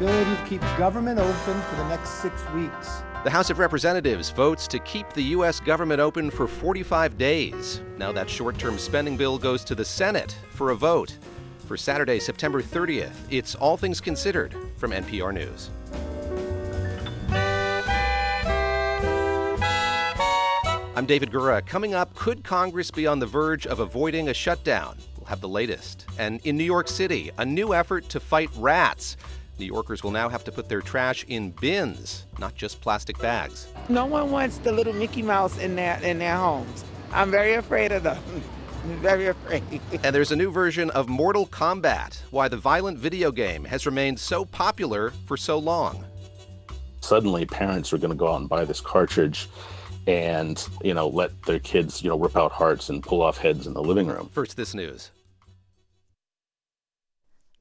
ability 0.00 0.34
to 0.34 0.48
keep 0.48 0.60
government 0.78 1.18
open 1.18 1.60
for 1.60 1.76
the 1.76 1.88
next 1.88 2.22
six 2.22 2.48
weeks. 2.52 3.02
The 3.22 3.28
House 3.28 3.50
of 3.50 3.58
Representatives 3.58 4.30
votes 4.30 4.66
to 4.68 4.78
keep 4.78 5.06
the 5.12 5.22
U.S. 5.34 5.60
government 5.60 6.00
open 6.00 6.30
for 6.30 6.46
45 6.46 7.18
days. 7.18 7.82
Now 7.98 8.10
that 8.12 8.30
short 8.30 8.56
term 8.56 8.78
spending 8.78 9.18
bill 9.18 9.36
goes 9.36 9.62
to 9.64 9.74
the 9.74 9.84
Senate 9.84 10.38
for 10.52 10.70
a 10.70 10.74
vote. 10.74 11.18
For 11.66 11.76
Saturday, 11.76 12.18
September 12.18 12.62
30th, 12.62 13.12
it's 13.28 13.54
All 13.54 13.76
Things 13.76 14.00
Considered 14.00 14.56
from 14.76 14.92
NPR 14.92 15.34
News. 15.34 15.68
I'm 20.96 21.04
David 21.04 21.30
Gura. 21.30 21.64
Coming 21.66 21.92
up, 21.92 22.14
could 22.14 22.42
Congress 22.42 22.90
be 22.90 23.06
on 23.06 23.18
the 23.18 23.26
verge 23.26 23.66
of 23.66 23.80
avoiding 23.80 24.30
a 24.30 24.34
shutdown? 24.34 24.96
We'll 25.18 25.26
have 25.26 25.42
the 25.42 25.48
latest. 25.48 26.06
And 26.18 26.40
in 26.44 26.56
New 26.56 26.64
York 26.64 26.88
City, 26.88 27.30
a 27.36 27.44
new 27.44 27.74
effort 27.74 28.08
to 28.08 28.18
fight 28.18 28.48
rats. 28.56 29.18
New 29.60 29.66
Yorkers 29.66 30.02
will 30.02 30.10
now 30.10 30.28
have 30.28 30.42
to 30.44 30.50
put 30.50 30.68
their 30.68 30.80
trash 30.80 31.24
in 31.28 31.50
bins, 31.50 32.26
not 32.38 32.56
just 32.56 32.80
plastic 32.80 33.18
bags. 33.18 33.68
No 33.88 34.06
one 34.06 34.30
wants 34.30 34.58
the 34.58 34.72
little 34.72 34.94
Mickey 34.94 35.22
Mouse 35.22 35.58
in 35.58 35.76
their 35.76 36.00
in 36.02 36.18
their 36.18 36.36
homes. 36.36 36.84
I'm 37.12 37.30
very 37.30 37.54
afraid 37.54 37.92
of 37.92 38.02
them. 38.02 38.20
very 39.02 39.26
afraid. 39.26 39.62
and 40.02 40.14
there's 40.14 40.32
a 40.32 40.36
new 40.36 40.50
version 40.50 40.88
of 40.90 41.08
Mortal 41.08 41.46
Kombat, 41.46 42.22
why 42.30 42.48
the 42.48 42.56
violent 42.56 42.98
video 42.98 43.30
game 43.30 43.64
has 43.66 43.84
remained 43.84 44.18
so 44.18 44.46
popular 44.46 45.12
for 45.26 45.36
so 45.36 45.58
long. 45.58 46.04
Suddenly 47.02 47.44
parents 47.44 47.92
are 47.92 47.98
going 47.98 48.10
to 48.10 48.16
go 48.16 48.32
out 48.32 48.40
and 48.40 48.48
buy 48.48 48.64
this 48.64 48.80
cartridge 48.80 49.48
and, 50.06 50.66
you 50.82 50.94
know, 50.94 51.08
let 51.08 51.30
their 51.42 51.58
kids, 51.58 52.02
you 52.02 52.08
know, 52.08 52.18
rip 52.18 52.36
out 52.36 52.52
hearts 52.52 52.88
and 52.88 53.02
pull 53.02 53.20
off 53.20 53.36
heads 53.36 53.66
in 53.66 53.74
the 53.74 53.82
living 53.82 54.06
room. 54.06 54.30
First 54.32 54.56
this 54.56 54.74
news. 54.74 55.10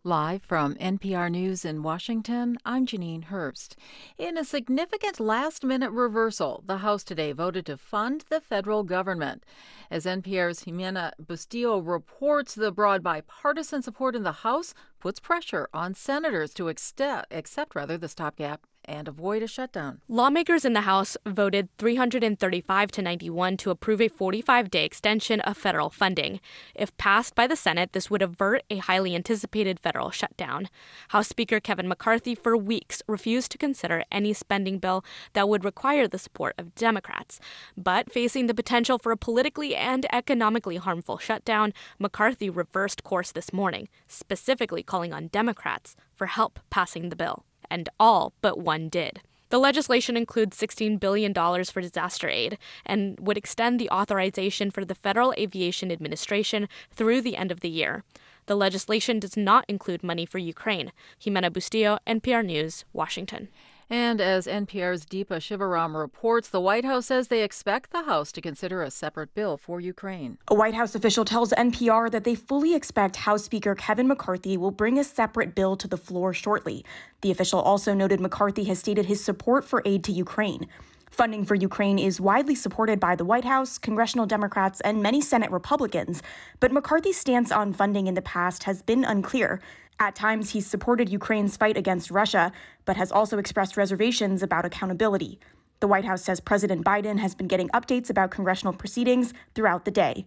Live 0.09 0.41
from 0.41 0.73
NPR 0.77 1.30
News 1.30 1.63
in 1.63 1.84
Washington, 1.84 2.58
I'm 2.66 2.88
Janine 2.88 3.26
Herbst. 3.26 3.76
In 4.17 4.40
a 4.40 4.44
significant 4.44 5.20
last 5.20 5.63
minute 5.63 5.91
reversal, 5.91 6.64
the 6.66 6.78
House 6.78 7.03
today 7.03 7.31
voted 7.31 7.67
to 7.67 7.78
fund 7.78 8.25
the 8.28 8.42
federal 8.42 8.81
government. 8.81 9.44
As 9.92 10.08
NPR's 10.08 10.64
Ximena 10.64 11.11
Bustillo 11.23 11.80
reports, 11.86 12.56
the 12.56 12.72
broad 12.72 13.03
bipartisan 13.03 13.84
support 13.84 14.16
in 14.16 14.23
the 14.23 14.42
House 14.42 14.73
puts 15.00 15.19
pressure 15.19 15.69
on 15.75 15.94
senators 15.94 16.56
to 16.56 16.69
accept, 16.69 17.31
accept 17.31 17.75
rather 17.75 17.95
the 17.95 18.09
stopgap 18.09 18.66
and 18.90 19.08
avoid 19.08 19.44
a 19.44 19.48
shutdown. 19.48 20.02
Lawmakers 20.09 20.66
in 20.66 20.73
the 20.73 20.82
House 20.82 21.16
voted 21.26 21.70
335 21.78 22.92
to 22.92 23.02
91 23.02 23.56
to 23.58 23.70
approve 23.70 24.02
a 24.02 24.08
45 24.08 24.72
day 24.72 24.84
extension 24.84 25.40
of 25.42 25.56
federal 25.56 25.90
funding. 25.90 26.40
If 26.73 26.98
passed 26.98 27.36
by 27.36 27.46
the 27.46 27.56
Senate, 27.56 27.94
this 27.94 28.09
would 28.09 28.23
avert 28.23 28.64
a 28.70 28.78
highly 28.78 29.16
anticipated 29.16 29.80
federal 29.80 30.09
shutdown. 30.09 30.70
House 31.09 31.28
Speaker 31.28 31.59
Kevin 31.59 31.88
McCarthy, 31.88 32.34
for 32.34 32.58
weeks, 32.58 33.04
refused 33.08 33.52
to 33.52 33.58
consider 33.58 34.04
any 34.12 34.34
spending 34.34 34.80
bill 34.80 35.06
that 35.34 35.48
would 35.48 35.64
require 35.64 36.08
the 36.08 36.18
support 36.18 36.56
of 36.58 36.74
Democrats. 36.74 37.40
But 37.78 38.12
facing 38.12 38.48
the 38.48 38.56
potential 38.56 38.98
for 38.98 39.12
a 39.12 39.18
politically 39.18 39.76
and 39.76 40.08
economically 40.12 40.78
harmful 40.78 41.20
shutdown, 41.20 41.74
McCarthy 42.00 42.50
reversed 42.50 43.03
course 43.03 43.31
this 43.31 43.53
morning, 43.53 43.88
specifically 44.08 44.81
calling 44.81 45.14
on 45.14 45.28
Democrats 45.28 45.96
for 46.16 46.26
help 46.26 46.59
passing 46.72 47.09
the 47.09 47.16
bill 47.16 47.46
and 47.70 47.89
all 48.00 48.34
but 48.42 48.59
one 48.59 48.89
did. 48.89 49.22
The 49.50 49.58
legislation 49.58 50.16
includes 50.16 50.58
$16 50.58 51.00
billion 51.00 51.34
for 51.34 51.81
disaster 51.81 52.30
aid 52.30 52.58
and 52.86 53.20
would 53.20 53.38
extend 53.38 53.80
the 53.80 53.89
authorization 53.89 54.70
for 54.70 54.86
the 54.86 54.94
Federal 54.94 55.34
Aviation 55.38 55.92
Administration 55.92 56.70
through 56.92 57.22
the 57.22 57.36
end 57.36 57.52
of 57.52 57.62
the 57.62 57.70
year. 57.70 58.03
The 58.45 58.56
legislation 58.56 59.20
does 59.20 59.36
not 59.36 59.66
include 59.67 60.03
money 60.03 60.25
for 60.25 60.38
Ukraine. 60.38 60.92
Ximena 61.20 61.50
Bustillo, 61.52 61.97
NPR 62.08 62.45
News, 62.45 62.86
Washington. 62.94 63.50
And 63.90 64.22
as 64.22 64.45
NPR's 64.45 65.04
Deepa 65.04 65.40
Shivaram 65.40 66.00
reports, 66.00 66.48
the 66.48 66.62
White 66.62 66.86
House 66.86 67.08
says 67.08 67.28
they 67.28 67.42
expect 67.42 67.90
the 67.90 68.04
House 68.04 68.31
to 68.34 68.42
consider 68.42 68.84
a 68.84 68.92
separate 68.92 69.34
bill 69.34 69.58
for 69.58 69.81
Ukraine. 69.81 70.38
A 70.47 70.53
White 70.53 70.75
House 70.75 70.94
official 70.94 71.25
tells 71.25 71.52
NPR 71.53 72.12
that 72.12 72.24
they 72.24 72.36
fully 72.36 72.75
expect 72.75 73.16
House 73.16 73.46
Speaker 73.46 73.74
Kevin 73.74 74.08
McCarthy 74.08 74.58
will 74.58 74.69
bring 74.69 75.00
a 75.00 75.03
separate 75.03 75.56
bill 75.56 75.75
to 75.75 75.88
the 75.88 75.97
floor 75.97 76.36
shortly. 76.36 76.86
The 77.22 77.31
official 77.31 77.59
also 77.59 77.96
noted 77.96 78.19
McCarthy 78.19 78.66
has 78.66 78.78
stated 78.78 79.08
his 79.08 79.24
support 79.24 79.66
for 79.66 79.81
aid 79.86 80.03
to 80.03 80.12
Ukraine. 80.12 80.68
Funding 81.09 81.44
for 81.44 81.56
Ukraine 81.56 81.97
is 81.97 82.22
widely 82.22 82.53
supported 82.53 83.00
by 83.00 83.16
the 83.16 83.25
White 83.25 83.44
House, 83.44 83.80
congressional 83.80 84.28
Democrats, 84.28 84.80
and 84.81 85.02
many 85.02 85.19
Senate 85.19 85.50
Republicans, 85.50 86.22
but 86.59 86.72
McCarthy's 86.72 87.19
stance 87.19 87.52
on 87.52 87.74
funding 87.74 88.06
in 88.06 88.13
the 88.13 88.22
past 88.22 88.63
has 88.63 88.84
been 88.84 89.03
unclear. 89.03 89.59
At 90.02 90.16
times, 90.16 90.52
he's 90.52 90.66
supported 90.66 91.10
Ukraine's 91.10 91.58
fight 91.58 91.76
against 91.76 92.10
Russia, 92.10 92.54
but 92.86 92.96
has 92.96 93.12
also 93.12 93.38
expressed 93.38 93.76
reservations 93.76 94.42
about 94.42 94.66
accountability. 94.66 95.40
The 95.82 95.88
White 95.88 96.06
House 96.06 96.24
says 96.24 96.40
President 96.40 96.86
Biden 96.86 97.20
has 97.20 97.36
been 97.36 97.48
getting 97.48 97.68
updates 97.70 98.10
about 98.10 98.32
congressional 98.32 98.74
proceedings 98.74 99.34
throughout 99.56 99.84
the 99.84 99.92
day. 99.92 100.26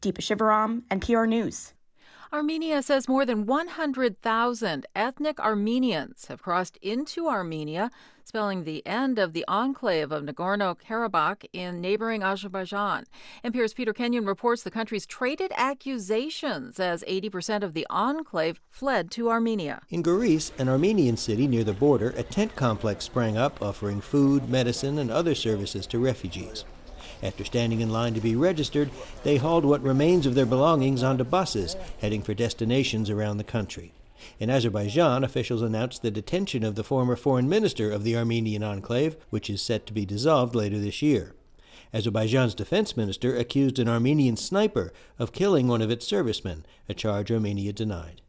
Deepa 0.00 0.20
Shivaram, 0.20 0.82
NPR 0.90 1.28
News. 1.28 1.74
Armenia 2.32 2.80
says 2.80 3.08
more 3.08 3.26
than 3.26 3.44
100,000 3.44 4.86
ethnic 4.94 5.40
Armenians 5.40 6.26
have 6.26 6.40
crossed 6.40 6.76
into 6.76 7.26
Armenia, 7.26 7.90
spelling 8.22 8.62
the 8.62 8.86
end 8.86 9.18
of 9.18 9.32
the 9.32 9.44
enclave 9.48 10.12
of 10.12 10.22
Nagorno 10.22 10.76
Karabakh 10.78 11.44
in 11.52 11.80
neighboring 11.80 12.22
Azerbaijan. 12.22 13.06
NPR's 13.44 13.74
Peter 13.74 13.92
Kenyon 13.92 14.26
reports 14.26 14.62
the 14.62 14.70
country's 14.70 15.06
traded 15.06 15.50
accusations 15.56 16.78
as 16.78 17.02
80% 17.08 17.64
of 17.64 17.74
the 17.74 17.84
enclave 17.90 18.60
fled 18.70 19.10
to 19.10 19.28
Armenia. 19.28 19.82
In 19.90 20.00
Goris, 20.00 20.52
an 20.56 20.68
Armenian 20.68 21.16
city 21.16 21.48
near 21.48 21.64
the 21.64 21.72
border, 21.72 22.10
a 22.10 22.22
tent 22.22 22.54
complex 22.54 23.06
sprang 23.06 23.36
up 23.36 23.60
offering 23.60 24.00
food, 24.00 24.48
medicine, 24.48 24.98
and 24.98 25.10
other 25.10 25.34
services 25.34 25.84
to 25.88 25.98
refugees. 25.98 26.64
After 27.22 27.44
standing 27.44 27.80
in 27.80 27.90
line 27.90 28.14
to 28.14 28.20
be 28.20 28.34
registered, 28.34 28.90
they 29.22 29.36
hauled 29.36 29.64
what 29.64 29.82
remains 29.82 30.26
of 30.26 30.34
their 30.34 30.46
belongings 30.46 31.02
onto 31.02 31.24
buses, 31.24 31.76
heading 32.00 32.22
for 32.22 32.34
destinations 32.34 33.10
around 33.10 33.36
the 33.36 33.44
country. 33.44 33.92
In 34.38 34.50
Azerbaijan, 34.50 35.24
officials 35.24 35.62
announced 35.62 36.02
the 36.02 36.10
detention 36.10 36.64
of 36.64 36.74
the 36.74 36.84
former 36.84 37.16
foreign 37.16 37.48
minister 37.48 37.90
of 37.90 38.04
the 38.04 38.16
Armenian 38.16 38.62
enclave, 38.62 39.16
which 39.30 39.50
is 39.50 39.62
set 39.62 39.86
to 39.86 39.92
be 39.92 40.06
dissolved 40.06 40.54
later 40.54 40.78
this 40.78 41.02
year. 41.02 41.34
Azerbaijan's 41.92 42.54
defense 42.54 42.96
minister 42.96 43.36
accused 43.36 43.78
an 43.78 43.88
Armenian 43.88 44.36
sniper 44.36 44.92
of 45.18 45.32
killing 45.32 45.66
one 45.66 45.82
of 45.82 45.90
its 45.90 46.06
servicemen, 46.06 46.64
a 46.88 46.94
charge 46.94 47.32
Armenia 47.32 47.72
denied. 47.72 48.22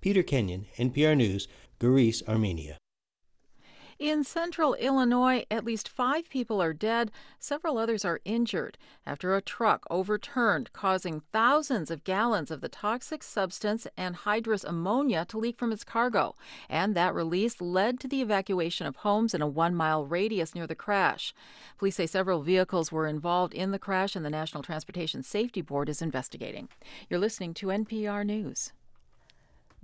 Peter 0.00 0.22
Kenyon, 0.22 0.66
NPR 0.76 1.16
News, 1.16 1.46
Goris, 1.78 2.26
Armenia. 2.28 2.76
In 3.98 4.24
central 4.24 4.74
Illinois, 4.74 5.44
at 5.52 5.64
least 5.64 5.88
five 5.88 6.28
people 6.28 6.60
are 6.60 6.72
dead, 6.72 7.12
several 7.38 7.78
others 7.78 8.04
are 8.04 8.20
injured 8.24 8.76
after 9.06 9.36
a 9.36 9.40
truck 9.40 9.86
overturned, 9.88 10.72
causing 10.72 11.22
thousands 11.32 11.92
of 11.92 12.02
gallons 12.02 12.50
of 12.50 12.60
the 12.60 12.68
toxic 12.68 13.22
substance 13.22 13.86
anhydrous 13.96 14.64
ammonia 14.64 15.24
to 15.26 15.38
leak 15.38 15.56
from 15.56 15.70
its 15.70 15.84
cargo. 15.84 16.34
And 16.68 16.96
that 16.96 17.14
release 17.14 17.60
led 17.60 18.00
to 18.00 18.08
the 18.08 18.20
evacuation 18.20 18.86
of 18.86 18.96
homes 18.96 19.32
in 19.32 19.42
a 19.42 19.46
one 19.46 19.76
mile 19.76 20.04
radius 20.04 20.56
near 20.56 20.66
the 20.66 20.74
crash. 20.74 21.32
Police 21.78 21.96
say 21.96 22.06
several 22.06 22.42
vehicles 22.42 22.90
were 22.90 23.06
involved 23.06 23.54
in 23.54 23.70
the 23.70 23.78
crash, 23.78 24.16
and 24.16 24.24
the 24.24 24.30
National 24.30 24.64
Transportation 24.64 25.22
Safety 25.22 25.60
Board 25.60 25.88
is 25.88 26.02
investigating. 26.02 26.68
You're 27.08 27.20
listening 27.20 27.54
to 27.54 27.68
NPR 27.68 28.26
News. 28.26 28.72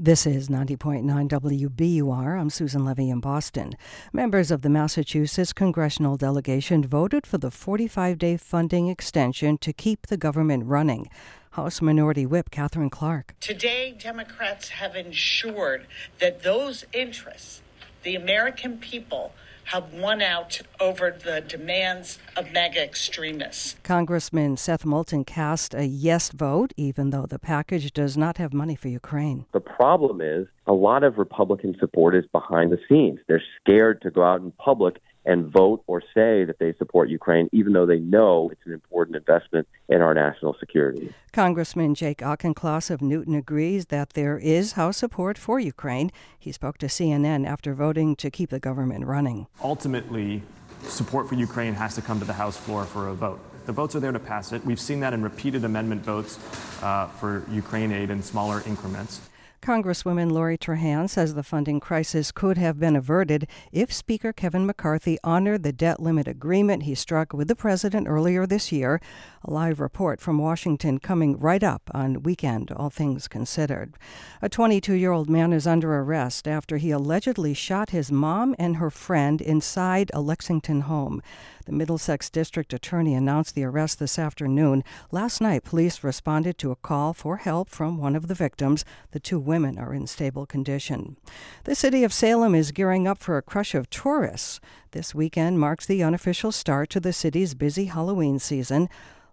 This 0.02 0.26
is 0.26 0.48
90.9 0.48 1.04
WBUR. 1.28 2.40
I'm 2.40 2.48
Susan 2.48 2.86
Levy 2.86 3.10
in 3.10 3.20
Boston. 3.20 3.74
Members 4.14 4.50
of 4.50 4.62
the 4.62 4.70
Massachusetts 4.70 5.52
congressional 5.52 6.16
delegation 6.16 6.82
voted 6.82 7.26
for 7.26 7.36
the 7.36 7.50
45 7.50 8.16
day 8.16 8.38
funding 8.38 8.88
extension 8.88 9.58
to 9.58 9.74
keep 9.74 10.06
the 10.06 10.16
government 10.16 10.64
running. 10.64 11.10
House 11.50 11.82
Minority 11.82 12.24
Whip 12.24 12.50
Katherine 12.50 12.88
Clark. 12.88 13.34
Today, 13.40 13.94
Democrats 14.00 14.70
have 14.70 14.96
ensured 14.96 15.86
that 16.18 16.44
those 16.44 16.86
interests, 16.94 17.60
the 18.02 18.14
American 18.14 18.78
people, 18.78 19.34
have 19.70 19.92
won 19.94 20.20
out 20.20 20.60
over 20.80 21.16
the 21.24 21.40
demands 21.42 22.18
of 22.36 22.50
MAGA 22.52 22.82
extremists. 22.82 23.76
Congressman 23.84 24.56
Seth 24.56 24.84
Moulton 24.84 25.24
cast 25.24 25.74
a 25.74 25.86
yes 25.86 26.30
vote, 26.30 26.72
even 26.76 27.10
though 27.10 27.26
the 27.26 27.38
package 27.38 27.92
does 27.92 28.16
not 28.16 28.36
have 28.38 28.52
money 28.52 28.74
for 28.74 28.88
Ukraine. 28.88 29.46
The 29.52 29.60
problem 29.60 30.20
is 30.20 30.48
a 30.66 30.72
lot 30.72 31.04
of 31.04 31.18
Republican 31.18 31.76
support 31.78 32.16
is 32.16 32.24
behind 32.32 32.72
the 32.72 32.78
scenes. 32.88 33.20
They're 33.28 33.42
scared 33.60 34.02
to 34.02 34.10
go 34.10 34.24
out 34.24 34.40
in 34.40 34.50
public 34.52 35.00
and 35.24 35.46
vote 35.46 35.82
or 35.86 36.00
say 36.14 36.44
that 36.44 36.56
they 36.58 36.72
support 36.74 37.08
Ukraine, 37.08 37.48
even 37.52 37.72
though 37.72 37.86
they 37.86 37.98
know 37.98 38.48
it's 38.50 38.64
an 38.66 38.72
important 38.72 39.16
investment 39.16 39.68
in 39.88 40.00
our 40.00 40.14
national 40.14 40.56
security. 40.58 41.12
Congressman 41.32 41.94
Jake 41.94 42.18
Auchincloss 42.18 42.90
of 42.90 43.02
Newton 43.02 43.34
agrees 43.34 43.86
that 43.86 44.10
there 44.10 44.38
is 44.38 44.72
House 44.72 44.96
support 44.96 45.36
for 45.36 45.60
Ukraine. 45.60 46.10
He 46.38 46.52
spoke 46.52 46.78
to 46.78 46.86
CNN 46.86 47.46
after 47.46 47.74
voting 47.74 48.16
to 48.16 48.30
keep 48.30 48.50
the 48.50 48.60
government 48.60 49.04
running. 49.06 49.46
Ultimately, 49.62 50.42
support 50.82 51.28
for 51.28 51.34
Ukraine 51.34 51.74
has 51.74 51.94
to 51.96 52.02
come 52.02 52.18
to 52.18 52.24
the 52.24 52.32
House 52.32 52.56
floor 52.56 52.84
for 52.84 53.08
a 53.08 53.14
vote. 53.14 53.40
The 53.66 53.72
votes 53.72 53.94
are 53.94 54.00
there 54.00 54.12
to 54.12 54.18
pass 54.18 54.52
it. 54.52 54.64
We've 54.64 54.80
seen 54.80 55.00
that 55.00 55.12
in 55.12 55.22
repeated 55.22 55.64
amendment 55.64 56.02
votes 56.02 56.38
uh, 56.82 57.08
for 57.08 57.44
Ukraine 57.50 57.92
aid 57.92 58.10
in 58.10 58.22
smaller 58.22 58.62
increments. 58.66 59.20
Congresswoman 59.62 60.32
Lori 60.32 60.56
Trahan 60.56 61.06
says 61.08 61.34
the 61.34 61.42
funding 61.42 61.80
crisis 61.80 62.32
could 62.32 62.56
have 62.56 62.80
been 62.80 62.96
averted 62.96 63.46
if 63.72 63.92
Speaker 63.92 64.32
Kevin 64.32 64.64
McCarthy 64.64 65.18
honored 65.22 65.64
the 65.64 65.72
debt 65.72 66.00
limit 66.00 66.26
agreement 66.26 66.84
he 66.84 66.94
struck 66.94 67.34
with 67.34 67.46
the 67.46 67.54
president 67.54 68.08
earlier 68.08 68.46
this 68.46 68.72
year. 68.72 69.02
A 69.42 69.50
live 69.50 69.80
report 69.80 70.20
from 70.20 70.36
Washington 70.36 70.98
coming 70.98 71.38
right 71.38 71.62
up 71.62 71.90
on 71.94 72.22
Weekend, 72.22 72.70
All 72.72 72.90
Things 72.90 73.26
Considered. 73.26 73.94
A 74.42 74.50
22 74.50 74.92
year 74.92 75.12
old 75.12 75.30
man 75.30 75.54
is 75.54 75.66
under 75.66 75.94
arrest 75.94 76.46
after 76.46 76.76
he 76.76 76.90
allegedly 76.90 77.54
shot 77.54 77.88
his 77.88 78.12
mom 78.12 78.54
and 78.58 78.76
her 78.76 78.90
friend 78.90 79.40
inside 79.40 80.10
a 80.12 80.20
Lexington 80.20 80.82
home. 80.82 81.22
The 81.64 81.72
Middlesex 81.72 82.28
District 82.28 82.74
Attorney 82.74 83.14
announced 83.14 83.54
the 83.54 83.64
arrest 83.64 83.98
this 83.98 84.18
afternoon. 84.18 84.84
Last 85.10 85.40
night, 85.40 85.64
police 85.64 86.04
responded 86.04 86.58
to 86.58 86.70
a 86.70 86.76
call 86.76 87.14
for 87.14 87.38
help 87.38 87.70
from 87.70 87.96
one 87.96 88.16
of 88.16 88.28
the 88.28 88.34
victims. 88.34 88.84
The 89.12 89.20
two 89.20 89.40
women 89.40 89.78
are 89.78 89.94
in 89.94 90.06
stable 90.06 90.44
condition. 90.44 91.16
The 91.64 91.74
city 91.74 92.04
of 92.04 92.12
Salem 92.12 92.54
is 92.54 92.72
gearing 92.72 93.06
up 93.06 93.18
for 93.18 93.38
a 93.38 93.42
crush 93.42 93.74
of 93.74 93.88
tourists. 93.88 94.60
This 94.90 95.14
weekend 95.14 95.58
marks 95.58 95.86
the 95.86 96.02
unofficial 96.02 96.52
start 96.52 96.90
to 96.90 97.00
the 97.00 97.12
city's 97.14 97.54
busy 97.54 97.86
Halloween 97.86 98.38
season. 98.38 98.90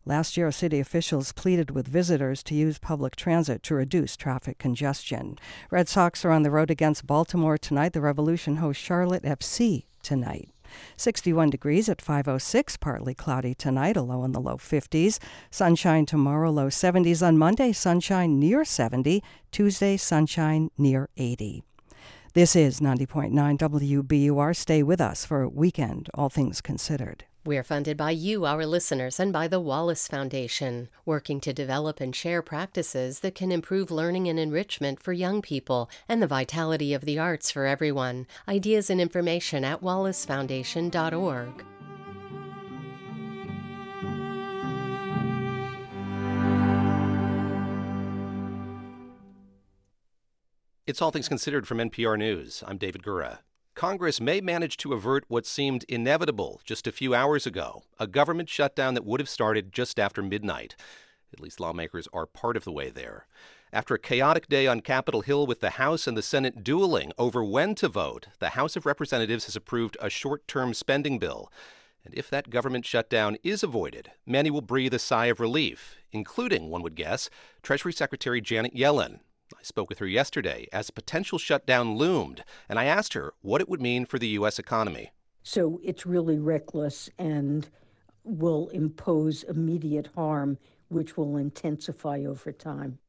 Last 0.07 0.37
year, 0.37 0.53
city 0.53 0.79
officials 0.79 1.33
pleaded 1.33 1.71
with 1.71 1.85
visitors 1.85 2.41
to 2.43 2.55
use 2.55 2.79
public 2.79 3.17
transit 3.17 3.61
to 3.63 3.75
reduce 3.75 4.15
traffic 4.15 4.57
congestion. 4.57 5.37
Red 5.69 5.89
Sox 5.89 6.23
are 6.23 6.31
on 6.31 6.43
the 6.43 6.49
road 6.49 6.71
against 6.71 7.05
Baltimore 7.05 7.57
tonight. 7.57 7.91
The 7.91 7.99
Revolution 7.99 8.55
hosts 8.55 8.81
Charlotte 8.81 9.23
FC 9.23 9.83
tonight. 10.01 10.49
61 10.95 11.49
degrees 11.49 11.89
at 11.89 12.01
506, 12.01 12.77
partly 12.77 13.13
cloudy 13.13 13.53
tonight, 13.53 13.97
a 13.97 14.01
low 14.01 14.23
in 14.23 14.31
the 14.31 14.39
low 14.39 14.55
50s. 14.55 15.19
Sunshine 15.51 16.05
tomorrow, 16.05 16.51
low 16.51 16.67
70s 16.67 17.21
on 17.21 17.37
Monday, 17.37 17.73
sunshine 17.73 18.39
near 18.39 18.63
70. 18.63 19.21
Tuesday, 19.51 19.97
sunshine 19.97 20.69
near 20.77 21.09
80. 21.17 21.63
This 22.33 22.55
is 22.55 22.79
90.9 22.79 23.57
WBUR. 23.57 24.55
Stay 24.55 24.83
with 24.83 25.01
us 25.01 25.25
for 25.25 25.49
Weekend, 25.49 26.09
All 26.13 26.29
Things 26.29 26.61
Considered. 26.61 27.25
We're 27.47 27.63
funded 27.63 27.95
by 27.95 28.11
you, 28.11 28.45
our 28.45 28.65
listeners, 28.65 29.21
and 29.21 29.31
by 29.31 29.47
the 29.47 29.61
Wallace 29.61 30.05
Foundation, 30.05 30.89
working 31.05 31.39
to 31.39 31.53
develop 31.53 32.01
and 32.01 32.13
share 32.13 32.41
practices 32.41 33.21
that 33.21 33.35
can 33.35 33.53
improve 33.53 33.89
learning 33.89 34.27
and 34.27 34.37
enrichment 34.37 35.01
for 35.01 35.13
young 35.13 35.41
people 35.41 35.89
and 36.09 36.21
the 36.21 36.27
vitality 36.27 36.93
of 36.93 37.05
the 37.05 37.17
arts 37.17 37.49
for 37.49 37.65
everyone. 37.65 38.27
Ideas 38.49 38.89
and 38.89 38.99
information 38.99 39.63
at 39.63 39.81
wallacefoundation.org. 39.81 41.63
It's 50.85 51.01
All 51.01 51.11
Things 51.11 51.29
Considered 51.29 51.65
from 51.65 51.77
NPR 51.77 52.17
News. 52.17 52.61
I'm 52.67 52.77
David 52.77 53.03
Gura. 53.03 53.37
Congress 53.77 54.19
may 54.19 54.41
manage 54.41 54.75
to 54.75 54.91
avert 54.91 55.23
what 55.27 55.45
seemed 55.45 55.85
inevitable 55.87 56.59
just 56.65 56.87
a 56.87 56.91
few 56.91 57.13
hours 57.13 57.45
ago 57.45 57.83
a 57.99 58.07
government 58.07 58.49
shutdown 58.49 58.95
that 58.95 59.05
would 59.05 59.19
have 59.19 59.29
started 59.29 59.71
just 59.71 59.99
after 59.99 60.23
midnight. 60.23 60.75
At 61.31 61.39
least 61.39 61.59
lawmakers 61.59 62.07
are 62.11 62.25
part 62.25 62.57
of 62.57 62.63
the 62.63 62.71
way 62.71 62.89
there. 62.89 63.27
After 63.71 63.93
a 63.93 63.99
chaotic 63.99 64.49
day 64.49 64.65
on 64.65 64.81
Capitol 64.81 65.21
Hill 65.21 65.45
with 65.45 65.59
the 65.59 65.69
House 65.69 66.07
and 66.07 66.17
the 66.17 66.23
Senate 66.23 66.63
dueling 66.63 67.11
over 67.19 67.43
when 67.43 67.75
to 67.75 67.87
vote, 67.87 68.29
the 68.39 68.49
House 68.49 68.75
of 68.75 68.87
Representatives 68.87 69.45
has 69.45 69.55
approved 69.55 69.95
a 70.01 70.09
short 70.09 70.47
term 70.47 70.73
spending 70.73 71.19
bill. 71.19 71.51
And 72.03 72.15
if 72.15 72.31
that 72.31 72.49
government 72.49 72.83
shutdown 72.83 73.37
is 73.43 73.61
avoided, 73.61 74.09
many 74.25 74.49
will 74.49 74.61
breathe 74.61 74.95
a 74.95 74.99
sigh 74.99 75.27
of 75.27 75.39
relief, 75.39 75.97
including, 76.11 76.71
one 76.71 76.81
would 76.81 76.95
guess, 76.95 77.29
Treasury 77.61 77.93
Secretary 77.93 78.41
Janet 78.41 78.73
Yellen. 78.73 79.19
I 79.53 79.63
spoke 79.63 79.89
with 79.89 79.99
her 79.99 80.07
yesterday 80.07 80.67
as 80.73 80.89
a 80.89 80.93
potential 80.93 81.37
shutdown 81.37 81.95
loomed, 81.95 82.43
and 82.67 82.77
I 82.77 82.85
asked 82.85 83.13
her 83.13 83.33
what 83.41 83.61
it 83.61 83.69
would 83.69 83.81
mean 83.81 84.05
for 84.05 84.19
the 84.19 84.27
U.S. 84.29 84.59
economy. 84.59 85.11
So 85.43 85.79
it's 85.83 86.05
really 86.05 86.37
reckless 86.37 87.09
and 87.17 87.69
will 88.23 88.67
impose 88.69 89.43
immediate 89.43 90.09
harm, 90.15 90.57
which 90.89 91.15
will 91.15 91.37
intensify 91.37 92.23
over 92.25 92.51
time. 92.51 92.99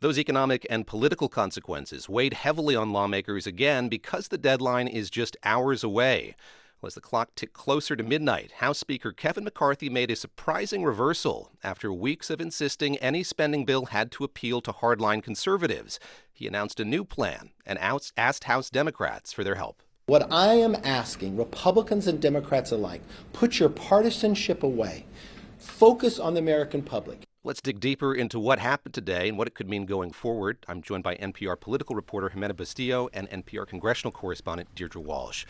Those 0.00 0.18
economic 0.18 0.66
and 0.70 0.86
political 0.86 1.28
consequences 1.28 2.08
weighed 2.08 2.34
heavily 2.34 2.74
on 2.74 2.92
lawmakers 2.92 3.46
again 3.46 3.88
because 3.88 4.28
the 4.28 4.38
deadline 4.38 4.88
is 4.88 5.10
just 5.10 5.36
hours 5.44 5.84
away. 5.84 6.36
As 6.82 6.94
the 6.94 7.00
clock 7.02 7.34
ticked 7.34 7.52
closer 7.52 7.94
to 7.94 8.02
midnight, 8.02 8.52
House 8.52 8.78
Speaker 8.78 9.12
Kevin 9.12 9.44
McCarthy 9.44 9.90
made 9.90 10.10
a 10.10 10.16
surprising 10.16 10.82
reversal 10.82 11.50
after 11.62 11.92
weeks 11.92 12.30
of 12.30 12.40
insisting 12.40 12.96
any 12.96 13.22
spending 13.22 13.66
bill 13.66 13.86
had 13.86 14.10
to 14.12 14.24
appeal 14.24 14.62
to 14.62 14.72
hardline 14.72 15.22
conservatives. 15.22 16.00
He 16.32 16.46
announced 16.46 16.80
a 16.80 16.86
new 16.86 17.04
plan 17.04 17.50
and 17.66 17.78
asked 17.78 18.44
House 18.44 18.70
Democrats 18.70 19.30
for 19.30 19.44
their 19.44 19.56
help. 19.56 19.82
What 20.06 20.32
I 20.32 20.54
am 20.54 20.74
asking, 20.82 21.36
Republicans 21.36 22.06
and 22.06 22.20
Democrats 22.20 22.72
alike, 22.72 23.02
put 23.34 23.58
your 23.58 23.68
partisanship 23.68 24.62
away. 24.62 25.04
Focus 25.58 26.18
on 26.18 26.32
the 26.32 26.40
American 26.40 26.80
public. 26.80 27.24
Let's 27.42 27.62
dig 27.62 27.80
deeper 27.80 28.14
into 28.14 28.38
what 28.38 28.58
happened 28.58 28.92
today 28.92 29.26
and 29.26 29.38
what 29.38 29.48
it 29.48 29.54
could 29.54 29.68
mean 29.68 29.86
going 29.86 30.10
forward. 30.12 30.58
I'm 30.68 30.82
joined 30.82 31.04
by 31.04 31.16
NPR 31.16 31.58
political 31.58 31.96
reporter 31.96 32.28
Ximena 32.28 32.52
Bustillo 32.52 33.08
and 33.14 33.30
NPR 33.30 33.66
congressional 33.66 34.12
correspondent 34.12 34.74
Deirdre 34.74 35.00
Walsh. 35.00 35.46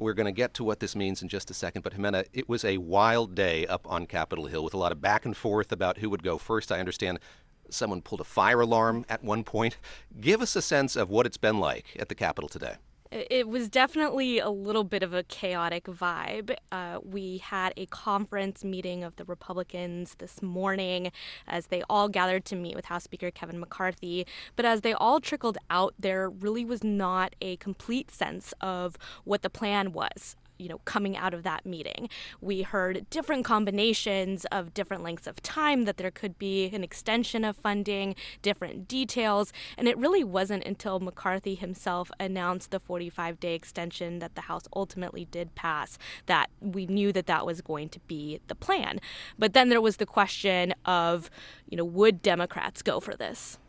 We're 0.00 0.14
going 0.14 0.26
to 0.26 0.32
get 0.32 0.54
to 0.54 0.64
what 0.64 0.80
this 0.80 0.96
means 0.96 1.20
in 1.20 1.28
just 1.28 1.50
a 1.50 1.54
second. 1.54 1.82
But 1.82 1.94
Ximena, 1.94 2.24
it 2.32 2.48
was 2.48 2.64
a 2.64 2.78
wild 2.78 3.34
day 3.34 3.66
up 3.66 3.86
on 3.86 4.06
Capitol 4.06 4.46
Hill 4.46 4.64
with 4.64 4.72
a 4.72 4.78
lot 4.78 4.92
of 4.92 5.02
back 5.02 5.26
and 5.26 5.36
forth 5.36 5.70
about 5.70 5.98
who 5.98 6.08
would 6.08 6.22
go 6.22 6.38
first. 6.38 6.72
I 6.72 6.80
understand 6.80 7.18
someone 7.68 8.00
pulled 8.00 8.22
a 8.22 8.24
fire 8.24 8.60
alarm 8.60 9.04
at 9.10 9.22
one 9.22 9.44
point. 9.44 9.76
Give 10.18 10.40
us 10.40 10.56
a 10.56 10.62
sense 10.62 10.96
of 10.96 11.10
what 11.10 11.26
it's 11.26 11.36
been 11.36 11.60
like 11.60 11.84
at 11.98 12.08
the 12.08 12.14
Capitol 12.14 12.48
today. 12.48 12.76
It 13.12 13.48
was 13.48 13.68
definitely 13.68 14.38
a 14.38 14.50
little 14.50 14.84
bit 14.84 15.02
of 15.02 15.12
a 15.12 15.24
chaotic 15.24 15.86
vibe. 15.86 16.56
Uh, 16.70 17.00
we 17.02 17.38
had 17.38 17.72
a 17.76 17.86
conference 17.86 18.62
meeting 18.62 19.02
of 19.02 19.16
the 19.16 19.24
Republicans 19.24 20.14
this 20.18 20.40
morning 20.40 21.10
as 21.44 21.66
they 21.66 21.82
all 21.90 22.08
gathered 22.08 22.44
to 22.44 22.54
meet 22.54 22.76
with 22.76 22.84
House 22.84 23.02
Speaker 23.02 23.32
Kevin 23.32 23.58
McCarthy. 23.58 24.28
But 24.54 24.64
as 24.64 24.82
they 24.82 24.92
all 24.92 25.18
trickled 25.18 25.58
out, 25.68 25.92
there 25.98 26.30
really 26.30 26.64
was 26.64 26.84
not 26.84 27.34
a 27.40 27.56
complete 27.56 28.12
sense 28.12 28.54
of 28.60 28.96
what 29.24 29.42
the 29.42 29.50
plan 29.50 29.90
was 29.90 30.36
you 30.60 30.68
know 30.68 30.78
coming 30.84 31.16
out 31.16 31.34
of 31.34 31.42
that 31.42 31.64
meeting. 31.64 32.08
We 32.40 32.62
heard 32.62 33.08
different 33.10 33.44
combinations 33.44 34.44
of 34.46 34.74
different 34.74 35.02
lengths 35.02 35.26
of 35.26 35.42
time 35.42 35.84
that 35.84 35.96
there 35.96 36.10
could 36.10 36.38
be 36.38 36.70
an 36.72 36.84
extension 36.84 37.44
of 37.44 37.56
funding, 37.56 38.14
different 38.42 38.86
details, 38.88 39.52
and 39.78 39.88
it 39.88 39.96
really 39.96 40.24
wasn't 40.24 40.64
until 40.64 41.00
McCarthy 41.00 41.54
himself 41.54 42.10
announced 42.20 42.70
the 42.70 42.80
45-day 42.80 43.54
extension 43.54 44.18
that 44.18 44.34
the 44.34 44.42
House 44.42 44.64
ultimately 44.74 45.24
did 45.24 45.54
pass 45.54 45.96
that 46.26 46.50
we 46.60 46.86
knew 46.86 47.12
that 47.12 47.26
that 47.26 47.46
was 47.46 47.60
going 47.60 47.88
to 47.88 48.00
be 48.00 48.40
the 48.48 48.54
plan. 48.54 49.00
But 49.38 49.54
then 49.54 49.68
there 49.68 49.80
was 49.80 49.96
the 49.96 50.06
question 50.06 50.74
of, 50.84 51.30
you 51.68 51.76
know, 51.76 51.84
would 51.84 52.20
Democrats 52.20 52.82
go 52.82 53.00
for 53.00 53.14
this? 53.14 53.59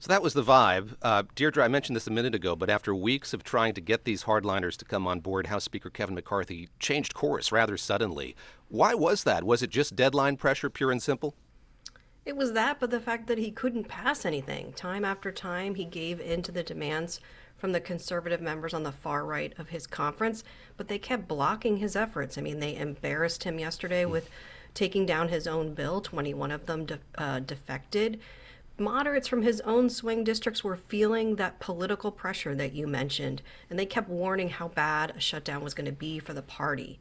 So 0.00 0.08
that 0.08 0.22
was 0.22 0.32
the 0.32 0.44
vibe. 0.44 0.94
Uh, 1.02 1.24
Deirdre, 1.34 1.64
I 1.64 1.68
mentioned 1.68 1.96
this 1.96 2.06
a 2.06 2.12
minute 2.12 2.32
ago, 2.32 2.54
but 2.54 2.70
after 2.70 2.94
weeks 2.94 3.32
of 3.34 3.42
trying 3.42 3.74
to 3.74 3.80
get 3.80 4.04
these 4.04 4.24
hardliners 4.24 4.76
to 4.76 4.84
come 4.84 5.08
on 5.08 5.18
board, 5.18 5.48
House 5.48 5.64
Speaker 5.64 5.90
Kevin 5.90 6.14
McCarthy 6.14 6.68
changed 6.78 7.14
course 7.14 7.50
rather 7.50 7.76
suddenly. 7.76 8.36
Why 8.68 8.94
was 8.94 9.24
that? 9.24 9.42
Was 9.42 9.60
it 9.60 9.70
just 9.70 9.96
deadline 9.96 10.36
pressure, 10.36 10.70
pure 10.70 10.92
and 10.92 11.02
simple? 11.02 11.34
It 12.24 12.36
was 12.36 12.52
that, 12.52 12.78
but 12.78 12.92
the 12.92 13.00
fact 13.00 13.26
that 13.26 13.38
he 13.38 13.50
couldn't 13.50 13.88
pass 13.88 14.24
anything. 14.24 14.72
Time 14.74 15.04
after 15.04 15.32
time, 15.32 15.74
he 15.74 15.84
gave 15.84 16.20
in 16.20 16.42
to 16.42 16.52
the 16.52 16.62
demands 16.62 17.18
from 17.56 17.72
the 17.72 17.80
conservative 17.80 18.40
members 18.40 18.72
on 18.72 18.84
the 18.84 18.92
far 18.92 19.24
right 19.24 19.52
of 19.58 19.70
his 19.70 19.88
conference, 19.88 20.44
but 20.76 20.86
they 20.86 20.98
kept 20.98 21.26
blocking 21.26 21.78
his 21.78 21.96
efforts. 21.96 22.38
I 22.38 22.42
mean, 22.42 22.60
they 22.60 22.76
embarrassed 22.76 23.42
him 23.42 23.58
yesterday 23.58 24.04
with 24.04 24.30
taking 24.74 25.06
down 25.06 25.28
his 25.28 25.48
own 25.48 25.74
bill. 25.74 26.00
21 26.00 26.52
of 26.52 26.66
them 26.66 26.84
de- 26.84 27.00
uh, 27.16 27.40
defected 27.40 28.20
moderates 28.78 29.28
from 29.28 29.42
his 29.42 29.60
own 29.62 29.90
swing 29.90 30.24
districts 30.24 30.62
were 30.62 30.76
feeling 30.76 31.36
that 31.36 31.60
political 31.60 32.10
pressure 32.10 32.54
that 32.54 32.72
you 32.72 32.86
mentioned, 32.86 33.42
and 33.68 33.78
they 33.78 33.86
kept 33.86 34.08
warning 34.08 34.50
how 34.50 34.68
bad 34.68 35.12
a 35.16 35.20
shutdown 35.20 35.62
was 35.62 35.74
going 35.74 35.86
to 35.86 35.92
be 35.92 36.18
for 36.18 36.32
the 36.32 36.42
party. 36.42 36.98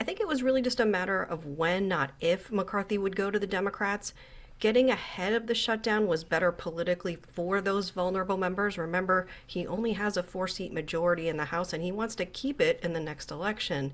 I 0.00 0.04
think 0.04 0.20
it 0.20 0.28
was 0.28 0.42
really 0.42 0.62
just 0.62 0.80
a 0.80 0.86
matter 0.86 1.22
of 1.22 1.44
when, 1.44 1.88
not 1.88 2.12
if, 2.20 2.52
McCarthy 2.52 2.98
would 2.98 3.16
go 3.16 3.30
to 3.30 3.38
the 3.38 3.46
Democrats. 3.46 4.14
Getting 4.60 4.90
ahead 4.90 5.32
of 5.34 5.46
the 5.46 5.54
shutdown 5.54 6.06
was 6.06 6.24
better 6.24 6.50
politically 6.50 7.16
for 7.16 7.60
those 7.60 7.90
vulnerable 7.90 8.36
members. 8.36 8.76
Remember, 8.76 9.28
he 9.46 9.66
only 9.66 9.92
has 9.92 10.16
a 10.16 10.22
four 10.22 10.48
seat 10.48 10.72
majority 10.72 11.28
in 11.28 11.36
the 11.36 11.46
House 11.46 11.72
and 11.72 11.82
he 11.82 11.92
wants 11.92 12.16
to 12.16 12.26
keep 12.26 12.60
it 12.60 12.80
in 12.82 12.92
the 12.92 13.00
next 13.00 13.30
election. 13.30 13.92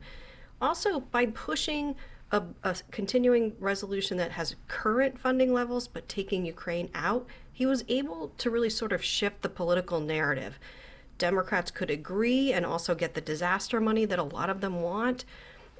Also, 0.61 1.01
by 1.01 1.27
pushing 1.27 1.97
a, 2.35 2.43
a 2.65 2.77
continuing 2.91 3.55
resolution 3.61 4.17
that 4.17 4.33
has 4.33 4.57
current 4.67 5.19
funding 5.19 5.53
levels 5.53 5.87
but 5.87 6.09
taking 6.09 6.45
Ukraine 6.45 6.91
out, 6.95 7.27
he 7.53 7.65
was 7.65 7.85
able 7.89 8.33
to 8.39 8.51
really 8.51 8.71
sort 8.71 8.93
of 8.93 9.05
shift 9.05 9.43
the 9.43 9.49
political 9.49 10.01
narrative. 10.01 10.59
Democrats 11.17 11.71
could 11.71 11.91
agree 11.91 12.53
and 12.53 12.67
also 12.67 12.95
get 12.95 13.15
the 13.15 13.21
disaster 13.21 13.81
money 13.81 14.05
that 14.05 14.19
a 14.19 14.25
lot 14.25 14.51
of 14.51 14.61
them 14.61 14.83
want. 14.83 15.25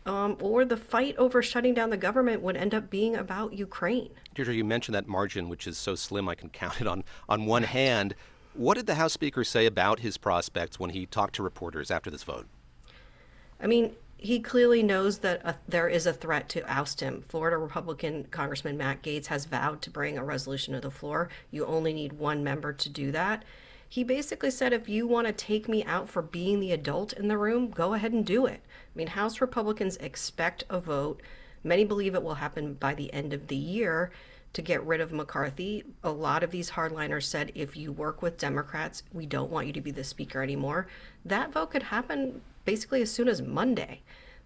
Um, 0.07 0.37
or 0.39 0.65
the 0.65 0.77
fight 0.77 1.17
over 1.17 1.43
shutting 1.43 1.73
down 1.75 1.91
the 1.91 1.97
government 1.97 2.43
would 2.43 2.57
end 2.57 2.75
up 2.75 2.91
being 2.91 3.17
about 3.17 3.55
Ukraine. 3.55 4.11
Deirdre, 4.35 4.55
you 4.55 4.63
mentioned 4.63 4.95
that 4.95 5.09
margin, 5.09 5.49
which 5.49 5.67
is 5.67 5.79
so 5.79 5.95
slim 5.95 6.29
I 6.29 6.35
can 6.35 6.51
count 6.51 6.81
it 6.81 6.87
on 6.87 7.05
on 7.27 7.47
one 7.47 7.63
hand. 7.63 8.15
What 8.53 8.75
did 8.75 8.87
the 8.87 8.97
House 8.97 9.15
Speaker 9.15 9.43
say 9.45 9.65
about 9.67 10.01
his 10.01 10.19
prospects 10.19 10.79
when 10.79 10.91
he 10.91 11.07
talked 11.07 11.35
to 11.37 11.43
reporters 11.43 11.91
after 11.91 12.11
this 12.11 12.23
vote? 12.23 12.47
I 13.61 13.67
mean, 13.67 13.97
he 14.17 14.41
clearly 14.41 14.83
knows 14.83 15.19
that 15.19 15.41
a, 15.45 15.57
there 15.69 15.89
is 15.89 16.07
a 16.07 16.13
threat 16.13 16.49
to 16.51 16.71
oust 16.71 17.01
him. 17.01 17.23
Florida 17.29 17.57
Republican 17.57 18.25
Congressman 18.31 18.77
Matt 18.77 19.03
Gaetz 19.03 19.27
has 19.27 19.45
vowed 19.45 19.83
to 19.83 19.91
bring 19.91 20.17
a 20.17 20.25
resolution 20.25 20.75
to 20.75 20.81
the 20.81 20.91
floor. 20.91 21.29
You 21.51 21.67
only 21.67 21.93
need 21.93 22.15
one 22.15 22.43
member 22.43 22.73
to 22.73 22.89
do 22.89 23.13
that. 23.13 23.45
He 23.89 24.03
basically 24.03 24.51
said, 24.51 24.73
if 24.73 24.89
you 24.89 25.07
want 25.07 25.27
to 25.27 25.33
take 25.33 25.69
me 25.69 25.85
out 25.85 26.09
for 26.09 26.23
being 26.23 26.59
the 26.59 26.73
adult 26.73 27.13
in 27.13 27.29
the 27.29 27.39
room, 27.39 27.71
go 27.71 27.95
ahead 27.95 28.13
and 28.13 28.25
do 28.25 28.47
it. 28.47 28.63
I 28.65 28.99
mean, 28.99 29.09
House 29.09 29.41
Republicans 29.41 29.97
expect 29.99 30.65
a 30.69 30.81
vote. 30.81 31.23
Many 31.63 31.85
believe 31.85 32.15
it 32.15 32.23
will 32.23 32.35
happen 32.35 32.75
by 32.75 32.95
the 32.95 33.13
end 33.13 33.33
of 33.33 33.49
the 33.49 33.57
year 33.57 34.11
to 34.55 34.63
get 34.63 34.85
rid 34.85 35.01
of 35.01 35.13
McCarthy. 35.13 35.85
A 36.03 36.11
lot 36.11 36.43
of 36.43 36.51
these 36.51 36.71
hardliners 36.71 37.25
said, 37.25 37.53
if 37.55 37.77
you 37.77 37.93
work 37.93 38.23
with 38.23 38.39
Democrats, 38.39 39.03
we 39.13 39.27
don't 39.27 39.51
want 39.51 39.67
you 39.67 39.73
to 39.75 39.81
be 39.81 39.91
the 39.91 40.05
speaker 40.05 40.43
anymore. 40.43 40.87
That 41.25 41.53
vote 41.53 41.71
could 41.71 41.85
happen 41.85 42.41
basically 42.65 43.03
as 43.03 43.11
soon 43.11 43.29
as 43.29 43.43
Monday. 43.43 44.03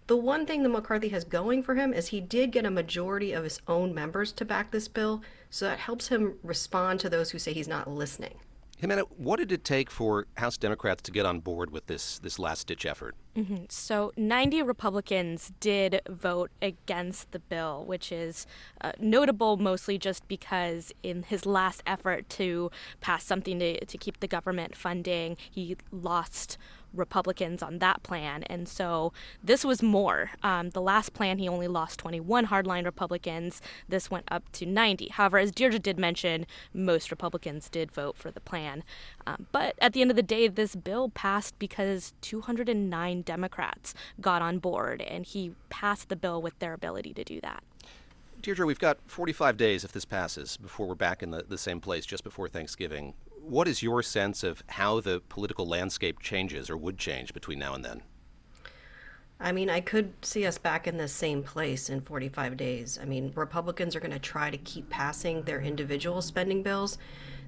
The 0.06 0.16
one 0.16 0.46
thing 0.46 0.62
that 0.62 0.70
McCarthy 0.70 1.10
has 1.10 1.24
going 1.24 1.62
for 1.62 1.74
him 1.74 1.92
is 1.92 2.08
he 2.08 2.20
did 2.20 2.50
get 2.50 2.64
a 2.64 2.70
majority 2.70 3.32
of 3.32 3.44
his 3.44 3.60
own 3.68 3.94
members 3.94 4.32
to 4.32 4.44
back 4.44 4.70
this 4.70 4.88
bill, 4.88 5.22
so 5.50 5.66
that 5.66 5.78
helps 5.78 6.08
him 6.08 6.38
respond 6.42 7.00
to 7.00 7.10
those 7.10 7.30
who 7.30 7.38
say 7.38 7.52
he's 7.52 7.68
not 7.68 7.90
listening. 7.90 8.38
Ximena, 8.80 9.02
what 9.16 9.38
did 9.38 9.50
it 9.50 9.64
take 9.64 9.90
for 9.90 10.26
House 10.36 10.56
Democrats 10.56 11.02
to 11.02 11.10
get 11.10 11.26
on 11.26 11.40
board 11.40 11.70
with 11.70 11.86
this 11.86 12.20
this 12.20 12.38
last 12.38 12.68
ditch 12.68 12.86
effort? 12.86 13.16
Mm-hmm. 13.36 13.64
So, 13.68 14.12
90 14.16 14.62
Republicans 14.62 15.52
did 15.58 16.00
vote 16.08 16.50
against 16.62 17.32
the 17.32 17.40
bill, 17.40 17.84
which 17.84 18.12
is 18.12 18.46
uh, 18.80 18.92
notable 19.00 19.56
mostly 19.56 19.98
just 19.98 20.26
because 20.28 20.92
in 21.02 21.24
his 21.24 21.44
last 21.44 21.82
effort 21.86 22.28
to 22.30 22.70
pass 23.00 23.24
something 23.24 23.58
to, 23.58 23.84
to 23.84 23.98
keep 23.98 24.20
the 24.20 24.28
government 24.28 24.76
funding, 24.76 25.36
he 25.50 25.76
lost 25.90 26.56
Republicans 26.94 27.62
on 27.62 27.78
that 27.78 28.02
plan. 28.02 28.42
And 28.44 28.68
so 28.68 29.12
this 29.42 29.64
was 29.64 29.82
more. 29.82 30.30
Um, 30.42 30.70
the 30.70 30.80
last 30.80 31.12
plan, 31.12 31.38
he 31.38 31.48
only 31.48 31.68
lost 31.68 31.98
21 32.00 32.46
hardline 32.46 32.84
Republicans. 32.84 33.60
This 33.88 34.10
went 34.10 34.26
up 34.30 34.50
to 34.52 34.66
90. 34.66 35.08
However, 35.08 35.38
as 35.38 35.50
Deirdre 35.50 35.78
did 35.78 35.98
mention, 35.98 36.46
most 36.72 37.10
Republicans 37.10 37.68
did 37.68 37.92
vote 37.92 38.16
for 38.16 38.30
the 38.30 38.40
plan. 38.40 38.84
Um, 39.26 39.46
but 39.52 39.74
at 39.80 39.92
the 39.92 40.00
end 40.00 40.10
of 40.10 40.16
the 40.16 40.22
day, 40.22 40.48
this 40.48 40.74
bill 40.76 41.08
passed 41.10 41.58
because 41.58 42.12
209 42.20 43.22
Democrats 43.22 43.94
got 44.20 44.42
on 44.42 44.58
board, 44.58 45.02
and 45.02 45.26
he 45.26 45.52
passed 45.68 46.08
the 46.08 46.16
bill 46.16 46.40
with 46.40 46.58
their 46.58 46.72
ability 46.72 47.12
to 47.14 47.24
do 47.24 47.40
that. 47.40 47.62
Deirdre, 48.40 48.66
we've 48.66 48.78
got 48.78 48.98
45 49.06 49.56
days 49.56 49.84
if 49.84 49.92
this 49.92 50.04
passes 50.04 50.56
before 50.56 50.86
we're 50.86 50.94
back 50.94 51.22
in 51.22 51.32
the, 51.32 51.44
the 51.48 51.58
same 51.58 51.80
place 51.80 52.06
just 52.06 52.22
before 52.22 52.48
Thanksgiving 52.48 53.14
what 53.48 53.66
is 53.66 53.82
your 53.82 54.02
sense 54.02 54.42
of 54.42 54.62
how 54.68 55.00
the 55.00 55.20
political 55.28 55.66
landscape 55.66 56.20
changes 56.20 56.68
or 56.68 56.76
would 56.76 56.98
change 56.98 57.32
between 57.32 57.58
now 57.58 57.74
and 57.74 57.84
then? 57.84 58.02
I 59.40 59.52
mean, 59.52 59.70
I 59.70 59.80
could 59.80 60.12
see 60.22 60.44
us 60.46 60.58
back 60.58 60.88
in 60.88 60.96
the 60.96 61.06
same 61.06 61.42
place 61.42 61.88
in 61.88 62.00
45 62.00 62.56
days. 62.56 62.98
I 63.00 63.04
mean, 63.04 63.32
Republicans 63.36 63.94
are 63.94 64.00
going 64.00 64.10
to 64.10 64.18
try 64.18 64.50
to 64.50 64.58
keep 64.58 64.90
passing 64.90 65.42
their 65.42 65.60
individual 65.60 66.20
spending 66.22 66.62
bills. 66.62 66.98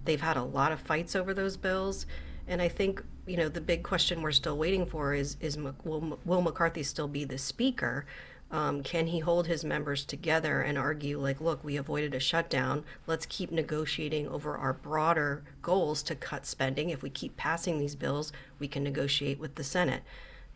They've 0.05 0.21
had 0.21 0.37
a 0.37 0.43
lot 0.43 0.73
of 0.73 0.81
fights 0.81 1.17
over 1.17 1.35
those 1.35 1.57
bills. 1.57 2.07
And 2.47 2.63
I 2.63 2.69
think, 2.69 3.03
you 3.27 3.37
know, 3.37 3.49
the 3.49 3.61
big 3.61 3.83
question 3.83 4.23
we're 4.23 4.33
still 4.33 4.57
waiting 4.57 4.87
for 4.87 5.15
is, 5.15 5.37
is 5.41 5.59
will, 5.59 6.19
will 6.25 6.43
McCarthy 6.43 6.85
still 6.85 7.09
be 7.09 7.25
the 7.25 7.39
speaker? 7.39 8.07
Um, 8.53 8.83
can 8.83 9.07
he 9.09 9.21
hold 9.21 9.47
his 9.47 9.65
members 9.65 10.05
together 10.05 10.61
and 10.61 10.77
argue, 10.77 11.21
like, 11.21 11.41
look, 11.41 11.63
we 11.63 11.77
avoided 11.77 12.15
a 12.15 12.21
shutdown. 12.21 12.85
Let's 13.07 13.27
keep 13.27 13.53
negotiating 13.53 14.27
over 14.27 14.57
our 14.57 14.73
broader 14.73 15.45
goals 15.63 16.03
to 16.05 16.17
cut 16.17 16.47
spending. 16.47 16.91
If 16.91 17.03
we 17.03 17.11
keep 17.11 17.37
passing 17.37 17.79
these 17.79 17.95
bills, 17.95 18.33
we 18.59 18.67
can 18.67 18.83
negotiate 18.83 19.39
with 19.39 19.55
the 19.55 19.63
Senate. 19.63 20.03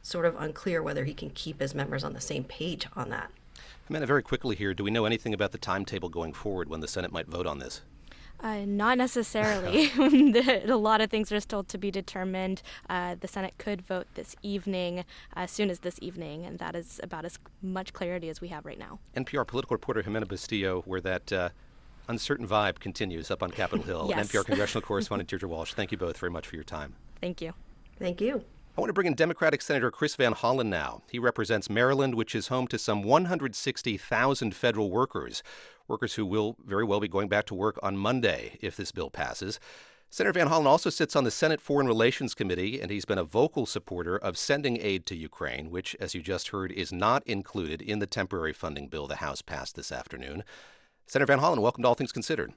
Sort 0.02 0.26
of 0.26 0.34
unclear 0.36 0.82
whether 0.82 1.04
he 1.04 1.14
can 1.14 1.30
keep 1.30 1.60
his 1.60 1.74
members 1.74 2.02
on 2.02 2.14
the 2.14 2.20
same 2.20 2.44
page 2.44 2.86
on 2.96 3.10
that. 3.10 3.30
Amanda, 3.88 4.06
very 4.06 4.22
quickly 4.22 4.56
here, 4.56 4.74
do 4.74 4.82
we 4.82 4.90
know 4.90 5.04
anything 5.04 5.32
about 5.32 5.52
the 5.52 5.58
timetable 5.58 6.08
going 6.08 6.32
forward 6.32 6.68
when 6.68 6.80
the 6.80 6.88
Senate 6.88 7.12
might 7.12 7.28
vote 7.28 7.46
on 7.46 7.58
this? 7.58 7.82
Uh, 8.44 8.66
not 8.66 8.98
necessarily. 8.98 9.90
a 10.68 10.76
lot 10.76 11.00
of 11.00 11.10
things 11.10 11.32
are 11.32 11.40
still 11.40 11.64
to 11.64 11.78
be 11.78 11.90
determined. 11.90 12.60
Uh, 12.90 13.16
the 13.18 13.26
Senate 13.26 13.54
could 13.56 13.80
vote 13.80 14.06
this 14.14 14.36
evening, 14.42 15.06
as 15.34 15.50
soon 15.50 15.70
as 15.70 15.78
this 15.78 15.98
evening, 16.02 16.44
and 16.44 16.58
that 16.58 16.76
is 16.76 17.00
about 17.02 17.24
as 17.24 17.38
much 17.62 17.94
clarity 17.94 18.28
as 18.28 18.42
we 18.42 18.48
have 18.48 18.66
right 18.66 18.78
now. 18.78 18.98
NPR 19.16 19.46
political 19.46 19.74
reporter 19.74 20.02
Ximena 20.02 20.26
Bustillo, 20.26 20.82
where 20.86 21.00
that 21.00 21.32
uh, 21.32 21.48
uncertain 22.06 22.46
vibe 22.46 22.80
continues 22.80 23.30
up 23.30 23.42
on 23.42 23.50
Capitol 23.50 23.82
Hill. 23.82 24.06
yes. 24.14 24.28
NPR 24.28 24.44
congressional 24.44 24.82
correspondent 24.82 25.30
Deirdre 25.30 25.48
Walsh, 25.48 25.72
thank 25.72 25.90
you 25.90 25.96
both 25.96 26.18
very 26.18 26.30
much 26.30 26.46
for 26.46 26.56
your 26.56 26.64
time. 26.64 26.96
Thank 27.22 27.40
you. 27.40 27.54
Thank 27.98 28.20
you. 28.20 28.44
I 28.76 28.80
want 28.80 28.88
to 28.88 28.94
bring 28.94 29.06
in 29.06 29.14
Democratic 29.14 29.62
Senator 29.62 29.92
Chris 29.92 30.16
Van 30.16 30.34
Hollen 30.34 30.66
now. 30.66 31.02
He 31.08 31.20
represents 31.20 31.70
Maryland, 31.70 32.16
which 32.16 32.34
is 32.34 32.48
home 32.48 32.66
to 32.66 32.76
some 32.76 33.04
160,000 33.04 34.54
federal 34.54 34.90
workers 34.90 35.44
workers 35.86 36.14
who 36.14 36.26
will 36.26 36.56
very 36.64 36.82
well 36.82 36.98
be 36.98 37.06
going 37.06 37.28
back 37.28 37.44
to 37.44 37.54
work 37.54 37.78
on 37.84 37.96
Monday 37.96 38.58
if 38.60 38.74
this 38.74 38.90
bill 38.90 39.10
passes. 39.10 39.60
Senator 40.10 40.32
Van 40.32 40.48
Hollen 40.48 40.66
also 40.66 40.90
sits 40.90 41.14
on 41.14 41.22
the 41.22 41.30
Senate 41.30 41.60
Foreign 41.60 41.86
Relations 41.86 42.34
Committee, 42.34 42.80
and 42.80 42.90
he's 42.90 43.04
been 43.04 43.18
a 43.18 43.22
vocal 43.22 43.64
supporter 43.64 44.16
of 44.16 44.36
sending 44.36 44.78
aid 44.80 45.06
to 45.06 45.14
Ukraine, 45.14 45.70
which, 45.70 45.94
as 46.00 46.14
you 46.14 46.20
just 46.20 46.48
heard, 46.48 46.72
is 46.72 46.92
not 46.92 47.22
included 47.26 47.80
in 47.80 48.00
the 48.00 48.06
temporary 48.06 48.52
funding 48.52 48.88
bill 48.88 49.06
the 49.06 49.16
House 49.16 49.42
passed 49.42 49.76
this 49.76 49.92
afternoon. 49.92 50.42
Senator 51.06 51.32
Van 51.32 51.38
Hollen, 51.38 51.60
welcome 51.60 51.82
to 51.82 51.88
All 51.88 51.94
Things 51.94 52.12
Considered. 52.12 52.54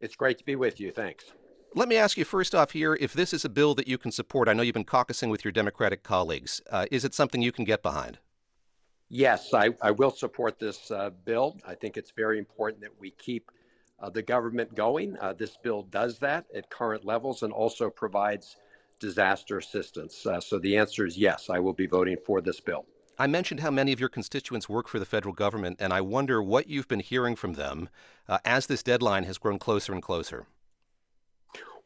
It's 0.00 0.16
great 0.16 0.36
to 0.36 0.44
be 0.44 0.56
with 0.56 0.80
you. 0.80 0.90
Thanks. 0.90 1.32
Let 1.72 1.88
me 1.88 1.96
ask 1.96 2.16
you 2.16 2.24
first 2.24 2.52
off 2.52 2.72
here 2.72 2.98
if 3.00 3.12
this 3.12 3.32
is 3.32 3.44
a 3.44 3.48
bill 3.48 3.76
that 3.76 3.86
you 3.86 3.96
can 3.96 4.10
support. 4.10 4.48
I 4.48 4.54
know 4.54 4.62
you've 4.62 4.74
been 4.74 4.84
caucusing 4.84 5.30
with 5.30 5.44
your 5.44 5.52
Democratic 5.52 6.02
colleagues. 6.02 6.60
Uh, 6.68 6.86
is 6.90 7.04
it 7.04 7.14
something 7.14 7.42
you 7.42 7.52
can 7.52 7.64
get 7.64 7.80
behind? 7.80 8.18
Yes, 9.08 9.54
I, 9.54 9.70
I 9.80 9.92
will 9.92 10.10
support 10.10 10.58
this 10.58 10.90
uh, 10.90 11.10
bill. 11.24 11.58
I 11.64 11.76
think 11.76 11.96
it's 11.96 12.10
very 12.10 12.40
important 12.40 12.82
that 12.82 12.98
we 12.98 13.12
keep 13.12 13.52
uh, 14.00 14.10
the 14.10 14.22
government 14.22 14.74
going. 14.74 15.16
Uh, 15.20 15.32
this 15.32 15.56
bill 15.62 15.82
does 15.82 16.18
that 16.18 16.46
at 16.52 16.70
current 16.70 17.04
levels 17.04 17.44
and 17.44 17.52
also 17.52 17.88
provides 17.88 18.56
disaster 18.98 19.58
assistance. 19.58 20.26
Uh, 20.26 20.40
so 20.40 20.58
the 20.58 20.76
answer 20.76 21.06
is 21.06 21.16
yes, 21.16 21.50
I 21.50 21.60
will 21.60 21.72
be 21.72 21.86
voting 21.86 22.16
for 22.26 22.40
this 22.40 22.58
bill. 22.58 22.84
I 23.16 23.28
mentioned 23.28 23.60
how 23.60 23.70
many 23.70 23.92
of 23.92 24.00
your 24.00 24.08
constituents 24.08 24.68
work 24.68 24.88
for 24.88 24.98
the 24.98 25.06
federal 25.06 25.34
government, 25.34 25.76
and 25.78 25.92
I 25.92 26.00
wonder 26.00 26.42
what 26.42 26.68
you've 26.68 26.88
been 26.88 27.00
hearing 27.00 27.36
from 27.36 27.52
them 27.52 27.90
uh, 28.28 28.38
as 28.44 28.66
this 28.66 28.82
deadline 28.82 29.24
has 29.24 29.38
grown 29.38 29.60
closer 29.60 29.92
and 29.92 30.02
closer. 30.02 30.46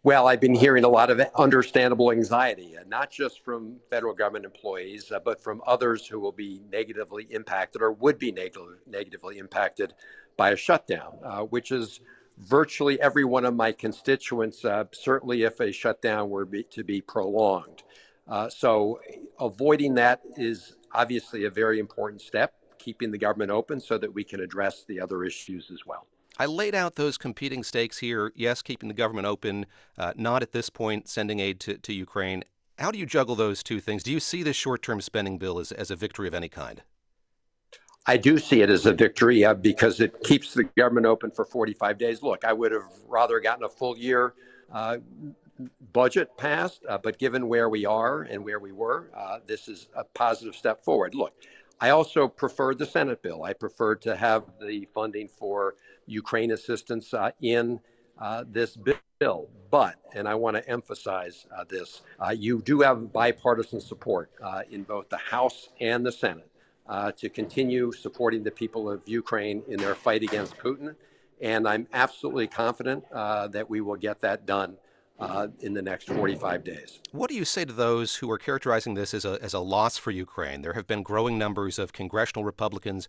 Well, 0.05 0.29
I've 0.29 0.41
been 0.41 0.55
hearing 0.55 0.85
a 0.85 0.89
lot 0.89 1.09
of 1.09 1.19
understandable 1.35 2.13
anxiety, 2.13 2.77
uh, 2.77 2.83
not 2.87 3.11
just 3.11 3.43
from 3.43 3.77
federal 3.89 4.13
government 4.13 4.45
employees, 4.45 5.11
uh, 5.11 5.19
but 5.19 5.43
from 5.43 5.63
others 5.67 6.07
who 6.07 6.21
will 6.21 6.31
be 6.31 6.61
negatively 6.71 7.27
impacted 7.31 7.81
or 7.81 7.91
would 7.93 8.19
be 8.19 8.31
neg- 8.31 8.55
negatively 8.87 9.39
impacted 9.39 9.95
by 10.37 10.51
a 10.51 10.57
shutdown, 10.57 11.15
uh, 11.25 11.41
which 11.45 11.73
is 11.73 12.01
virtually 12.37 13.01
every 13.01 13.25
one 13.25 13.47
of 13.47 13.57
my 13.57 13.73
constituents, 13.73 14.63
uh, 14.67 14.85
certainly 14.93 15.45
if 15.45 15.59
a 15.61 15.73
shutdown 15.73 16.29
were 16.29 16.45
be, 16.45 16.65
to 16.65 16.85
be 16.85 17.01
prolonged. 17.01 17.83
Uh, 18.29 18.51
so, 18.51 19.01
avoiding 19.41 19.95
that 19.95 20.21
is 20.37 20.77
obviously 20.93 21.47
a 21.47 21.51
very 21.51 21.79
important 21.79 22.21
step, 22.21 22.53
keeping 22.77 23.11
the 23.11 23.17
government 23.17 23.51
open 23.51 23.81
so 23.81 23.97
that 23.97 24.13
we 24.13 24.23
can 24.23 24.41
address 24.41 24.85
the 24.87 25.01
other 25.01 25.25
issues 25.25 25.71
as 25.71 25.87
well. 25.87 26.07
I 26.39 26.47
laid 26.47 26.75
out 26.75 26.97
those 26.97 27.17
competing 27.17 27.63
stakes 27.63 27.99
here. 27.99 28.33
Yes, 28.35 28.61
keeping 28.61 28.89
the 28.89 28.95
government 28.95 29.27
open, 29.27 29.67
uh, 29.97 30.13
not 30.17 30.43
at 30.43 30.53
this 30.53 30.69
point 30.69 31.09
sending 31.09 31.39
aid 31.39 31.61
to, 31.61 31.79
to 31.79 31.93
Ukraine. 31.93 32.45
How 32.79 32.91
do 32.91 32.99
you 32.99 33.07
juggle 33.07 33.37
those 33.37 33.63
two 33.63 33.81
things? 33.81 34.03
Do 34.03 34.11
you 34.11 34.19
see 34.19 34.43
this 34.43 34.57
short 34.57 34.83
term 34.83 35.01
spending 35.01 35.39
bill 35.39 35.61
as, 35.61 35.71
as 35.71 35.91
a 35.91 35.97
victory 35.97 36.27
of 36.27 36.35
any 36.35 36.49
kind? 36.49 36.83
I 38.07 38.17
do 38.17 38.39
see 38.39 38.61
it 38.63 38.69
as 38.69 38.85
a 38.85 38.93
victory 38.93 39.45
uh, 39.45 39.55
because 39.55 40.01
it 40.01 40.23
keeps 40.25 40.53
the 40.55 40.65
government 40.65 41.07
open 41.07 41.31
for 41.31 41.45
45 41.45 41.97
days. 41.99 42.23
Look, 42.23 42.45
I 42.45 42.53
would 42.53 42.73
have 42.73 42.91
rather 43.07 43.41
gotten 43.41 43.65
a 43.65 43.69
full 43.69 43.97
year 43.97 44.35
uh, 44.73 44.99
budget 45.93 46.37
passed, 46.37 46.85
uh, 46.89 46.99
but 46.99 47.19
given 47.19 47.49
where 47.49 47.69
we 47.69 47.87
are 47.87 48.23
and 48.23 48.45
where 48.45 48.59
we 48.59 48.73
were, 48.73 49.11
uh, 49.17 49.39
this 49.47 49.69
is 49.69 49.87
a 49.97 50.05
positive 50.05 50.55
step 50.55 50.85
forward. 50.85 51.15
Look, 51.15 51.33
I 51.81 51.91
also 51.91 52.29
preferred 52.29 52.79
the 52.79 52.87
Senate 52.87 53.23
bill. 53.23 53.45
I 53.45 53.53
preferred 53.53 54.03
to 54.03 54.17
have 54.17 54.45
the 54.61 54.87
funding 54.93 55.29
for 55.29 55.77
Ukraine 56.07 56.53
assistance 56.53 57.13
uh, 57.15 57.31
in 57.41 57.81
uh, 58.19 58.45
this 58.49 58.77
bill. 58.77 59.49
But, 59.71 59.97
and 60.15 60.29
I 60.29 60.35
want 60.35 60.57
to 60.57 60.69
emphasize 60.69 61.47
uh, 61.57 61.65
this, 61.69 62.03
you 62.37 62.63
do 62.63 62.81
have 62.81 63.13
bipartisan 63.13 63.81
support 63.81 64.31
in 64.71 64.83
both 64.83 65.09
the 65.09 65.17
House 65.17 65.71
and 65.81 66.05
the 66.07 66.13
Senate 66.13 66.49
to 67.17 67.29
continue 67.29 67.91
supporting 67.93 68.45
the 68.45 68.51
people 68.51 68.91
of 68.91 69.03
Ukraine 69.07 69.63
in 69.69 69.79
their 69.79 69.95
fight 69.95 70.23
against 70.23 70.57
Putin. 70.59 70.95
And 71.41 71.67
I'm 71.67 71.89
absolutely 71.93 72.47
confident 72.47 73.05
that 73.11 73.69
we 73.69 73.81
will 73.81 73.97
get 73.97 74.21
that 74.21 74.47
done. 74.47 74.77
Uh, 75.17 75.47
in 75.61 75.73
the 75.73 75.81
next 75.81 76.09
45 76.09 76.65
days. 76.65 76.99
What 77.13 77.31
do 77.31 77.37
you 77.37 77.45
say 77.45 77.65
to 77.65 77.73
those 77.73 78.17
who 78.17 78.29
are 78.33 78.37
characterizing 78.37 78.95
this 78.95 79.15
as 79.15 79.25
a, 79.25 79.39
as 79.41 79.55
a 79.55 79.61
loss 79.61 79.97
for 79.97 80.11
Ukraine? 80.11 80.63
There 80.63 80.73
have 80.73 80.89
been 80.89 81.05
growing 81.05 81.39
numbers 81.39 81.79
of 81.79 81.93
congressional 81.93 82.43
Republicans 82.43 83.07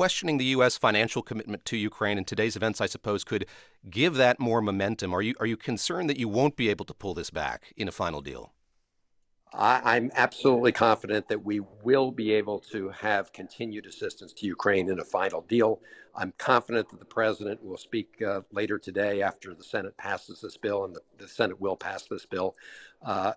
questioning 0.00 0.38
the 0.38 0.46
U.S. 0.56 0.78
financial 0.78 1.20
commitment 1.20 1.62
to 1.66 1.76
Ukraine 1.76 2.16
and 2.16 2.26
today's 2.26 2.56
events, 2.56 2.80
I 2.80 2.86
suppose, 2.86 3.22
could 3.22 3.44
give 3.90 4.14
that 4.14 4.40
more 4.40 4.62
momentum. 4.62 5.12
Are 5.12 5.20
you 5.20 5.34
are 5.38 5.44
you 5.44 5.58
concerned 5.58 6.08
that 6.08 6.16
you 6.16 6.26
won't 6.26 6.56
be 6.56 6.70
able 6.70 6.86
to 6.86 6.94
pull 6.94 7.12
this 7.12 7.28
back 7.28 7.74
in 7.76 7.86
a 7.86 7.92
final 7.92 8.22
deal? 8.22 8.54
I, 9.52 9.98
am 9.98 10.10
absolutely 10.14 10.72
confident 10.72 11.28
that 11.28 11.44
we 11.44 11.60
will 11.84 12.12
be 12.12 12.32
able 12.32 12.60
to 12.72 12.88
have 12.88 13.34
continued 13.34 13.84
assistance 13.84 14.32
to 14.38 14.46
Ukraine 14.46 14.88
in 14.88 15.00
a 15.00 15.04
final 15.04 15.42
deal. 15.42 15.82
I'm 16.14 16.32
confident 16.38 16.88
that 16.88 16.98
the 16.98 17.04
president 17.04 17.62
will 17.62 17.76
speak 17.76 18.22
uh, 18.22 18.40
later 18.52 18.78
today 18.78 19.20
after 19.20 19.52
the 19.52 19.64
Senate 19.64 19.94
passes 19.98 20.40
this 20.40 20.56
bill, 20.56 20.86
and 20.86 20.96
the, 20.96 21.02
the 21.18 21.28
Senate 21.28 21.60
will 21.60 21.76
pass 21.76 22.04
this 22.04 22.24
bill, 22.24 22.56
uh, 23.02 23.32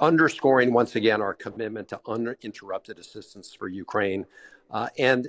underscoring 0.00 0.72
once 0.72 0.94
again 0.94 1.20
our 1.20 1.34
commitment 1.34 1.88
to 1.88 2.00
uninterrupted 2.06 3.00
assistance 3.00 3.52
for 3.52 3.66
Ukraine. 3.66 4.24
Uh, 4.70 4.88
and 4.98 5.28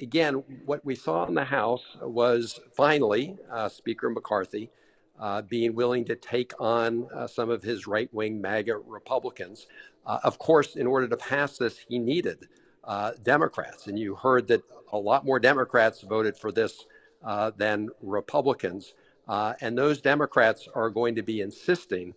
again, 0.00 0.34
what 0.64 0.84
we 0.84 0.94
saw 0.94 1.26
in 1.26 1.34
the 1.34 1.44
House 1.44 1.84
was 2.00 2.60
finally 2.74 3.36
uh, 3.50 3.68
Speaker 3.68 4.10
McCarthy 4.10 4.70
uh, 5.18 5.42
being 5.42 5.74
willing 5.74 6.04
to 6.04 6.16
take 6.16 6.52
on 6.60 7.06
uh, 7.14 7.26
some 7.26 7.50
of 7.50 7.62
his 7.62 7.86
right 7.86 8.12
wing 8.12 8.40
MAGA 8.40 8.78
Republicans. 8.78 9.66
Uh, 10.04 10.18
of 10.24 10.38
course, 10.38 10.76
in 10.76 10.86
order 10.86 11.06
to 11.06 11.16
pass 11.16 11.58
this, 11.58 11.78
he 11.78 11.98
needed 11.98 12.48
uh, 12.84 13.12
Democrats. 13.22 13.86
And 13.86 13.98
you 13.98 14.16
heard 14.16 14.48
that 14.48 14.62
a 14.92 14.98
lot 14.98 15.24
more 15.24 15.38
Democrats 15.38 16.00
voted 16.00 16.36
for 16.36 16.50
this 16.50 16.86
than 17.56 17.88
Republicans. 18.02 18.94
And 19.28 19.78
those 19.78 20.00
Democrats 20.00 20.68
are 20.74 20.90
going 20.90 21.14
to 21.14 21.22
be 21.22 21.40
insisting 21.40 22.14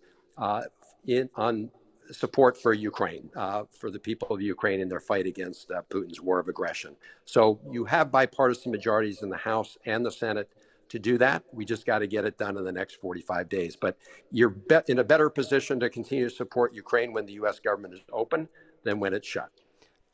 in, 1.06 1.30
on 1.36 1.70
support 2.12 2.56
for 2.56 2.72
Ukraine, 2.72 3.30
for 3.70 3.90
the 3.90 3.98
people 3.98 4.28
of 4.28 4.40
Ukraine 4.40 4.80
in 4.80 4.88
their 4.88 5.00
fight 5.00 5.26
against 5.26 5.70
Putin's 5.90 6.20
war 6.20 6.38
of 6.38 6.48
aggression. 6.48 6.96
So 7.24 7.60
you 7.70 7.84
have 7.84 8.10
bipartisan 8.10 8.72
majorities 8.72 9.22
in 9.22 9.28
the 9.28 9.36
House 9.36 9.76
and 9.86 10.04
the 10.04 10.10
Senate 10.10 10.50
to 10.88 10.98
do 10.98 11.18
that. 11.18 11.42
We 11.52 11.64
just 11.64 11.86
got 11.86 12.00
to 12.00 12.06
get 12.06 12.24
it 12.24 12.38
done 12.38 12.56
in 12.56 12.64
the 12.64 12.72
next 12.72 13.00
45 13.00 13.48
days. 13.48 13.76
But 13.76 13.98
you're 14.30 14.50
be- 14.50 14.80
in 14.88 14.98
a 14.98 15.04
better 15.04 15.28
position 15.28 15.80
to 15.80 15.90
continue 15.90 16.28
to 16.28 16.34
support 16.34 16.74
Ukraine 16.74 17.12
when 17.12 17.26
the 17.26 17.34
U.S. 17.34 17.58
government 17.58 17.94
is 17.94 18.00
open 18.12 18.48
than 18.84 19.00
when 19.00 19.12
it's 19.12 19.26
shut. 19.26 19.50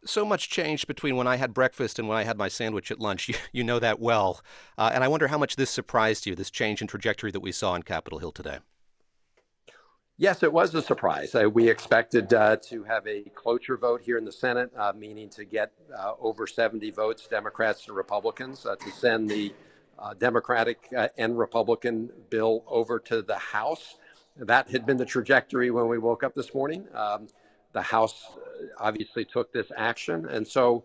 So 0.04 0.24
much 0.24 0.48
changed 0.48 0.88
between 0.88 1.16
when 1.16 1.28
I 1.28 1.36
had 1.36 1.54
breakfast 1.54 1.98
and 1.98 2.08
when 2.08 2.18
I 2.18 2.24
had 2.24 2.36
my 2.36 2.48
sandwich 2.48 2.90
at 2.90 2.98
lunch. 2.98 3.28
You, 3.28 3.34
you 3.52 3.64
know 3.64 3.78
that 3.78 4.00
well. 4.00 4.40
Uh, 4.76 4.90
and 4.92 5.04
I 5.04 5.08
wonder 5.08 5.28
how 5.28 5.38
much 5.38 5.56
this 5.56 5.70
surprised 5.70 6.26
you, 6.26 6.34
this 6.34 6.50
change 6.50 6.80
in 6.80 6.88
trajectory 6.88 7.30
that 7.30 7.40
we 7.40 7.52
saw 7.52 7.72
on 7.72 7.82
Capitol 7.82 8.18
Hill 8.18 8.32
today. 8.32 8.58
Yes, 10.22 10.44
it 10.44 10.52
was 10.52 10.72
a 10.76 10.80
surprise. 10.80 11.34
Uh, 11.34 11.50
we 11.50 11.68
expected 11.68 12.32
uh, 12.32 12.56
to 12.68 12.84
have 12.84 13.04
a 13.08 13.22
cloture 13.34 13.76
vote 13.76 14.02
here 14.02 14.18
in 14.18 14.24
the 14.24 14.30
Senate, 14.30 14.70
uh, 14.76 14.92
meaning 14.96 15.28
to 15.30 15.44
get 15.44 15.72
uh, 15.98 16.12
over 16.20 16.46
70 16.46 16.92
votes, 16.92 17.26
Democrats 17.26 17.88
and 17.88 17.96
Republicans, 17.96 18.64
uh, 18.64 18.76
to 18.76 18.90
send 18.92 19.28
the 19.28 19.52
uh, 19.98 20.14
Democratic 20.14 20.88
and 21.18 21.36
Republican 21.36 22.08
bill 22.30 22.62
over 22.68 23.00
to 23.00 23.22
the 23.22 23.34
House. 23.34 23.96
That 24.36 24.70
had 24.70 24.86
been 24.86 24.96
the 24.96 25.04
trajectory 25.04 25.72
when 25.72 25.88
we 25.88 25.98
woke 25.98 26.22
up 26.22 26.36
this 26.36 26.54
morning. 26.54 26.86
Um, 26.94 27.26
the 27.72 27.82
House 27.82 28.24
obviously 28.78 29.24
took 29.24 29.52
this 29.52 29.72
action. 29.76 30.26
And 30.26 30.46
so 30.46 30.84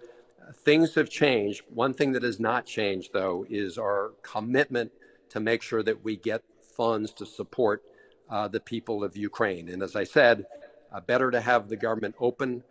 things 0.66 0.96
have 0.96 1.12
changed. 1.12 1.62
One 1.72 1.94
thing 1.94 2.12
that 2.14 2.24
has 2.24 2.40
not 2.40 2.66
changed, 2.66 3.14
though, 3.14 3.46
is 3.48 3.78
our 3.78 4.14
commitment 4.24 4.92
to 5.30 5.40
make 5.40 5.62
sure 5.62 5.84
that 5.84 6.04
we 6.04 6.16
get 6.18 6.42
funds 6.76 7.14
to 7.14 7.26
support 7.28 7.84
uh, 8.30 8.48
the 8.48 8.60
people 8.60 9.04
of 9.04 9.16
Ukraine. 9.18 9.70
And 9.70 9.82
as 9.82 9.96
I 9.96 10.04
said, 10.04 10.46
uh, 10.92 11.02
better 11.02 11.32
to 11.32 11.42
have 11.42 11.70
the 11.70 11.78
government 11.78 12.16
open 12.20 12.64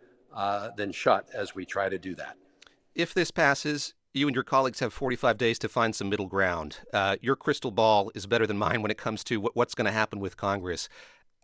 than 0.75 0.91
shut 0.91 1.27
as 1.33 1.55
we 1.55 1.65
try 1.65 1.89
to 1.89 1.97
do 1.97 2.15
that. 2.15 2.37
If 2.93 3.13
this 3.13 3.31
passes, 3.31 3.93
you 4.17 4.27
and 4.27 4.35
your 4.35 4.43
colleagues 4.43 4.79
have 4.79 4.91
45 4.91 5.37
days 5.37 5.59
to 5.59 5.69
find 5.69 5.95
some 5.95 6.09
middle 6.09 6.25
ground. 6.25 6.79
Uh, 6.93 7.17
your 7.21 7.35
crystal 7.35 7.71
ball 7.71 8.11
is 8.15 8.25
better 8.25 8.47
than 8.47 8.57
mine 8.57 8.81
when 8.81 8.91
it 8.91 8.97
comes 8.97 9.23
to 9.25 9.39
what, 9.39 9.55
what's 9.55 9.75
going 9.75 9.85
to 9.85 9.91
happen 9.91 10.19
with 10.19 10.37
Congress. 10.37 10.89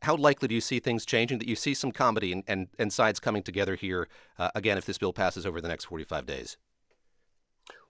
How 0.01 0.15
likely 0.15 0.47
do 0.47 0.55
you 0.55 0.61
see 0.61 0.79
things 0.79 1.05
changing, 1.05 1.39
that 1.39 1.47
you 1.47 1.55
see 1.55 1.73
some 1.73 1.91
comity 1.91 2.33
and, 2.33 2.43
and, 2.47 2.67
and 2.77 2.91
sides 2.91 3.19
coming 3.19 3.43
together 3.43 3.75
here, 3.75 4.09
uh, 4.37 4.49
again, 4.53 4.77
if 4.77 4.85
this 4.85 4.97
bill 4.97 5.13
passes 5.13 5.45
over 5.45 5.61
the 5.61 5.67
next 5.67 5.85
45 5.85 6.25
days? 6.25 6.57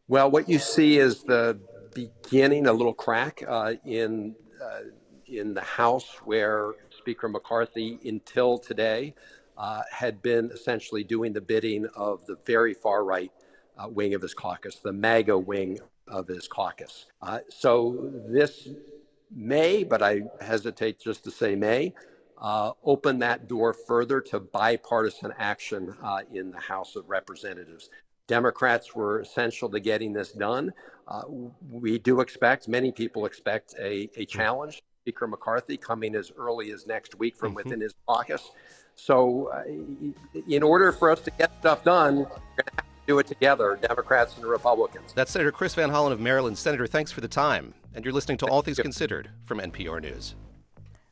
Well, 0.07 0.29
what 0.29 0.47
you 0.49 0.59
see 0.59 0.97
is 0.97 1.23
the 1.23 1.59
beginning, 1.95 2.67
a 2.67 2.73
little 2.73 2.93
crack 2.93 3.41
uh, 3.47 3.73
in, 3.85 4.35
uh, 4.61 4.79
in 5.39 5.53
the 5.53 5.61
House 5.61 6.17
where 6.23 6.73
Speaker 6.97 7.27
McCarthy, 7.27 7.99
until 8.05 8.57
today, 8.57 9.13
uh, 9.57 9.81
had 9.91 10.21
been 10.21 10.49
essentially 10.53 11.03
doing 11.03 11.33
the 11.33 11.41
bidding 11.41 11.85
of 11.95 12.25
the 12.25 12.37
very 12.45 12.73
far 12.73 13.03
right 13.03 13.31
uh, 13.77 13.87
wing 13.87 14.13
of 14.13 14.21
his 14.21 14.33
caucus, 14.33 14.77
the 14.77 14.91
MAGA 14.91 15.37
wing 15.37 15.79
of 16.07 16.27
his 16.27 16.47
caucus. 16.47 17.05
Uh, 17.21 17.39
so 17.49 18.11
this 18.27 18.69
may, 19.35 19.83
but 19.83 20.01
I 20.01 20.23
hesitate 20.41 20.99
just 20.99 21.23
to 21.23 21.31
say 21.31 21.55
may, 21.55 21.93
uh, 22.39 22.71
open 22.83 23.19
that 23.19 23.47
door 23.47 23.73
further 23.73 24.19
to 24.21 24.39
bipartisan 24.39 25.33
action 25.37 25.95
uh, 26.03 26.21
in 26.33 26.51
the 26.51 26.59
House 26.59 26.95
of 26.95 27.09
Representatives. 27.09 27.89
Democrats 28.27 28.95
were 28.95 29.19
essential 29.19 29.69
to 29.69 29.79
getting 29.79 30.13
this 30.13 30.31
done. 30.31 30.73
Uh, 31.07 31.23
we 31.69 31.99
do 31.99 32.21
expect, 32.21 32.67
many 32.67 32.91
people 32.91 33.25
expect, 33.25 33.75
a, 33.79 34.09
a 34.15 34.25
challenge. 34.25 34.81
Speaker 35.03 35.27
McCarthy 35.27 35.75
coming 35.75 36.15
as 36.15 36.31
early 36.37 36.71
as 36.71 36.87
next 36.87 37.15
week 37.15 37.35
from 37.35 37.49
mm-hmm. 37.49 37.55
within 37.57 37.81
his 37.81 37.93
caucus. 38.07 38.51
So, 38.95 39.47
uh, 39.47 39.63
in 40.47 40.63
order 40.63 40.93
for 40.93 41.11
us 41.11 41.19
to 41.21 41.31
get 41.31 41.51
stuff 41.59 41.83
done, 41.83 42.19
we're 42.19 42.23
going 42.23 42.31
to 42.67 42.75
have 42.75 42.85
to 42.85 43.01
do 43.07 43.19
it 43.19 43.27
together, 43.27 43.77
Democrats 43.81 44.37
and 44.37 44.45
Republicans. 44.45 45.11
That's 45.13 45.31
Senator 45.31 45.51
Chris 45.51 45.75
Van 45.75 45.89
Hollen 45.89 46.13
of 46.13 46.21
Maryland. 46.21 46.57
Senator, 46.57 46.87
thanks 46.87 47.11
for 47.11 47.19
the 47.19 47.27
time. 47.27 47.73
And 47.93 48.05
you're 48.05 48.13
listening 48.13 48.37
to 48.37 48.47
All 48.47 48.61
Things 48.61 48.79
Considered 48.79 49.29
from 49.43 49.59
NPR 49.59 50.01
News. 50.01 50.35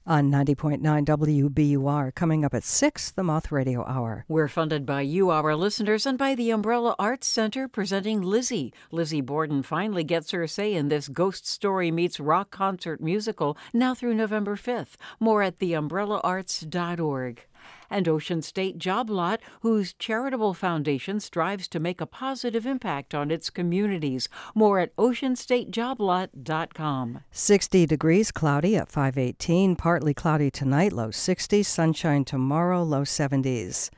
On 0.08 0.32
90.9 0.32 0.82
WBUR, 1.06 2.16
coming 2.16 2.44
up 2.44 2.56
at 2.56 2.64
6, 2.64 3.12
the 3.12 3.24
Moth 3.24 3.52
Radio 3.52 3.86
Hour. 3.86 4.26
We're 4.28 4.48
funded 4.48 4.84
by 4.84 5.02
you, 5.02 5.30
our 5.30 5.56
listeners, 5.56 6.08
and 6.08 6.18
by 6.18 6.34
the 6.34 6.50
Umbrella 6.50 6.96
Arts 6.98 7.28
Center 7.28 7.68
presenting 7.68 8.20
Lizzie. 8.24 8.74
Lizzie 8.92 9.22
Borden 9.22 9.62
finally 9.62 10.04
gets 10.04 10.32
her 10.32 10.48
say 10.48 10.74
in 10.74 10.90
this 10.90 11.08
Ghost 11.08 11.46
Story 11.46 11.92
Meets 11.92 12.20
Rock 12.20 12.50
Concert 12.50 13.00
musical 13.00 13.56
now 13.74 13.94
through 13.94 14.16
November 14.16 14.56
5th. 14.56 14.96
More 15.20 15.44
at 15.44 15.60
theumbrellaarts.org 15.60 17.44
and 17.92 18.08
Ocean 18.08 18.42
State 18.42 18.80
Job 18.80 19.08
Lot, 19.10 19.40
whose 19.62 19.94
charitable 19.94 20.56
foundation 20.56 21.20
strives 21.20 21.68
to 21.68 21.80
make 21.80 22.02
a 22.02 22.06
positive 22.06 22.66
impact 22.66 23.14
on 23.14 23.30
its 23.30 23.50
communities. 23.50 24.30
More 24.56 24.80
at 24.80 24.96
oceanstatejoblot.com. 24.96 27.20
60 27.32 27.86
degrees, 27.86 28.32
cloudy 28.32 28.78
at 28.78 28.88
518, 28.90 29.76
partly 29.76 30.14
cloudy 30.14 30.50
tonight, 30.50 30.94
low 30.94 31.10
60s, 31.10 31.66
sunshine 31.66 32.24
tomorrow, 32.26 32.82
low 32.82 33.04
70s. 33.04 33.92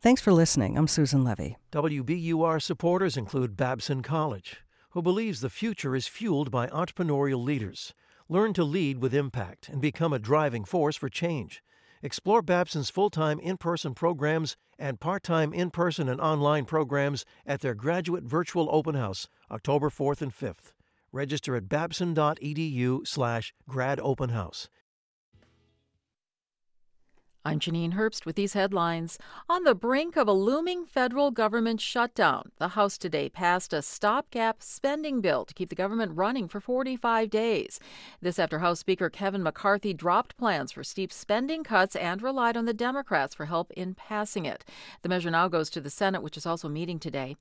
Thanks 0.00 0.22
for 0.22 0.32
listening. 0.32 0.78
I'm 0.78 0.86
Susan 0.86 1.24
Levy. 1.24 1.56
WBUR 1.72 2.62
supporters 2.62 3.16
include 3.16 3.56
Babson 3.56 4.02
College, 4.02 4.58
who 4.90 5.02
believes 5.02 5.40
the 5.40 5.50
future 5.50 5.96
is 5.96 6.06
fueled 6.06 6.52
by 6.52 6.68
entrepreneurial 6.68 7.42
leaders. 7.42 7.94
Learn 8.28 8.52
to 8.52 8.62
lead 8.62 9.02
with 9.02 9.14
impact 9.14 9.68
and 9.68 9.80
become 9.80 10.12
a 10.12 10.18
driving 10.18 10.64
force 10.64 10.96
for 10.96 11.08
change. 11.08 11.62
Explore 12.02 12.42
Babson's 12.42 12.90
full 12.90 13.10
time 13.10 13.40
in 13.40 13.56
person 13.56 13.92
programs 13.92 14.56
and 14.78 15.00
part 15.00 15.24
time 15.24 15.52
in 15.52 15.70
person 15.70 16.08
and 16.08 16.20
online 16.20 16.64
programs 16.64 17.24
at 17.44 17.60
their 17.60 17.74
graduate 17.74 18.22
virtual 18.22 18.68
open 18.70 18.94
house, 18.94 19.28
October 19.50 19.90
4th 19.90 20.22
and 20.22 20.32
5th. 20.32 20.72
Register 21.10 21.56
at 21.56 21.68
babson.edu 21.68 23.06
slash 23.06 23.52
gradopenhouse. 23.68 24.68
I'm 27.48 27.60
Janine 27.60 27.94
Herbst 27.94 28.26
with 28.26 28.36
these 28.36 28.52
headlines. 28.52 29.18
On 29.48 29.64
the 29.64 29.74
brink 29.74 30.18
of 30.18 30.28
a 30.28 30.34
looming 30.34 30.84
federal 30.84 31.30
government 31.30 31.80
shutdown, 31.80 32.52
the 32.58 32.68
House 32.68 32.98
today 32.98 33.30
passed 33.30 33.72
a 33.72 33.80
stopgap 33.80 34.62
spending 34.62 35.22
bill 35.22 35.46
to 35.46 35.54
keep 35.54 35.70
the 35.70 35.74
government 35.74 36.12
running 36.14 36.46
for 36.46 36.60
45 36.60 37.30
days. 37.30 37.80
This 38.20 38.38
after 38.38 38.58
House 38.58 38.80
Speaker 38.80 39.08
Kevin 39.08 39.42
McCarthy 39.42 39.94
dropped 39.94 40.36
plans 40.36 40.72
for 40.72 40.84
steep 40.84 41.10
spending 41.10 41.64
cuts 41.64 41.96
and 41.96 42.20
relied 42.20 42.54
on 42.54 42.66
the 42.66 42.74
Democrats 42.74 43.34
for 43.34 43.46
help 43.46 43.70
in 43.70 43.94
passing 43.94 44.44
it. 44.44 44.62
The 45.00 45.08
measure 45.08 45.30
now 45.30 45.48
goes 45.48 45.70
to 45.70 45.80
the 45.80 45.88
Senate, 45.88 46.22
which 46.22 46.36
is 46.36 46.44
also 46.44 46.68
meeting 46.68 46.98
today. 46.98 47.38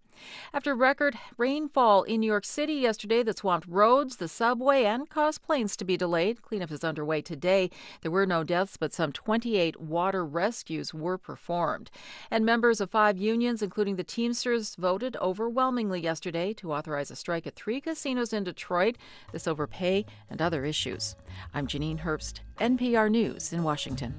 After 0.54 0.74
record 0.74 1.18
rainfall 1.38 2.04
in 2.04 2.22
New 2.22 2.28
York 2.28 2.46
City 2.46 2.76
yesterday 2.76 3.24
that 3.24 3.40
swamped 3.40 3.68
roads, 3.68 4.16
the 4.16 4.28
subway, 4.28 4.86
and 4.86 5.10
caused 5.10 5.44
planes 5.44 5.76
to 5.76 5.86
be 5.86 5.98
delayed, 5.98 6.42
cleanup 6.42 6.72
is 6.72 6.86
underway 6.86 7.22
today. 7.22 7.70
There 8.02 8.12
were 8.12 8.26
no 8.26 8.46
deaths, 8.46 8.78
but 8.78 8.94
some 8.94 9.12
28 9.12 9.80
water 9.98 10.24
rescues 10.24 10.94
were 10.94 11.18
performed. 11.18 11.90
And 12.30 12.46
members 12.46 12.80
of 12.80 12.92
five 12.92 13.18
unions, 13.18 13.64
including 13.64 13.96
the 13.96 14.04
Teamsters, 14.04 14.76
voted 14.76 15.18
overwhelmingly 15.20 16.00
yesterday 16.00 16.54
to 16.54 16.72
authorize 16.72 17.10
a 17.10 17.16
strike 17.16 17.48
at 17.48 17.56
three 17.56 17.82
casinos 17.82 18.32
in 18.32 18.44
Detroit. 18.44 18.96
This 19.32 19.48
over 19.48 19.66
pay 19.66 20.06
and 20.30 20.40
other 20.40 20.66
issues. 20.66 21.16
I'm 21.52 21.66
Janine 21.66 22.02
Herbst, 22.02 22.42
NPR 22.60 23.10
News 23.10 23.52
in 23.52 23.64
Washington. 23.64 24.14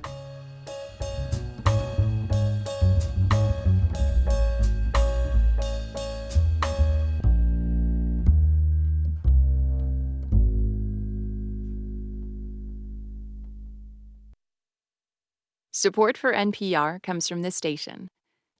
Support 15.81 16.19
for 16.19 16.33
NPR 16.33 17.01
comes 17.05 17.29
from 17.29 17.43
this 17.43 17.55
station 17.55 18.09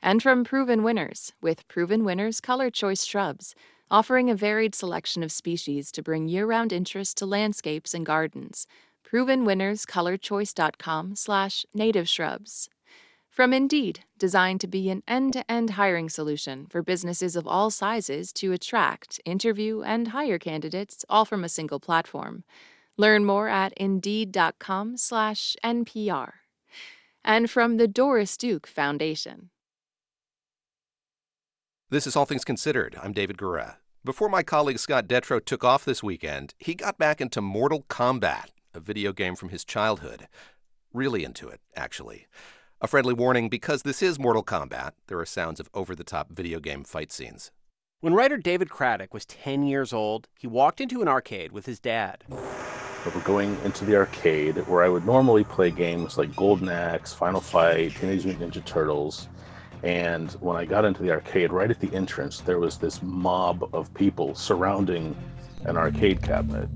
and 0.01 0.23
from 0.23 0.45
Proven 0.45 0.85
Winners 0.85 1.33
with 1.43 1.67
Proven 1.67 2.05
Winners 2.05 2.41
Color 2.41 2.71
Choice 2.71 3.05
Shrubs, 3.05 3.57
offering 3.91 4.31
a 4.31 4.37
varied 4.37 4.77
selection 4.77 5.25
of 5.25 5.33
species 5.33 5.91
to 5.91 6.01
bring 6.01 6.29
year-round 6.29 6.73
interest 6.73 7.17
to 7.17 7.27
landscapes 7.27 7.93
and 7.93 8.07
gardens. 8.07 8.69
ProvenWinnersColorChoice.com 9.05 11.17
slash 11.17 11.67
native 11.75 12.09
shrubs. 12.09 12.69
From 13.29 13.53
Indeed, 13.53 14.05
designed 14.17 14.61
to 14.61 14.69
be 14.69 14.89
an 14.89 15.03
end-to-end 15.09 15.71
hiring 15.71 16.09
solution 16.09 16.67
for 16.71 16.85
businesses 16.85 17.35
of 17.35 17.49
all 17.49 17.71
sizes 17.71 18.33
to 18.35 18.53
attract, 18.53 19.21
interview, 19.25 19.83
and 19.83 20.07
hire 20.07 20.39
candidates 20.39 21.05
all 21.09 21.25
from 21.25 21.43
a 21.43 21.49
single 21.49 21.81
platform. 21.81 22.45
Learn 22.97 23.25
more 23.25 23.49
at 23.49 23.73
Indeed.com 23.73 24.97
slash 24.97 25.57
NPR. 25.65 26.35
And 27.29 27.51
from 27.51 27.77
the 27.77 27.87
Doris 27.87 28.39
Duke 28.39 28.67
Foundation. 28.67 29.51
This 31.91 32.07
is 32.07 32.17
All 32.17 32.25
Things 32.25 32.43
Considered. 32.43 32.97
I'm 33.03 33.13
David 33.13 33.37
Gura. 33.37 33.77
Before 34.03 34.31
my 34.31 34.43
colleague 34.43 34.79
Scott 34.79 35.07
Detrow 35.07 35.45
took 35.45 35.63
off 35.63 35.85
this 35.85 36.03
weekend, 36.03 36.55
he 36.57 36.75
got 36.75 36.97
back 36.97 37.21
into 37.21 37.43
Mortal 37.43 37.85
Kombat, 37.91 38.47
a 38.73 38.81
video 38.81 39.13
game 39.13 39.37
from 39.37 39.51
his 39.51 39.67
childhood. 39.67 40.27
Really 40.95 41.23
into 41.23 41.49
it, 41.49 41.61
actually. 41.77 42.29
A 42.81 42.87
friendly 42.87 43.13
warning 43.13 43.51
because 43.51 43.83
this 43.83 44.03
is 44.03 44.19
Mortal 44.19 44.43
Kombat, 44.43 44.93
there 45.09 45.21
are 45.21 45.27
sounds 45.27 45.61
of 45.61 45.69
over 45.75 45.95
the 45.95 46.05
top 46.05 46.31
video 46.31 46.61
game 46.61 46.83
fight 46.83 47.13
scenes. 47.13 47.51
When 48.01 48.15
writer 48.15 48.39
David 48.39 48.71
Craddock 48.71 49.13
was 49.13 49.27
10 49.27 49.65
years 49.65 49.93
old, 49.93 50.29
he 50.39 50.47
walked 50.47 50.81
into 50.81 51.03
an 51.03 51.09
arcade 51.09 51.53
with 51.53 51.67
his 51.67 51.79
dad. 51.79 52.25
We 53.05 53.13
were 53.13 53.21
going 53.21 53.57
into 53.65 53.85
the 53.85 53.97
arcade 53.97 54.57
where 54.67 54.83
I 54.83 54.89
would 54.89 55.07
normally 55.07 55.45
play 55.45 55.71
games 55.71 56.19
like 56.19 56.35
Golden 56.35 56.69
Axe, 56.69 57.13
Final 57.13 57.41
Fight, 57.41 57.95
Teenage 57.95 58.25
Mutant 58.25 58.53
Ninja 58.53 58.65
Turtles. 58.65 59.29
And 59.83 60.33
when 60.41 60.57
I 60.57 60.65
got 60.65 60.85
into 60.85 61.03
the 61.03 61.13
arcade, 61.13 61.53
right 61.53 61.71
at 61.71 61.81
the 61.81 61.95
entrance, 61.95 62.41
there 62.41 62.59
was 62.59 62.77
this 62.77 63.01
mob 63.03 63.71
of 63.73 63.95
people 63.95 64.35
surrounding 64.35 65.17
an 65.65 65.77
arcade 65.77 66.23
cabinet. 66.23 66.69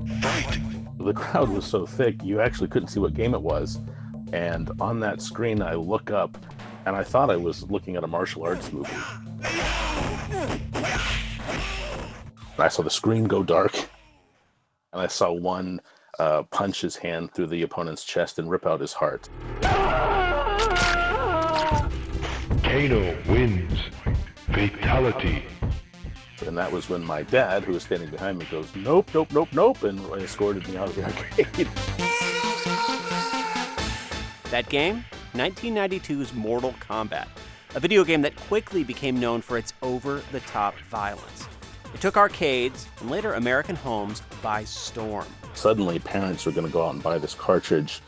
The 0.98 1.12
crowd 1.12 1.48
was 1.48 1.66
so 1.66 1.84
thick, 1.84 2.22
you 2.22 2.40
actually 2.40 2.68
couldn't 2.68 2.88
see 2.88 3.00
what 3.00 3.14
game 3.14 3.34
it 3.34 3.42
was. 3.42 3.80
And 4.32 4.70
on 4.80 5.00
that 5.00 5.20
screen, 5.20 5.60
I 5.60 5.74
look 5.74 6.10
up 6.10 6.38
and 6.86 6.94
I 6.94 7.02
thought 7.02 7.30
I 7.30 7.36
was 7.36 7.64
looking 7.64 7.96
at 7.96 8.04
a 8.04 8.06
martial 8.06 8.44
arts 8.44 8.72
movie. 8.72 8.90
I 12.58 12.68
saw 12.68 12.82
the 12.82 12.90
screen 12.90 13.24
go 13.24 13.42
dark, 13.42 13.74
and 14.92 15.02
I 15.02 15.08
saw 15.08 15.32
one 15.32 15.80
uh, 16.22 16.42
punch 16.44 16.80
his 16.80 16.94
hand 16.94 17.32
through 17.32 17.48
the 17.48 17.62
opponent's 17.62 18.04
chest 18.04 18.38
and 18.38 18.48
rip 18.48 18.64
out 18.64 18.80
his 18.80 18.92
heart. 18.92 19.28
Kano 22.62 23.16
wins. 23.28 23.80
Fatality. 24.54 25.44
And 26.46 26.56
that 26.56 26.70
was 26.70 26.88
when 26.88 27.04
my 27.04 27.22
dad, 27.22 27.64
who 27.64 27.72
was 27.72 27.82
standing 27.82 28.10
behind 28.10 28.38
me, 28.38 28.46
goes, 28.50 28.68
Nope, 28.76 29.10
nope, 29.12 29.32
nope, 29.32 29.48
nope, 29.52 29.82
and 29.82 29.98
escorted 30.22 30.68
me 30.68 30.76
out 30.76 30.88
of 30.88 30.94
the 30.94 31.04
arcade. 31.04 31.68
That 34.50 34.68
game? 34.68 35.04
1992's 35.34 36.34
Mortal 36.34 36.74
Kombat, 36.74 37.26
a 37.74 37.80
video 37.80 38.04
game 38.04 38.22
that 38.22 38.36
quickly 38.36 38.84
became 38.84 39.18
known 39.18 39.40
for 39.40 39.56
its 39.58 39.72
over 39.82 40.22
the 40.30 40.40
top 40.40 40.76
violence. 40.90 41.48
It 41.94 42.00
took 42.00 42.16
arcades 42.16 42.86
and 43.00 43.10
later 43.10 43.32
American 43.34 43.76
homes 43.76 44.22
by 44.42 44.64
storm. 44.64 45.26
Suddenly, 45.54 45.98
parents 46.00 46.46
were 46.46 46.52
going 46.52 46.66
to 46.66 46.72
go 46.72 46.84
out 46.84 46.94
and 46.94 47.02
buy 47.02 47.18
this 47.18 47.34
cartridge 47.34 48.00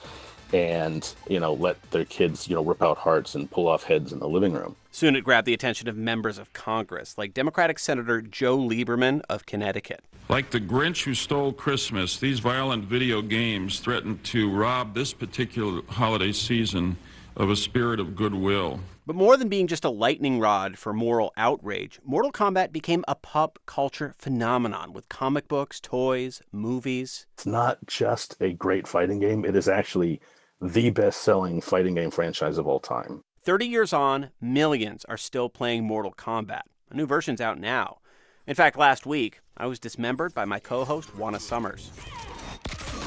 and, 0.53 1.15
you 1.29 1.41
know, 1.41 1.55
let 1.55 1.81
their 1.91 2.05
kids, 2.05 2.49
you 2.49 2.55
know, 2.55 2.63
rip 2.63 2.83
out 2.83 2.99
hearts 2.99 3.35
and 3.35 3.51
pull 3.51 3.67
off 3.67 3.85
heads 3.85 4.13
in 4.13 4.21
the 4.21 4.29
living 4.29 4.53
room. 4.53 4.77
Soon 4.93 5.17
it 5.17 5.23
grabbed 5.23 5.47
the 5.47 5.55
attention 5.55 5.89
of 5.89 5.97
members 5.97 6.39
of 6.39 6.53
Congress, 6.53 7.19
like 7.19 7.35
Democratic 7.35 7.79
Senator 7.79 8.23
Joe 8.23 8.57
Lieberman 8.57 9.23
of 9.29 9.47
Connecticut. 9.47 10.05
Like 10.29 10.51
the 10.51 10.61
Grinch 10.61 11.03
who 11.03 11.15
stole 11.15 11.53
Christmas, 11.53 12.19
these 12.19 12.39
violent 12.39 12.85
video 12.85 13.21
games 13.21 13.81
threaten 13.81 14.21
to 14.25 14.51
rob 14.51 14.95
this 14.95 15.13
particular 15.13 15.83
holiday 15.89 16.33
season 16.33 16.97
of 17.37 17.51
a 17.51 17.57
spirit 17.57 17.99
of 17.99 18.15
goodwill. 18.15 18.81
But 19.07 19.17
more 19.17 19.37
than 19.37 19.51
being 19.51 19.67
just 19.67 19.85
a 19.85 19.91
lightning 19.91 20.41
rod 20.41 20.79
for 20.79 20.95
moral 20.95 21.33
outrage, 21.37 22.01
Mortal 22.03 22.33
Kombat 22.33 22.73
became 22.73 23.05
a 23.07 23.15
pop 23.15 23.59
culture 23.67 24.15
phenomenon 24.19 24.95
with 24.95 25.11
comic 25.11 25.47
books, 25.47 25.79
toys, 25.79 26.41
movies. 26.51 27.27
It's 27.35 27.45
not 27.45 27.87
just 27.87 28.35
a 28.41 28.55
great 28.55 28.87
fighting 28.87 29.21
game, 29.21 29.45
it 29.45 29.57
is 29.57 29.69
actually 29.69 30.23
the 30.59 30.89
best 30.89 31.21
selling 31.21 31.61
fighting 31.61 31.97
game 31.97 32.11
franchise 32.11 32.57
of 32.57 32.67
all 32.67 32.81
time. 32.81 33.23
30 33.43 33.67
years 33.67 33.93
on, 33.93 34.31
millions 34.41 35.05
are 35.05 35.19
still 35.19 35.51
playing 35.51 35.85
Mortal 35.85 36.15
Kombat. 36.17 36.63
A 36.91 36.95
new 36.95 37.07
version's 37.07 37.43
out 37.43 37.61
now. 37.61 37.99
In 38.47 38.55
fact, 38.55 38.79
last 38.79 39.05
week, 39.05 39.41
I 39.55 39.67
was 39.67 39.79
dismembered 39.79 40.33
by 40.33 40.47
my 40.47 40.61
co 40.61 40.87
host, 40.87 41.15
Juana 41.15 41.41
Summers. 41.41 41.91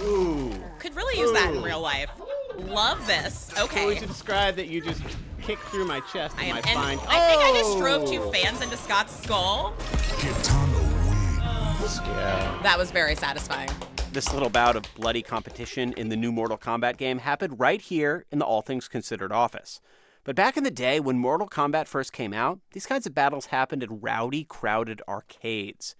Ooh. 0.01 0.53
Could 0.77 0.95
really 0.95 1.19
use 1.19 1.31
Ooh. 1.31 1.33
that 1.33 1.55
in 1.55 1.63
real 1.63 1.81
life. 1.81 2.11
Love 2.57 3.05
this. 3.07 3.51
Okay. 3.59 3.81
So 3.81 3.87
would 3.87 4.01
you 4.01 4.07
describe 4.07 4.55
that 4.55 4.67
you 4.67 4.81
just 4.81 5.01
kicked 5.41 5.63
through 5.63 5.85
my 5.85 5.99
chest 6.01 6.35
I 6.37 6.45
am, 6.45 6.55
my 6.55 6.61
spine? 6.61 6.97
Oh! 7.01 7.05
I 7.07 7.29
think 7.29 7.41
I 7.41 7.51
just 7.57 7.77
oh! 7.77 7.79
drove 7.79 8.09
two 8.09 8.31
fans 8.31 8.61
into 8.61 8.77
Scott's 8.77 9.15
skull. 9.23 9.73
Yeah. 12.05 12.59
That 12.63 12.77
was 12.77 12.91
very 12.91 13.15
satisfying. 13.15 13.69
This 14.11 14.33
little 14.33 14.49
bout 14.49 14.75
of 14.75 14.83
bloody 14.95 15.21
competition 15.21 15.93
in 15.93 16.09
the 16.09 16.17
new 16.17 16.31
Mortal 16.31 16.57
Kombat 16.57 16.97
game 16.97 17.19
happened 17.19 17.59
right 17.59 17.81
here 17.81 18.25
in 18.31 18.39
the 18.39 18.45
All 18.45 18.61
Things 18.61 18.87
Considered 18.87 19.31
office. 19.31 19.79
But 20.23 20.35
back 20.35 20.57
in 20.57 20.63
the 20.63 20.71
day 20.71 20.99
when 20.99 21.17
Mortal 21.19 21.47
Kombat 21.47 21.87
first 21.87 22.11
came 22.11 22.33
out, 22.33 22.59
these 22.71 22.85
kinds 22.85 23.05
of 23.05 23.13
battles 23.13 23.45
happened 23.47 23.83
in 23.83 24.01
rowdy, 24.01 24.43
crowded 24.43 25.01
arcades. 25.07 25.95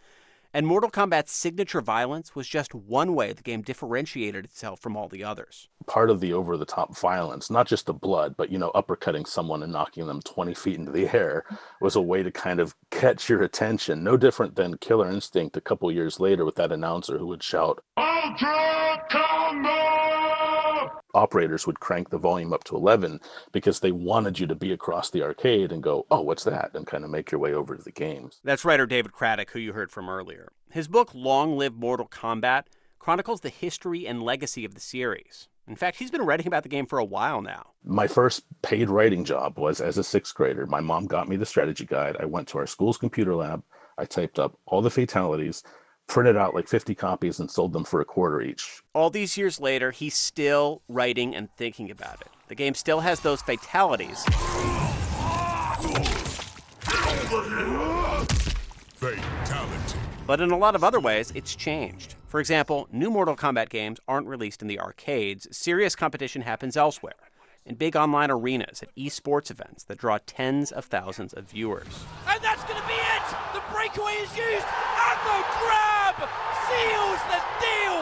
And 0.57 0.65
Mortal 0.65 0.89
Kombat's 0.89 1.31
signature 1.31 1.81
violence 1.81 2.33
was 2.33 2.47
just 2.47 2.73
one 2.73 3.13
way 3.13 3.31
the 3.31 3.43
game 3.43 3.61
differentiated 3.61 4.43
itself 4.43 4.79
from 4.79 4.97
all 4.97 5.07
the 5.07 5.23
others. 5.23 5.69
Part 5.85 6.09
of 6.09 6.19
the 6.19 6.33
over 6.33 6.57
the 6.57 6.65
top 6.65 6.97
violence, 6.97 7.51
not 7.51 7.67
just 7.67 7.85
the 7.85 7.93
blood, 7.93 8.33
but, 8.35 8.51
you 8.51 8.57
know, 8.57 8.71
uppercutting 8.73 9.27
someone 9.27 9.61
and 9.61 9.71
knocking 9.71 10.07
them 10.07 10.19
20 10.19 10.55
feet 10.55 10.79
into 10.79 10.91
the 10.91 11.15
air, 11.15 11.45
was 11.79 11.95
a 11.95 12.01
way 12.01 12.23
to 12.23 12.31
kind 12.31 12.59
of 12.59 12.75
catch 12.89 13.29
your 13.29 13.43
attention. 13.43 14.03
No 14.03 14.17
different 14.17 14.55
than 14.55 14.79
Killer 14.79 15.11
Instinct 15.11 15.55
a 15.57 15.61
couple 15.61 15.91
years 15.91 16.19
later 16.19 16.43
with 16.43 16.55
that 16.55 16.71
announcer 16.71 17.19
who 17.19 17.27
would 17.27 17.43
shout! 17.43 17.83
Operators 21.13 21.65
would 21.65 21.79
crank 21.79 22.09
the 22.09 22.17
volume 22.17 22.53
up 22.53 22.63
to 22.65 22.75
11 22.75 23.19
because 23.51 23.79
they 23.79 23.91
wanted 23.91 24.39
you 24.39 24.45
to 24.47 24.55
be 24.55 24.71
across 24.71 25.09
the 25.09 25.23
arcade 25.23 25.71
and 25.71 25.81
go, 25.81 26.05
oh, 26.11 26.21
what's 26.21 26.43
that? 26.43 26.71
And 26.73 26.85
kind 26.85 27.03
of 27.03 27.09
make 27.09 27.31
your 27.31 27.39
way 27.39 27.53
over 27.53 27.75
to 27.75 27.81
the 27.81 27.91
games. 27.91 28.39
That's 28.43 28.65
writer 28.65 28.85
David 28.85 29.13
Craddock, 29.13 29.51
who 29.51 29.59
you 29.59 29.73
heard 29.73 29.91
from 29.91 30.09
earlier. 30.09 30.51
His 30.69 30.87
book, 30.87 31.11
Long 31.13 31.57
Live 31.57 31.75
Mortal 31.75 32.07
Kombat, 32.07 32.65
chronicles 32.99 33.41
the 33.41 33.49
history 33.49 34.05
and 34.05 34.21
legacy 34.21 34.65
of 34.65 34.73
the 34.73 34.81
series. 34.81 35.47
In 35.67 35.75
fact, 35.75 35.97
he's 35.97 36.11
been 36.11 36.25
writing 36.25 36.47
about 36.47 36.63
the 36.63 36.69
game 36.69 36.85
for 36.85 36.99
a 36.99 37.05
while 37.05 37.41
now. 37.41 37.71
My 37.83 38.07
first 38.07 38.43
paid 38.61 38.89
writing 38.89 39.25
job 39.25 39.57
was 39.57 39.81
as 39.81 39.97
a 39.97 40.03
sixth 40.03 40.35
grader. 40.35 40.65
My 40.65 40.79
mom 40.79 41.07
got 41.07 41.27
me 41.27 41.35
the 41.35 41.45
strategy 41.45 41.85
guide. 41.85 42.15
I 42.19 42.25
went 42.25 42.47
to 42.49 42.57
our 42.57 42.67
school's 42.67 42.97
computer 42.97 43.35
lab. 43.35 43.63
I 43.97 44.05
typed 44.05 44.39
up 44.39 44.57
all 44.65 44.81
the 44.81 44.89
fatalities, 44.89 45.63
printed 46.07 46.37
out 46.37 46.55
like 46.55 46.67
50 46.67 46.95
copies, 46.95 47.39
and 47.39 47.51
sold 47.51 47.73
them 47.73 47.83
for 47.83 48.01
a 48.01 48.05
quarter 48.05 48.41
each. 48.41 48.81
All 48.93 49.09
these 49.09 49.37
years 49.37 49.59
later, 49.59 49.91
he's 49.91 50.15
still 50.15 50.81
writing 50.87 51.35
and 51.35 51.49
thinking 51.57 51.91
about 51.91 52.21
it. 52.21 52.27
The 52.47 52.55
game 52.55 52.73
still 52.73 53.01
has 53.01 53.19
those 53.19 53.41
fatalities. 53.41 54.23
Fatality. 58.95 59.99
But 60.25 60.41
in 60.41 60.51
a 60.51 60.57
lot 60.57 60.75
of 60.75 60.83
other 60.83 60.99
ways, 60.99 61.31
it's 61.35 61.55
changed. 61.55 62.15
For 62.27 62.41
example, 62.41 62.89
new 62.91 63.09
Mortal 63.09 63.35
Kombat 63.35 63.69
games 63.69 63.99
aren't 64.07 64.27
released 64.27 64.61
in 64.61 64.67
the 64.67 64.79
arcades. 64.79 65.47
Serious 65.55 65.95
competition 65.95 66.41
happens 66.41 66.75
elsewhere, 66.75 67.13
in 67.65 67.75
big 67.75 67.95
online 67.95 68.29
arenas 68.29 68.83
at 68.83 68.93
esports 68.95 69.49
events 69.49 69.85
that 69.85 69.97
draw 69.97 70.19
tens 70.25 70.71
of 70.71 70.83
thousands 70.85 71.31
of 71.33 71.45
viewers. 71.45 72.03
And 72.27 72.43
that's 72.43 72.63
going 72.65 72.81
to 72.81 72.87
be 72.87 72.93
it! 72.93 73.23
The 73.53 73.61
breakaway 73.73 74.15
is 74.15 74.35
used, 74.35 74.65
and 74.65 75.19
the 75.23 75.45
grab 75.59 75.86
seals 76.67 77.21
the 77.31 77.41
deal! 77.63 77.99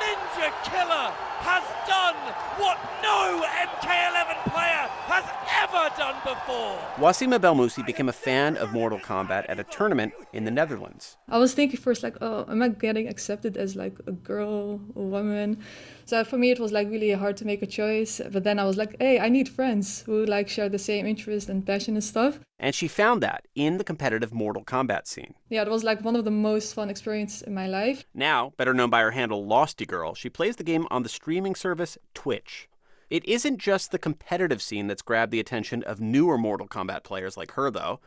Ninja 0.00 0.48
Killer 0.64 1.08
has 1.44 1.64
done 1.84 2.16
what 2.56 2.78
no 3.04 3.44
MK11 3.44 4.32
player 4.48 4.88
has 5.08 5.24
ever 5.62 5.96
done 5.96 6.14
before. 6.22 6.78
Wasim 6.96 7.36
Belmoussi 7.38 7.84
became 7.84 8.08
a 8.08 8.12
fan 8.12 8.56
of 8.56 8.72
Mortal 8.72 8.98
Kombat 8.98 9.46
at 9.48 9.58
a 9.58 9.64
tournament 9.64 10.12
in 10.32 10.44
the 10.44 10.50
Netherlands. 10.50 11.16
I 11.28 11.38
was 11.38 11.54
thinking 11.54 11.80
first 11.80 12.02
like, 12.02 12.16
oh, 12.20 12.44
am 12.48 12.62
I 12.62 12.68
getting 12.68 13.08
accepted 13.08 13.56
as 13.56 13.74
like 13.74 13.96
a 14.06 14.12
girl, 14.12 14.80
a 14.94 15.00
woman? 15.00 15.62
So 16.04 16.24
for 16.24 16.38
me, 16.38 16.50
it 16.50 16.60
was 16.60 16.72
like 16.72 16.88
really 16.88 17.12
hard 17.12 17.36
to 17.38 17.44
make 17.44 17.62
a 17.62 17.66
choice. 17.66 18.20
But 18.30 18.44
then 18.44 18.58
I 18.58 18.64
was 18.64 18.76
like, 18.76 18.96
hey, 19.00 19.18
I 19.18 19.28
need 19.28 19.48
friends 19.48 20.02
who 20.02 20.24
like 20.26 20.48
share 20.48 20.68
the 20.68 20.78
same 20.78 21.06
interest 21.06 21.48
and 21.48 21.64
passion 21.66 21.94
and 21.94 22.04
stuff. 22.04 22.40
And 22.58 22.74
she 22.74 22.88
found 22.88 23.22
that 23.22 23.46
in 23.54 23.78
the 23.78 23.84
competitive 23.84 24.34
Mortal 24.34 24.64
Kombat 24.64 25.06
scene. 25.06 25.34
Yeah, 25.48 25.62
it 25.62 25.70
was 25.70 25.84
like 25.84 26.04
one 26.04 26.16
of 26.16 26.24
the 26.24 26.30
most 26.30 26.74
fun 26.74 26.90
experiences 26.90 27.42
in 27.42 27.54
my 27.54 27.68
life. 27.68 28.04
Now, 28.14 28.52
better 28.56 28.74
known 28.74 28.90
by 28.90 29.00
her 29.00 29.12
handle 29.12 29.46
Losty 29.46 29.86
Girl, 29.86 30.14
she 30.14 30.28
plays 30.28 30.56
the 30.56 30.64
game 30.64 30.86
on 30.90 31.02
the 31.02 31.08
streaming 31.08 31.54
service 31.54 31.96
Twitch. 32.14 32.68
It 33.10 33.24
isn't 33.26 33.58
just 33.58 33.90
the 33.90 33.98
competitive 33.98 34.60
scene 34.60 34.86
that's 34.86 35.02
grabbed 35.02 35.32
the 35.32 35.40
attention 35.40 35.82
of 35.82 36.00
newer 36.00 36.36
Mortal 36.36 36.68
Kombat 36.68 37.04
players 37.04 37.36
like 37.36 37.52
her, 37.52 37.70
though. 37.70 38.00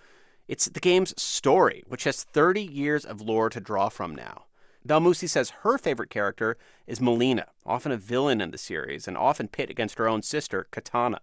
It's 0.47 0.65
the 0.65 0.79
game's 0.79 1.19
story, 1.21 1.83
which 1.87 2.03
has 2.03 2.23
30 2.23 2.61
years 2.61 3.03
of 3.05 3.21
lore 3.21 3.49
to 3.49 3.59
draw 3.59 3.89
from 3.89 4.13
now. 4.13 4.45
Balmoosie 4.85 5.27
says 5.27 5.53
her 5.61 5.77
favorite 5.77 6.09
character 6.09 6.57
is 6.87 6.99
Mileena, 6.99 7.45
often 7.65 7.91
a 7.91 7.97
villain 7.97 8.41
in 8.41 8.51
the 8.51 8.57
series 8.57 9.07
and 9.07 9.15
often 9.17 9.47
pit 9.47 9.69
against 9.69 9.97
her 9.97 10.07
own 10.07 10.21
sister, 10.21 10.67
Kitana. 10.71 11.19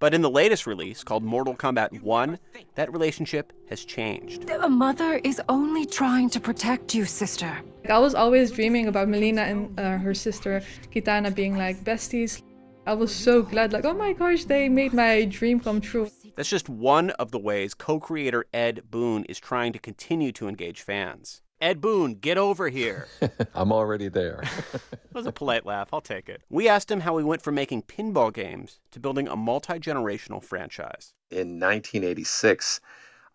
But 0.00 0.14
in 0.14 0.22
the 0.22 0.30
latest 0.30 0.66
release, 0.66 1.02
called 1.02 1.24
Mortal 1.24 1.56
Kombat 1.56 2.02
1, 2.02 2.38
that 2.76 2.92
relationship 2.92 3.52
has 3.68 3.84
changed. 3.84 4.48
A 4.48 4.68
mother 4.68 5.20
is 5.24 5.40
only 5.48 5.86
trying 5.86 6.30
to 6.30 6.40
protect 6.40 6.94
you, 6.94 7.04
sister. 7.04 7.60
I 7.88 7.98
was 7.98 8.14
always 8.14 8.52
dreaming 8.52 8.86
about 8.86 9.08
Mileena 9.08 9.50
and 9.50 9.80
uh, 9.80 9.98
her 9.98 10.14
sister 10.14 10.62
Kitana 10.92 11.34
being 11.34 11.56
like 11.56 11.82
besties. 11.82 12.42
I 12.88 12.94
was 12.94 13.14
so 13.14 13.42
glad, 13.42 13.74
like, 13.74 13.84
oh 13.84 13.92
my 13.92 14.14
gosh, 14.14 14.46
they 14.46 14.66
made 14.70 14.94
my 14.94 15.26
dream 15.26 15.60
come 15.60 15.78
true. 15.78 16.08
That's 16.36 16.48
just 16.48 16.70
one 16.70 17.10
of 17.10 17.32
the 17.32 17.38
ways 17.38 17.74
co 17.74 18.00
creator 18.00 18.46
Ed 18.54 18.80
Boon 18.90 19.26
is 19.26 19.38
trying 19.38 19.74
to 19.74 19.78
continue 19.78 20.32
to 20.32 20.48
engage 20.48 20.80
fans. 20.80 21.42
Ed 21.60 21.82
Boon, 21.82 22.14
get 22.14 22.38
over 22.38 22.70
here. 22.70 23.06
I'm 23.54 23.72
already 23.72 24.08
there. 24.08 24.42
that 24.72 25.00
was 25.12 25.26
a 25.26 25.32
polite 25.32 25.66
laugh. 25.66 25.90
I'll 25.92 26.00
take 26.00 26.30
it. 26.30 26.40
We 26.48 26.66
asked 26.66 26.90
him 26.90 27.00
how 27.00 27.18
he 27.18 27.24
went 27.24 27.42
from 27.42 27.56
making 27.56 27.82
pinball 27.82 28.32
games 28.32 28.80
to 28.92 29.00
building 29.00 29.28
a 29.28 29.36
multi 29.36 29.74
generational 29.74 30.42
franchise. 30.42 31.12
In 31.30 31.60
1986, 31.60 32.80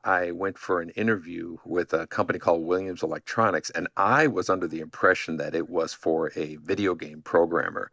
I 0.03 0.31
went 0.31 0.57
for 0.57 0.81
an 0.81 0.89
interview 0.91 1.57
with 1.63 1.93
a 1.93 2.07
company 2.07 2.39
called 2.39 2.63
Williams 2.63 3.03
Electronics, 3.03 3.69
and 3.69 3.87
I 3.97 4.25
was 4.25 4.49
under 4.49 4.67
the 4.67 4.79
impression 4.79 5.37
that 5.37 5.53
it 5.53 5.69
was 5.69 5.93
for 5.93 6.31
a 6.35 6.55
video 6.55 6.95
game 6.95 7.21
programmer. 7.21 7.91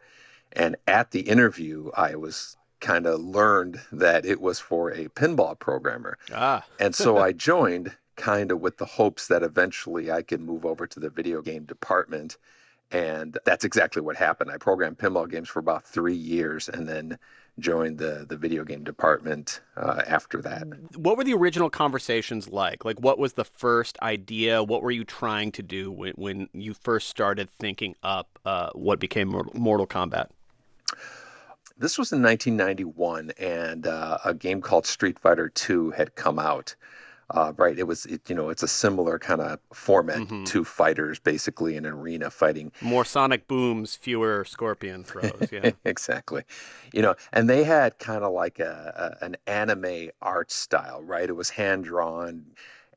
And 0.52 0.76
at 0.86 1.10
the 1.10 1.20
interview, 1.20 1.90
I 1.96 2.16
was 2.16 2.56
kind 2.80 3.06
of 3.06 3.20
learned 3.20 3.80
that 3.92 4.24
it 4.24 4.40
was 4.40 4.58
for 4.58 4.90
a 4.90 5.08
pinball 5.08 5.58
programmer. 5.58 6.18
Ah. 6.34 6.64
and 6.80 6.94
so 6.94 7.18
I 7.18 7.32
joined 7.32 7.94
kind 8.16 8.50
of 8.50 8.60
with 8.60 8.78
the 8.78 8.84
hopes 8.84 9.28
that 9.28 9.42
eventually 9.42 10.10
I 10.10 10.22
could 10.22 10.40
move 10.40 10.66
over 10.66 10.86
to 10.86 11.00
the 11.00 11.10
video 11.10 11.40
game 11.40 11.64
department. 11.64 12.36
And 12.90 13.38
that's 13.44 13.64
exactly 13.64 14.02
what 14.02 14.16
happened. 14.16 14.50
I 14.50 14.56
programmed 14.56 14.98
pinball 14.98 15.30
games 15.30 15.48
for 15.48 15.60
about 15.60 15.84
three 15.84 16.16
years 16.16 16.68
and 16.68 16.88
then 16.88 17.18
joined 17.58 17.98
the, 17.98 18.26
the 18.28 18.36
video 18.36 18.64
game 18.64 18.82
department 18.82 19.60
uh, 19.76 20.02
after 20.06 20.42
that. 20.42 20.64
What 20.96 21.16
were 21.16 21.24
the 21.24 21.34
original 21.34 21.70
conversations 21.70 22.48
like? 22.48 22.84
Like, 22.84 23.00
what 23.00 23.18
was 23.18 23.34
the 23.34 23.44
first 23.44 23.98
idea? 24.02 24.62
What 24.62 24.82
were 24.82 24.90
you 24.90 25.04
trying 25.04 25.52
to 25.52 25.62
do 25.62 25.92
when, 25.92 26.14
when 26.14 26.48
you 26.52 26.74
first 26.74 27.08
started 27.08 27.48
thinking 27.48 27.94
up 28.02 28.38
uh, 28.44 28.70
what 28.72 28.98
became 28.98 29.28
Mortal, 29.28 29.52
Mortal 29.54 29.86
Kombat? 29.86 30.28
This 31.80 31.98
was 31.98 32.12
in 32.12 32.22
1991, 32.22 33.32
and 33.38 33.86
uh, 33.86 34.18
a 34.24 34.34
game 34.34 34.60
called 34.60 34.86
Street 34.86 35.18
Fighter 35.18 35.48
2 35.48 35.90
had 35.92 36.14
come 36.14 36.38
out. 36.38 36.76
Uh, 37.30 37.52
right, 37.56 37.78
it 37.78 37.84
was 37.86 38.06
it, 38.06 38.28
you 38.28 38.34
know 38.34 38.48
it's 38.50 38.62
a 38.64 38.68
similar 38.68 39.18
kind 39.18 39.40
of 39.40 39.60
format 39.72 40.18
Mhm. 40.18 40.44
to 40.46 40.64
fighters, 40.64 41.18
basically 41.20 41.76
in 41.76 41.86
an 41.86 41.92
arena 41.92 42.28
fighting. 42.30 42.72
More 42.82 43.04
sonic 43.04 43.46
booms, 43.48 43.96
fewer 43.96 44.44
scorpion 44.44 45.04
throws. 45.04 45.48
Yeah. 45.52 45.70
exactly, 45.84 46.42
you 46.92 47.02
know, 47.02 47.14
and 47.32 47.48
they 47.48 47.64
had 47.64 47.98
kind 47.98 48.24
of 48.24 48.32
like 48.32 48.58
a, 48.58 49.16
a 49.20 49.24
an 49.24 49.36
anime 49.46 50.10
art 50.20 50.50
style, 50.50 51.02
right? 51.02 51.28
It 51.28 51.36
was 51.36 51.50
hand 51.50 51.84
drawn. 51.84 52.44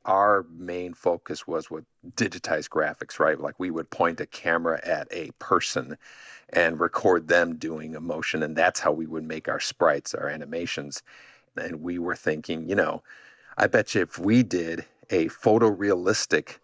Our 0.05 0.45
main 0.51 0.93
focus 0.93 1.47
was 1.47 1.71
with 1.71 1.85
digitized 2.15 2.69
graphics, 2.69 3.19
right? 3.19 3.39
Like 3.39 3.59
we 3.59 3.71
would 3.71 3.89
point 3.89 4.19
a 4.19 4.25
camera 4.25 4.79
at 4.83 5.07
a 5.11 5.31
person 5.39 5.97
and 6.53 6.79
record 6.79 7.27
them 7.27 7.55
doing 7.55 7.95
a 7.95 7.99
motion, 7.99 8.43
and 8.43 8.55
that's 8.55 8.79
how 8.79 8.91
we 8.91 9.05
would 9.07 9.23
make 9.23 9.49
our 9.49 9.59
sprites, 9.59 10.13
our 10.13 10.29
animations. 10.29 11.01
And 11.57 11.81
we 11.81 11.99
were 11.99 12.15
thinking, 12.15 12.69
you 12.69 12.75
know, 12.75 13.03
I 13.57 13.67
bet 13.67 13.93
you 13.93 14.01
if 14.01 14.17
we 14.17 14.43
did 14.43 14.85
a 15.09 15.27
photorealistic 15.29 16.57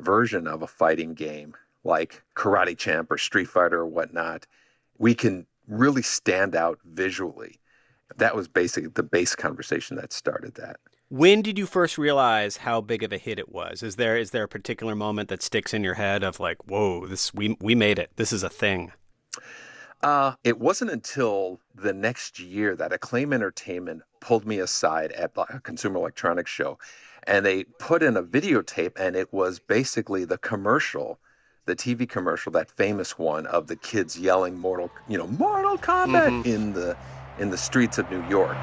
version 0.00 0.46
of 0.46 0.62
a 0.62 0.66
fighting 0.66 1.14
game 1.14 1.54
like 1.84 2.22
Karate 2.34 2.76
Champ 2.76 3.10
or 3.10 3.18
Street 3.18 3.48
Fighter 3.48 3.80
or 3.80 3.86
whatnot, 3.86 4.46
we 4.98 5.14
can 5.14 5.46
really 5.68 6.02
stand 6.02 6.54
out 6.54 6.78
visually. 6.84 7.58
That 8.16 8.36
was 8.36 8.48
basically 8.48 8.90
the 8.90 9.02
base 9.02 9.34
conversation 9.34 9.96
that 9.96 10.12
started 10.12 10.54
that. 10.56 10.78
When 11.08 11.40
did 11.40 11.56
you 11.56 11.66
first 11.66 11.98
realize 11.98 12.58
how 12.58 12.80
big 12.80 13.04
of 13.04 13.12
a 13.12 13.18
hit 13.18 13.38
it 13.38 13.52
was? 13.52 13.82
Is 13.82 13.94
there 13.94 14.16
is 14.16 14.32
there 14.32 14.44
a 14.44 14.48
particular 14.48 14.96
moment 14.96 15.28
that 15.28 15.42
sticks 15.42 15.72
in 15.72 15.84
your 15.84 15.94
head 15.94 16.24
of 16.24 16.40
like, 16.40 16.68
whoa, 16.68 17.06
this 17.06 17.32
we 17.32 17.56
we 17.60 17.76
made 17.76 18.00
it. 18.00 18.10
This 18.16 18.32
is 18.32 18.42
a 18.42 18.48
thing. 18.48 18.92
Uh, 20.06 20.36
it 20.44 20.60
wasn't 20.60 20.88
until 20.88 21.58
the 21.74 21.92
next 21.92 22.38
year 22.38 22.76
that 22.76 22.92
Acclaim 22.92 23.32
Entertainment 23.32 24.02
pulled 24.20 24.46
me 24.46 24.60
aside 24.60 25.10
at 25.10 25.32
a 25.36 25.58
Consumer 25.58 25.96
Electronics 25.96 26.48
Show, 26.48 26.78
and 27.24 27.44
they 27.44 27.64
put 27.80 28.04
in 28.04 28.16
a 28.16 28.22
videotape, 28.22 28.92
and 28.96 29.16
it 29.16 29.32
was 29.32 29.58
basically 29.58 30.24
the 30.24 30.38
commercial, 30.38 31.18
the 31.64 31.74
TV 31.74 32.08
commercial, 32.08 32.52
that 32.52 32.70
famous 32.70 33.18
one 33.18 33.46
of 33.46 33.66
the 33.66 33.74
kids 33.74 34.16
yelling 34.16 34.56
"Mortal," 34.56 34.92
you 35.08 35.18
know, 35.18 35.26
"Mortal 35.26 35.76
Kombat" 35.76 36.30
Mhm. 36.30 36.46
in 36.46 36.72
the 36.74 36.96
in 37.40 37.50
the 37.50 37.58
streets 37.58 37.98
of 37.98 38.08
New 38.08 38.22
York. 38.28 38.56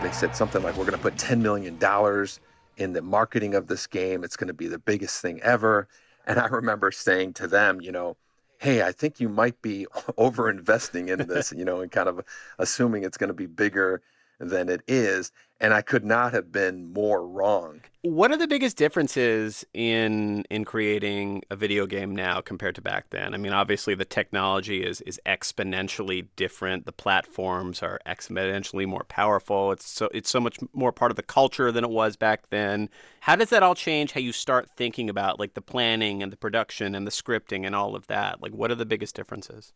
They 0.00 0.12
said 0.12 0.36
something 0.36 0.62
like, 0.62 0.76
"We're 0.76 0.84
going 0.84 0.92
to 0.92 1.02
put 1.02 1.18
ten 1.18 1.42
million 1.42 1.76
dollars 1.78 2.38
in 2.76 2.92
the 2.92 3.02
marketing 3.02 3.54
of 3.54 3.66
this 3.68 3.86
game. 3.86 4.24
It's 4.24 4.36
going 4.36 4.48
to 4.48 4.54
be 4.54 4.68
the 4.68 4.78
biggest 4.78 5.20
thing 5.20 5.40
ever." 5.42 5.88
And 6.26 6.38
I 6.38 6.46
remember 6.46 6.90
saying 6.92 7.34
to 7.34 7.46
them, 7.48 7.80
you 7.80 7.92
know, 7.92 8.16
"Hey, 8.58 8.82
I 8.82 8.92
think 8.92 9.20
you 9.20 9.28
might 9.28 9.60
be 9.62 9.86
over 10.16 10.48
investing 10.50 11.08
in 11.08 11.26
this, 11.26 11.52
you 11.52 11.64
know, 11.64 11.80
and 11.80 11.90
kind 11.90 12.08
of 12.08 12.24
assuming 12.58 13.04
it's 13.04 13.18
going 13.18 13.28
to 13.28 13.34
be 13.34 13.46
bigger 13.46 14.02
than 14.42 14.68
it 14.68 14.82
is." 14.86 15.32
And 15.62 15.72
I 15.72 15.80
could 15.80 16.04
not 16.04 16.32
have 16.32 16.50
been 16.50 16.92
more 16.92 17.24
wrong. 17.24 17.82
What 18.02 18.32
are 18.32 18.36
the 18.36 18.48
biggest 18.48 18.76
differences 18.76 19.64
in 19.72 20.42
in 20.50 20.64
creating 20.64 21.44
a 21.50 21.56
video 21.56 21.86
game 21.86 22.16
now 22.16 22.40
compared 22.40 22.74
to 22.74 22.82
back 22.82 23.10
then? 23.10 23.32
I 23.32 23.36
mean, 23.36 23.52
obviously 23.52 23.94
the 23.94 24.04
technology 24.04 24.84
is 24.84 25.02
is 25.02 25.20
exponentially 25.24 26.26
different. 26.34 26.84
The 26.84 26.92
platforms 26.92 27.80
are 27.80 28.00
exponentially 28.04 28.86
more 28.88 29.04
powerful. 29.04 29.70
It's 29.70 29.88
so 29.88 30.08
it's 30.12 30.30
so 30.30 30.40
much 30.40 30.58
more 30.72 30.90
part 30.90 31.12
of 31.12 31.16
the 31.16 31.22
culture 31.22 31.70
than 31.70 31.84
it 31.84 31.90
was 31.90 32.16
back 32.16 32.50
then. 32.50 32.90
How 33.20 33.36
does 33.36 33.50
that 33.50 33.62
all 33.62 33.76
change 33.76 34.10
how 34.10 34.20
you 34.20 34.32
start 34.32 34.68
thinking 34.76 35.08
about 35.08 35.38
like 35.38 35.54
the 35.54 35.62
planning 35.62 36.24
and 36.24 36.32
the 36.32 36.36
production 36.36 36.96
and 36.96 37.06
the 37.06 37.12
scripting 37.12 37.64
and 37.64 37.76
all 37.76 37.94
of 37.94 38.08
that? 38.08 38.42
Like 38.42 38.52
what 38.52 38.72
are 38.72 38.74
the 38.74 38.84
biggest 38.84 39.14
differences? 39.14 39.72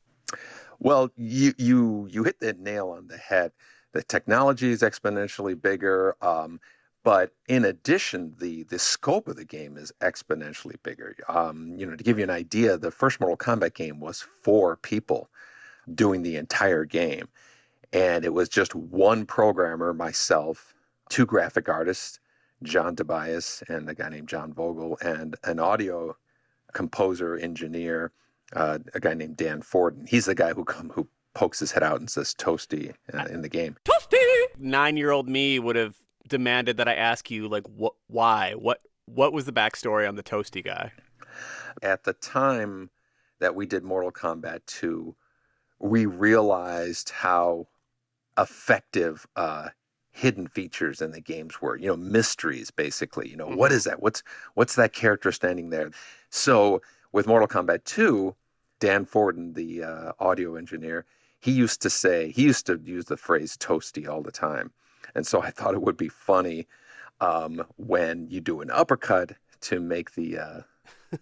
Well, 0.81 1.11
you 1.17 1.55
you 1.59 2.09
you 2.11 2.25
hit 2.25 2.41
the 2.41 2.55
nail 2.55 2.89
on 2.89 3.07
the 3.07 3.19
head. 3.19 3.53
The 3.97 4.03
technology 4.03 4.73
is 4.73 4.83
exponentially 4.83 5.59
bigger, 5.59 6.17
um, 6.21 6.61
but 7.03 7.33
in 7.49 7.65
addition, 7.65 8.35
the 8.39 8.65
the 8.65 8.79
scope 8.79 9.27
of 9.27 9.37
the 9.37 9.45
game 9.47 9.79
is 9.79 9.91
exponentially 10.03 10.75
bigger. 10.83 11.17
Um, 11.31 11.75
you 11.79 11.87
know, 11.87 11.97
to 11.97 12.05
give 12.05 12.19
you 12.19 12.25
an 12.25 12.29
idea, 12.29 12.77
the 12.77 12.91
first 12.91 13.21
Mortal 13.21 13.39
Kombat 13.39 13.73
game 13.73 13.99
was 13.99 14.21
four 14.21 14.77
people 14.77 15.31
doing 15.95 16.23
the 16.23 16.37
entire 16.37 16.85
game, 16.85 17.27
and 17.91 18.27
it 18.27 18.35
was 18.35 18.51
just 18.51 18.75
one 18.75 19.25
programmer, 19.25 19.95
myself, 19.95 20.75
two 21.09 21.25
graphic 21.25 21.67
artists, 21.71 22.21
John 22.63 22.97
Tobias 22.97 23.63
and 23.69 23.89
a 23.89 23.95
guy 23.95 24.11
named 24.11 24.29
John 24.29 24.53
Vogel, 24.53 24.99
and 25.01 25.37
an 25.45 25.59
audio 25.59 26.19
composer 26.75 27.39
engineer, 27.39 28.13
uh, 28.53 28.79
a 28.93 29.01
guy 29.01 29.15
named 29.15 29.39
Dan 29.39 29.63
Forden. 29.63 30.07
He's 30.07 30.27
the 30.27 30.35
guy 30.35 30.53
who 30.53 30.67
come 30.67 30.91
who 30.91 31.09
pokes 31.37 31.59
his 31.59 31.71
head 31.73 31.83
out 31.83 32.01
and 32.01 32.09
says 32.09 32.35
"Toasty" 32.35 32.95
uh, 33.13 33.27
in 33.27 33.43
the 33.43 33.49
game. 33.49 33.77
Toasty. 33.85 34.17
Nine 34.59 34.97
year 34.97 35.11
old 35.11 35.29
me 35.29 35.59
would 35.59 35.77
have 35.77 35.95
demanded 36.27 36.79
that 36.79 36.89
I 36.89 36.95
ask 36.95 37.31
you 37.31 37.47
like 37.47 37.67
what 37.69 37.93
why 38.09 38.55
what 38.55 38.81
what 39.05 39.33
was 39.33 39.45
the 39.45 39.53
backstory 39.53 40.09
on 40.09 40.17
the 40.17 40.23
toasty 40.23 40.65
guy? 40.65 40.93
At 41.83 42.05
the 42.05 42.15
time 42.15 42.91
that 43.39 43.55
we 43.55 43.67
did 43.67 43.85
Mortal 43.85 44.11
Kombat 44.11 44.61
2, 44.67 45.15
we 45.79 46.07
realized 46.07 47.11
how 47.11 47.69
effective 48.39 49.27
uh, 49.37 49.69
hidden 50.11 50.49
features 50.49 51.03
in 51.03 51.11
the 51.11 51.21
games 51.21 51.61
were. 51.61 51.77
You 51.77 51.89
know, 51.89 51.97
mysteries 51.99 52.71
basically. 52.71 53.29
You 53.29 53.37
know, 53.37 53.49
what 53.49 53.73
is 53.73 53.85
that? 53.85 54.01
What's 54.01 54.23
what's 54.55 54.75
that 54.77 54.95
character 54.95 55.31
standing 55.33 55.69
there? 55.69 55.91
So 56.31 56.81
with 57.13 57.27
Mortal 57.27 57.47
Kombat 57.47 57.85
2, 57.85 58.35
Dan 58.81 59.05
Forden, 59.05 59.53
the 59.53 59.85
uh, 59.85 60.13
audio 60.19 60.57
engineer, 60.57 61.05
he 61.47 61.53
used 61.53 61.81
to 61.83 61.91
say 61.91 62.33
he 62.33 62.43
used 62.43 62.67
to 62.67 62.81
use 62.85 63.05
the 63.05 63.17
phrase 63.17 63.57
"toasty" 63.57 64.09
all 64.09 64.21
the 64.21 64.33
time, 64.33 64.73
and 65.15 65.25
so 65.25 65.41
I 65.41 65.51
thought 65.51 65.75
it 65.75 65.81
would 65.81 65.97
be 65.97 66.09
funny 66.09 66.67
um, 67.21 67.65
when 67.77 68.27
you 68.29 68.41
do 68.41 68.61
an 68.63 68.71
uppercut 68.73 69.31
to 69.61 69.79
make 69.79 70.15
the 70.15 70.39
uh, 70.39 70.61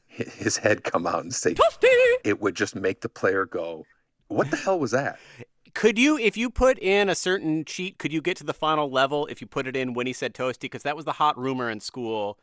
his 0.06 0.56
head 0.56 0.82
come 0.82 1.06
out 1.06 1.20
and 1.20 1.34
say 1.34 1.52
"toasty." 1.52 1.88
It 2.24 2.40
would 2.40 2.56
just 2.56 2.74
make 2.74 3.02
the 3.02 3.10
player 3.10 3.44
go, 3.44 3.84
"What 4.28 4.50
the 4.50 4.56
hell 4.56 4.80
was 4.80 4.92
that?" 4.92 5.18
Could 5.74 5.98
you, 5.98 6.16
if 6.16 6.38
you 6.38 6.48
put 6.48 6.78
in 6.78 7.10
a 7.10 7.14
certain 7.14 7.64
cheat, 7.66 7.98
could 7.98 8.12
you 8.12 8.22
get 8.22 8.38
to 8.38 8.44
the 8.44 8.54
final 8.54 8.90
level 8.90 9.26
if 9.26 9.42
you 9.42 9.46
put 9.46 9.66
it 9.66 9.76
in 9.76 9.92
when 9.92 10.06
he 10.06 10.14
said 10.14 10.32
toasty? 10.32 10.62
Because 10.62 10.84
that 10.84 10.96
was 10.96 11.04
the 11.04 11.12
hot 11.12 11.36
rumor 11.36 11.68
in 11.68 11.80
school, 11.80 12.38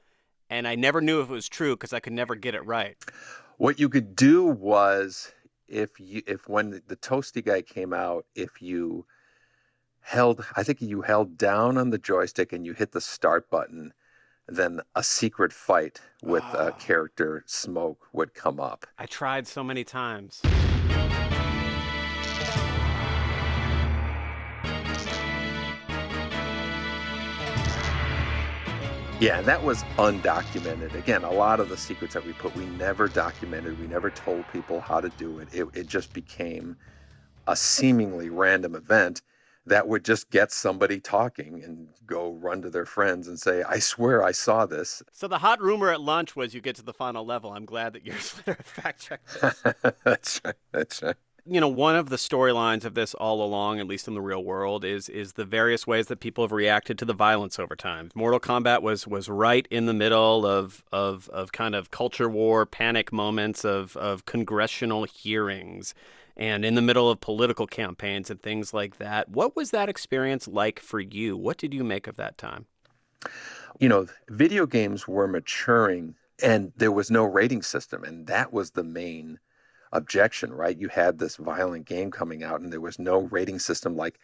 and 0.52 0.68
I 0.68 0.76
never 0.76 1.02
knew 1.02 1.20
if 1.22 1.32
it 1.32 1.34
was 1.34 1.50
true 1.50 1.76
because 1.76 1.94
I 1.94 2.00
could 2.00 2.14
never 2.14 2.36
get 2.36 2.54
it 2.54 2.64
right. 2.64 2.96
What 3.58 3.80
you 3.80 3.90
could 3.90 4.16
do 4.16 4.46
was 4.46 5.32
if 5.72 6.00
you 6.00 6.22
if 6.28 6.48
when 6.48 6.82
the 6.88 6.98
toasty 6.98 7.44
guy 7.44 7.62
came 7.62 7.94
out, 7.94 8.26
if 8.36 8.62
you 8.62 9.06
held 10.02 10.46
I 10.56 10.64
think 10.64 10.82
you 10.82 11.02
held 11.02 11.38
down 11.38 11.78
on 11.78 11.90
the 11.90 11.98
joystick 11.98 12.54
and 12.54 12.66
you 12.66 12.74
hit 12.74 12.92
the 12.92 13.02
start 13.02 13.50
button, 13.50 13.94
then 14.48 14.82
a 14.96 15.04
secret 15.04 15.54
fight 15.54 16.02
with 16.22 16.44
oh. 16.54 16.58
a 16.58 16.68
ah. 16.68 16.72
character 16.72 17.44
smoke 17.48 18.08
would 18.14 18.34
come 18.34 18.60
up. 18.60 18.86
I 18.98 19.06
tried 19.06 19.48
so 19.48 19.64
many 19.64 19.84
times. 19.84 20.42
Yeah, 29.22 29.38
and 29.38 29.46
that 29.46 29.64
was 29.64 29.84
undocumented. 30.00 30.96
Again, 30.96 31.24
a 31.24 31.30
lot 31.32 31.60
of 31.60 31.70
the 31.70 31.78
secrets 31.78 32.16
that 32.16 32.26
we 32.26 32.34
put, 32.34 32.56
we 32.56 32.66
never 32.66 33.08
documented. 33.08 33.80
We 33.80 33.86
never 33.86 34.10
told 34.10 34.44
people 34.52 34.82
how 34.82 35.00
to 35.00 35.10
do 35.10 35.38
it. 35.38 35.48
It, 35.54 35.68
it 35.76 35.86
just 35.86 36.12
became 36.12 36.76
a 37.46 37.56
seemingly 37.56 38.32
random 38.32 38.74
event 38.74 39.22
that 39.68 39.88
would 39.88 40.04
just 40.04 40.32
get 40.32 40.52
somebody 40.52 41.00
talking 41.00 41.64
and 41.64 41.90
go 42.08 42.32
run 42.32 42.64
to 42.64 42.72
their 42.72 42.88
friends 42.88 43.28
and 43.28 43.40
say, 43.40 43.62
I 43.62 43.78
swear 43.78 44.24
I 44.24 44.32
saw 44.32 44.66
this. 44.66 45.04
So 45.12 45.28
the 45.28 45.38
hot 45.38 45.62
rumor 45.62 45.92
at 45.92 46.02
lunch 46.02 46.36
was 46.36 46.56
you 46.56 46.62
get 46.62 46.76
to 46.78 46.84
the 46.84 46.92
final 46.92 47.24
level. 47.24 47.52
I'm 47.52 47.66
glad 47.66 47.94
that 47.94 48.04
you're 48.04 48.16
fact 48.16 49.02
checked 49.02 49.40
this. 49.40 49.64
that's 50.04 50.42
right. 50.44 50.56
That's 50.72 51.04
right 51.04 51.16
you 51.46 51.60
know 51.60 51.68
one 51.68 51.96
of 51.96 52.10
the 52.10 52.18
storylines 52.18 52.86
of 52.86 52.94
this 52.94 53.14
all 53.16 53.44
along 53.44 53.80
at 53.80 53.88
least 53.88 54.08
in 54.08 54.14
the 54.14 54.22
real 54.22 54.44
world 54.44 54.86
is 54.86 55.10
is 55.10 55.34
the 55.34 55.46
various 55.46 55.88
ways 55.88 56.08
that 56.08 56.20
people 56.20 56.44
have 56.44 56.52
reacted 56.52 56.98
to 57.00 57.06
the 57.06 57.14
violence 57.14 57.58
over 57.58 57.76
time. 57.76 58.12
Mortal 58.14 58.40
kombat 58.40 58.82
was 58.82 59.08
was 59.08 59.28
right 59.28 59.68
in 59.72 59.86
the 59.86 59.94
middle 59.94 60.46
of 60.46 60.84
of 60.92 61.30
of 61.30 61.52
kind 61.52 61.74
of 61.74 61.92
culture 61.92 62.30
war 62.30 62.66
panic 62.66 63.12
moments 63.12 63.66
of 63.66 63.98
of 63.98 64.26
congressional 64.26 65.06
hearings 65.06 65.94
and 66.38 66.64
in 66.64 66.76
the 66.76 66.82
middle 66.82 67.10
of 67.10 67.20
political 67.20 67.68
campaigns 67.68 68.30
and 68.30 68.42
things 68.42 68.74
like 68.74 68.98
that. 68.98 69.30
What 69.30 69.56
was 69.56 69.72
that 69.72 69.90
experience 69.90 70.48
like 70.48 70.80
for 70.80 71.00
you? 71.00 71.36
What 71.36 71.58
did 71.58 71.74
you 71.74 71.84
make 71.84 72.08
of 72.08 72.18
that 72.18 72.38
time? 72.38 72.66
You 73.80 73.90
know 73.90 74.08
video 74.30 74.68
games 74.68 75.08
were 75.08 75.28
maturing 75.28 76.16
and 76.44 76.72
there 76.76 76.92
was 76.92 77.10
no 77.10 77.24
rating 77.24 77.64
system 77.64 78.04
and 78.04 78.28
that 78.28 78.54
was 78.54 78.72
the 78.72 78.84
main 78.84 79.40
objection, 79.92 80.54
right? 80.54 80.78
You 80.78 80.88
had 80.88 81.20
this 81.20 81.36
violent 81.36 81.86
game 81.86 82.12
coming 82.12 82.44
out, 82.44 82.62
and 82.62 82.72
there 82.72 82.82
was 82.82 83.00
no 83.00 83.22
rating 83.24 83.60
system 83.60 83.96
like, 83.96 84.20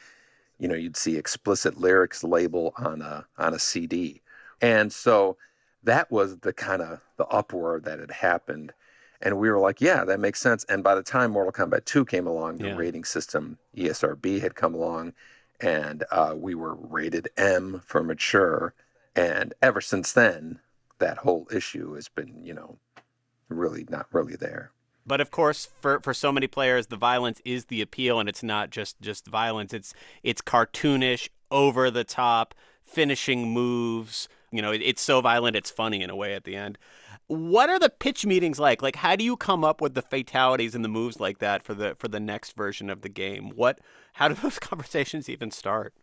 you 0.59 0.67
know, 0.67 0.75
you'd 0.75 0.97
see 0.97 1.17
explicit 1.17 1.79
lyrics 1.79 2.23
label 2.23 2.73
on 2.77 3.01
a 3.01 3.25
on 3.37 3.53
a 3.53 3.59
CD, 3.59 4.21
and 4.61 4.91
so 4.91 5.37
that 5.83 6.11
was 6.11 6.37
the 6.39 6.53
kind 6.53 6.81
of 6.81 6.99
the 7.17 7.25
uproar 7.27 7.79
that 7.81 7.99
had 7.99 8.11
happened, 8.11 8.73
and 9.21 9.37
we 9.37 9.49
were 9.49 9.59
like, 9.59 9.81
yeah, 9.81 10.03
that 10.05 10.19
makes 10.19 10.39
sense. 10.39 10.63
And 10.65 10.83
by 10.83 10.95
the 10.95 11.03
time 11.03 11.31
Mortal 11.31 11.53
Kombat 11.53 11.85
2 11.85 12.05
came 12.05 12.27
along, 12.27 12.57
the 12.57 12.69
yeah. 12.69 12.75
rating 12.75 13.03
system 13.03 13.57
ESRB 13.75 14.41
had 14.41 14.55
come 14.55 14.73
along, 14.73 15.13
and 15.59 16.03
uh, 16.11 16.33
we 16.35 16.55
were 16.55 16.75
rated 16.75 17.29
M 17.37 17.81
for 17.85 18.03
mature, 18.03 18.73
and 19.15 19.53
ever 19.61 19.81
since 19.81 20.13
then, 20.13 20.59
that 20.99 21.17
whole 21.19 21.47
issue 21.51 21.93
has 21.93 22.07
been, 22.07 22.43
you 22.43 22.53
know, 22.53 22.77
really 23.49 23.85
not 23.89 24.07
really 24.11 24.35
there. 24.35 24.71
But 25.07 25.21
of 25.21 25.31
course, 25.31 25.69
for 25.79 25.99
for 26.01 26.13
so 26.13 26.31
many 26.31 26.47
players, 26.47 26.87
the 26.87 26.97
violence 26.97 27.41
is 27.45 27.65
the 27.65 27.81
appeal, 27.81 28.19
and 28.19 28.27
it's 28.27 28.43
not 28.43 28.69
just 28.69 28.99
just 29.01 29.25
violence. 29.25 29.73
It's 29.73 29.93
it's 30.21 30.41
cartoonish, 30.41 31.29
over 31.51 31.89
the 31.89 32.03
top, 32.03 32.53
finishing 32.83 33.51
moves. 33.51 34.27
You 34.51 34.61
know, 34.61 34.71
it, 34.71 34.81
it's 34.81 35.01
so 35.01 35.21
violent, 35.21 35.55
it's 35.55 35.69
funny 35.69 36.01
in 36.01 36.09
a 36.09 36.15
way 36.15 36.33
at 36.33 36.43
the 36.43 36.55
end. 36.55 36.77
What 37.27 37.69
are 37.69 37.79
the 37.79 37.89
pitch 37.89 38.25
meetings 38.25 38.59
like? 38.59 38.81
Like, 38.81 38.95
how 38.95 39.15
do 39.15 39.23
you 39.23 39.35
come 39.35 39.65
up 39.65 39.81
with 39.81 39.93
the 39.93 40.01
fatalities 40.01 40.75
and 40.75 40.83
the 40.83 40.89
moves 40.89 41.19
like 41.19 41.39
that 41.39 41.63
for 41.63 41.73
the 41.73 41.95
for 41.97 42.07
the 42.07 42.19
next 42.19 42.55
version 42.55 42.89
of 42.89 43.01
the 43.01 43.09
game? 43.09 43.51
What? 43.55 43.79
How 44.13 44.27
do 44.27 44.33
those 44.41 44.59
conversations 44.59 45.29
even 45.29 45.51
start? 45.51 45.93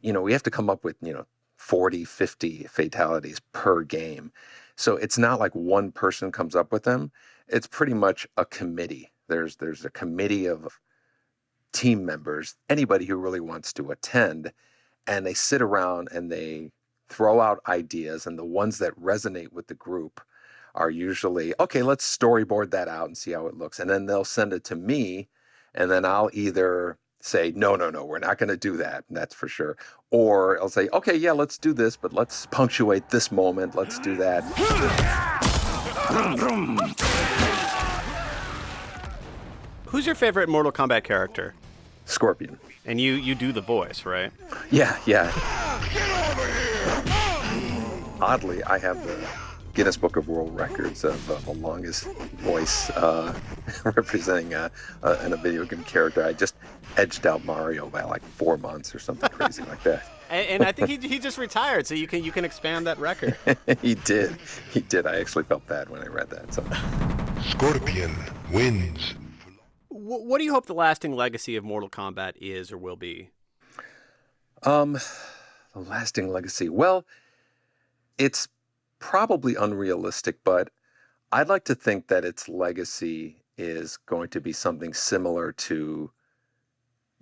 You 0.00 0.12
know, 0.12 0.22
we 0.22 0.32
have 0.32 0.44
to 0.44 0.50
come 0.50 0.70
up 0.70 0.84
with 0.84 0.96
you 1.02 1.12
know 1.12 1.26
40, 1.56 2.04
50 2.04 2.66
fatalities 2.70 3.40
per 3.52 3.82
game. 3.82 4.32
So 4.76 4.96
it's 4.96 5.18
not 5.18 5.40
like 5.40 5.54
one 5.54 5.92
person 5.92 6.32
comes 6.32 6.56
up 6.56 6.72
with 6.72 6.84
them 6.84 7.12
it's 7.52 7.66
pretty 7.66 7.94
much 7.94 8.26
a 8.36 8.44
committee. 8.44 9.10
There's 9.28 9.56
there's 9.56 9.84
a 9.84 9.90
committee 9.90 10.46
of 10.46 10.78
team 11.72 12.04
members, 12.04 12.56
anybody 12.68 13.04
who 13.04 13.16
really 13.16 13.40
wants 13.40 13.72
to 13.74 13.90
attend, 13.90 14.52
and 15.06 15.26
they 15.26 15.34
sit 15.34 15.62
around 15.62 16.08
and 16.12 16.30
they 16.30 16.70
throw 17.08 17.40
out 17.40 17.60
ideas, 17.68 18.26
and 18.26 18.38
the 18.38 18.44
ones 18.44 18.78
that 18.78 18.98
resonate 19.00 19.52
with 19.52 19.66
the 19.66 19.74
group 19.74 20.20
are 20.74 20.90
usually 20.90 21.54
okay. 21.60 21.82
Let's 21.82 22.16
storyboard 22.16 22.70
that 22.72 22.88
out 22.88 23.06
and 23.06 23.16
see 23.16 23.32
how 23.32 23.46
it 23.46 23.56
looks, 23.56 23.78
and 23.80 23.90
then 23.90 24.06
they'll 24.06 24.24
send 24.24 24.52
it 24.52 24.64
to 24.64 24.76
me, 24.76 25.28
and 25.74 25.90
then 25.90 26.04
I'll 26.04 26.30
either 26.32 26.98
say 27.22 27.52
no 27.54 27.76
no 27.76 27.90
no 27.90 28.02
we're 28.02 28.18
not 28.18 28.38
going 28.38 28.48
to 28.48 28.56
do 28.56 28.78
that 28.78 29.04
that's 29.10 29.34
for 29.34 29.46
sure 29.46 29.76
or 30.10 30.58
i'll 30.58 30.70
say 30.70 30.88
okay 30.94 31.14
yeah 31.14 31.32
let's 31.32 31.58
do 31.58 31.74
this 31.74 31.94
but 31.94 32.14
let's 32.14 32.46
punctuate 32.46 33.10
this 33.10 33.30
moment 33.30 33.74
let's 33.74 33.98
do 33.98 34.16
that 34.16 34.42
Who's 39.90 40.06
your 40.06 40.14
favorite 40.14 40.48
Mortal 40.48 40.70
Kombat 40.70 41.02
character? 41.02 41.52
Scorpion. 42.04 42.60
And 42.86 43.00
you 43.00 43.14
you 43.14 43.34
do 43.34 43.50
the 43.50 43.60
voice, 43.60 44.06
right? 44.06 44.30
Yeah, 44.70 44.96
yeah. 45.04 45.32
Oddly, 48.20 48.62
I 48.62 48.78
have 48.78 49.04
the 49.04 49.26
Guinness 49.74 49.96
Book 49.96 50.14
of 50.14 50.28
World 50.28 50.54
Records 50.54 51.02
of 51.02 51.28
uh, 51.28 51.38
the 51.38 51.58
longest 51.58 52.04
voice 52.38 52.88
uh, 52.90 53.36
representing 53.84 54.54
a, 54.54 54.70
a, 55.02 55.26
in 55.26 55.32
a 55.32 55.36
video 55.36 55.64
game 55.64 55.82
character. 55.82 56.22
I 56.24 56.34
just 56.34 56.54
edged 56.96 57.26
out 57.26 57.44
Mario 57.44 57.88
by 57.88 58.04
like 58.04 58.22
four 58.22 58.56
months 58.58 58.94
or 58.94 59.00
something 59.00 59.28
crazy 59.30 59.64
like 59.64 59.82
that. 59.82 60.06
And, 60.30 60.46
and, 60.46 60.62
I 60.62 60.70
think 60.70 60.88
he, 60.88 61.08
he 61.08 61.18
just 61.18 61.38
retired, 61.38 61.88
so 61.88 61.96
you 61.96 62.06
can 62.06 62.22
you 62.22 62.30
can 62.30 62.44
expand 62.44 62.86
that 62.86 63.00
record. 63.00 63.36
he 63.82 63.96
did, 63.96 64.36
he 64.70 64.78
did. 64.78 65.04
I 65.04 65.18
actually 65.18 65.42
felt 65.42 65.66
bad 65.66 65.88
when 65.88 66.02
I 66.02 66.06
read 66.06 66.30
that. 66.30 66.54
So. 66.54 66.62
Scorpion 67.42 68.14
wins. 68.52 69.14
What 70.10 70.38
do 70.38 70.44
you 70.44 70.52
hope 70.52 70.66
the 70.66 70.74
lasting 70.74 71.14
legacy 71.14 71.54
of 71.54 71.62
Mortal 71.62 71.88
Kombat 71.88 72.32
is 72.40 72.72
or 72.72 72.78
will 72.78 72.96
be? 72.96 73.30
Um, 74.64 74.94
the 75.72 75.78
lasting 75.78 76.32
legacy. 76.32 76.68
Well, 76.68 77.04
it's 78.18 78.48
probably 78.98 79.54
unrealistic, 79.54 80.42
but 80.42 80.70
I'd 81.30 81.48
like 81.48 81.64
to 81.66 81.76
think 81.76 82.08
that 82.08 82.24
its 82.24 82.48
legacy 82.48 83.36
is 83.56 83.98
going 83.98 84.30
to 84.30 84.40
be 84.40 84.52
something 84.52 84.92
similar 84.94 85.52
to 85.52 86.10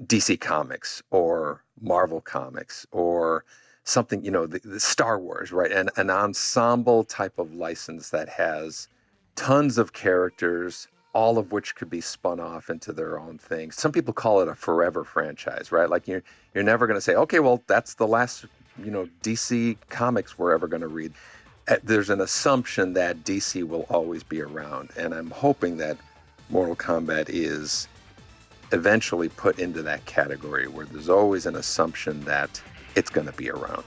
DC 0.05 0.41
Comics 0.41 1.03
or 1.11 1.65
Marvel 1.79 2.23
Comics 2.23 2.87
or 2.91 3.45
something, 3.85 4.25
you 4.25 4.31
know, 4.31 4.47
the, 4.47 4.61
the 4.61 4.81
Star 4.81 5.19
Wars, 5.19 5.53
right? 5.53 5.73
An, 5.73 5.91
an 5.97 6.09
ensemble 6.09 7.05
type 7.05 7.39
of 7.39 7.53
license 7.53 8.09
that 8.11 8.31
has 8.31 8.89
tons 9.37 9.77
of 9.77 9.93
characters, 9.93 10.89
all 11.13 11.39
of 11.39 11.53
which 11.53 11.75
could 11.75 11.91
be 11.91 12.01
spun 12.01 12.39
off 12.41 12.71
into 12.71 12.93
their 12.93 13.19
own 13.19 13.39
thing. 13.39 13.71
Some 13.71 13.93
people 13.93 14.15
call 14.15 14.41
it 14.41 14.49
a 14.49 14.55
forever 14.55 15.05
franchise, 15.05 15.73
right? 15.73 15.89
Like 15.89 16.07
you're 16.07 16.23
you're 16.55 16.65
never 16.65 16.87
going 16.87 16.97
to 16.97 17.01
say, 17.01 17.15
okay, 17.15 17.41
well, 17.41 17.63
that's 17.67 17.95
the 17.95 18.07
last, 18.07 18.47
you 18.83 18.91
know, 18.91 19.09
DC 19.23 19.77
comics 19.89 20.39
we're 20.39 20.53
ever 20.53 20.67
going 20.67 20.83
to 20.83 20.89
read. 20.89 21.13
Uh, 21.69 21.77
there's 21.83 22.11
an 22.11 22.21
assumption 22.21 22.95
that 22.95 23.25
DC 23.25 23.63
will 23.65 23.87
always 23.91 24.23
be 24.23 24.41
around, 24.41 24.91
and 24.97 25.15
I'm 25.15 25.31
hoping 25.31 25.77
that 25.79 25.99
Mortal 26.51 26.77
Kombat 26.77 27.27
is 27.29 27.89
eventually 28.73 29.29
put 29.29 29.59
into 29.59 29.83
that 29.83 30.05
category 30.07 30.69
where 30.69 30.87
there's 30.87 31.09
always 31.09 31.47
an 31.47 31.57
assumption 31.57 32.25
that 32.25 32.61
it's 32.95 33.11
going 33.11 33.27
to 33.27 33.33
be 33.33 33.51
around. 33.51 33.85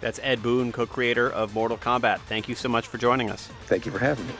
That's 0.00 0.20
Ed 0.22 0.42
Boon, 0.42 0.72
co 0.72 0.86
creator 0.86 1.30
of 1.30 1.54
Mortal 1.54 1.78
Kombat. 1.78 2.20
Thank 2.20 2.48
you 2.48 2.54
so 2.54 2.68
much 2.68 2.86
for 2.88 2.98
joining 2.98 3.30
us. 3.30 3.48
Thank 3.66 3.86
you 3.86 3.92
for 3.92 3.98
having 3.98 4.26
me. 4.26 4.34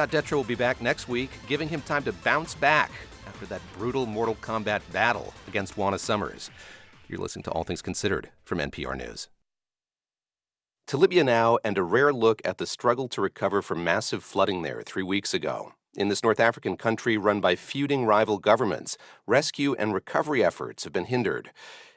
Scott 0.00 0.12
Detrow 0.12 0.36
will 0.36 0.44
be 0.44 0.54
back 0.54 0.80
next 0.80 1.08
week, 1.08 1.28
giving 1.46 1.68
him 1.68 1.82
time 1.82 2.02
to 2.04 2.12
bounce 2.14 2.54
back 2.54 2.90
after 3.26 3.44
that 3.44 3.60
brutal 3.76 4.06
Mortal 4.06 4.34
Kombat 4.36 4.80
battle 4.94 5.34
against 5.46 5.76
Juana 5.76 5.98
Summers. 5.98 6.50
You're 7.06 7.18
listening 7.18 7.42
to 7.42 7.50
All 7.50 7.64
Things 7.64 7.82
Considered 7.82 8.30
from 8.42 8.60
NPR 8.60 8.96
News. 8.96 9.28
To 10.86 10.96
Libya 10.96 11.22
now, 11.22 11.58
and 11.62 11.76
a 11.76 11.82
rare 11.82 12.14
look 12.14 12.40
at 12.46 12.56
the 12.56 12.66
struggle 12.66 13.08
to 13.08 13.20
recover 13.20 13.60
from 13.60 13.84
massive 13.84 14.24
flooding 14.24 14.62
there 14.62 14.82
three 14.86 15.02
weeks 15.02 15.34
ago. 15.34 15.74
In 15.94 16.08
this 16.08 16.22
North 16.22 16.40
African 16.40 16.78
country 16.78 17.18
run 17.18 17.42
by 17.42 17.54
feuding 17.54 18.06
rival 18.06 18.38
governments, 18.38 18.96
rescue 19.26 19.74
and 19.74 19.92
recovery 19.92 20.42
efforts 20.42 20.84
have 20.84 20.94
been 20.94 21.04
hindered. 21.04 21.50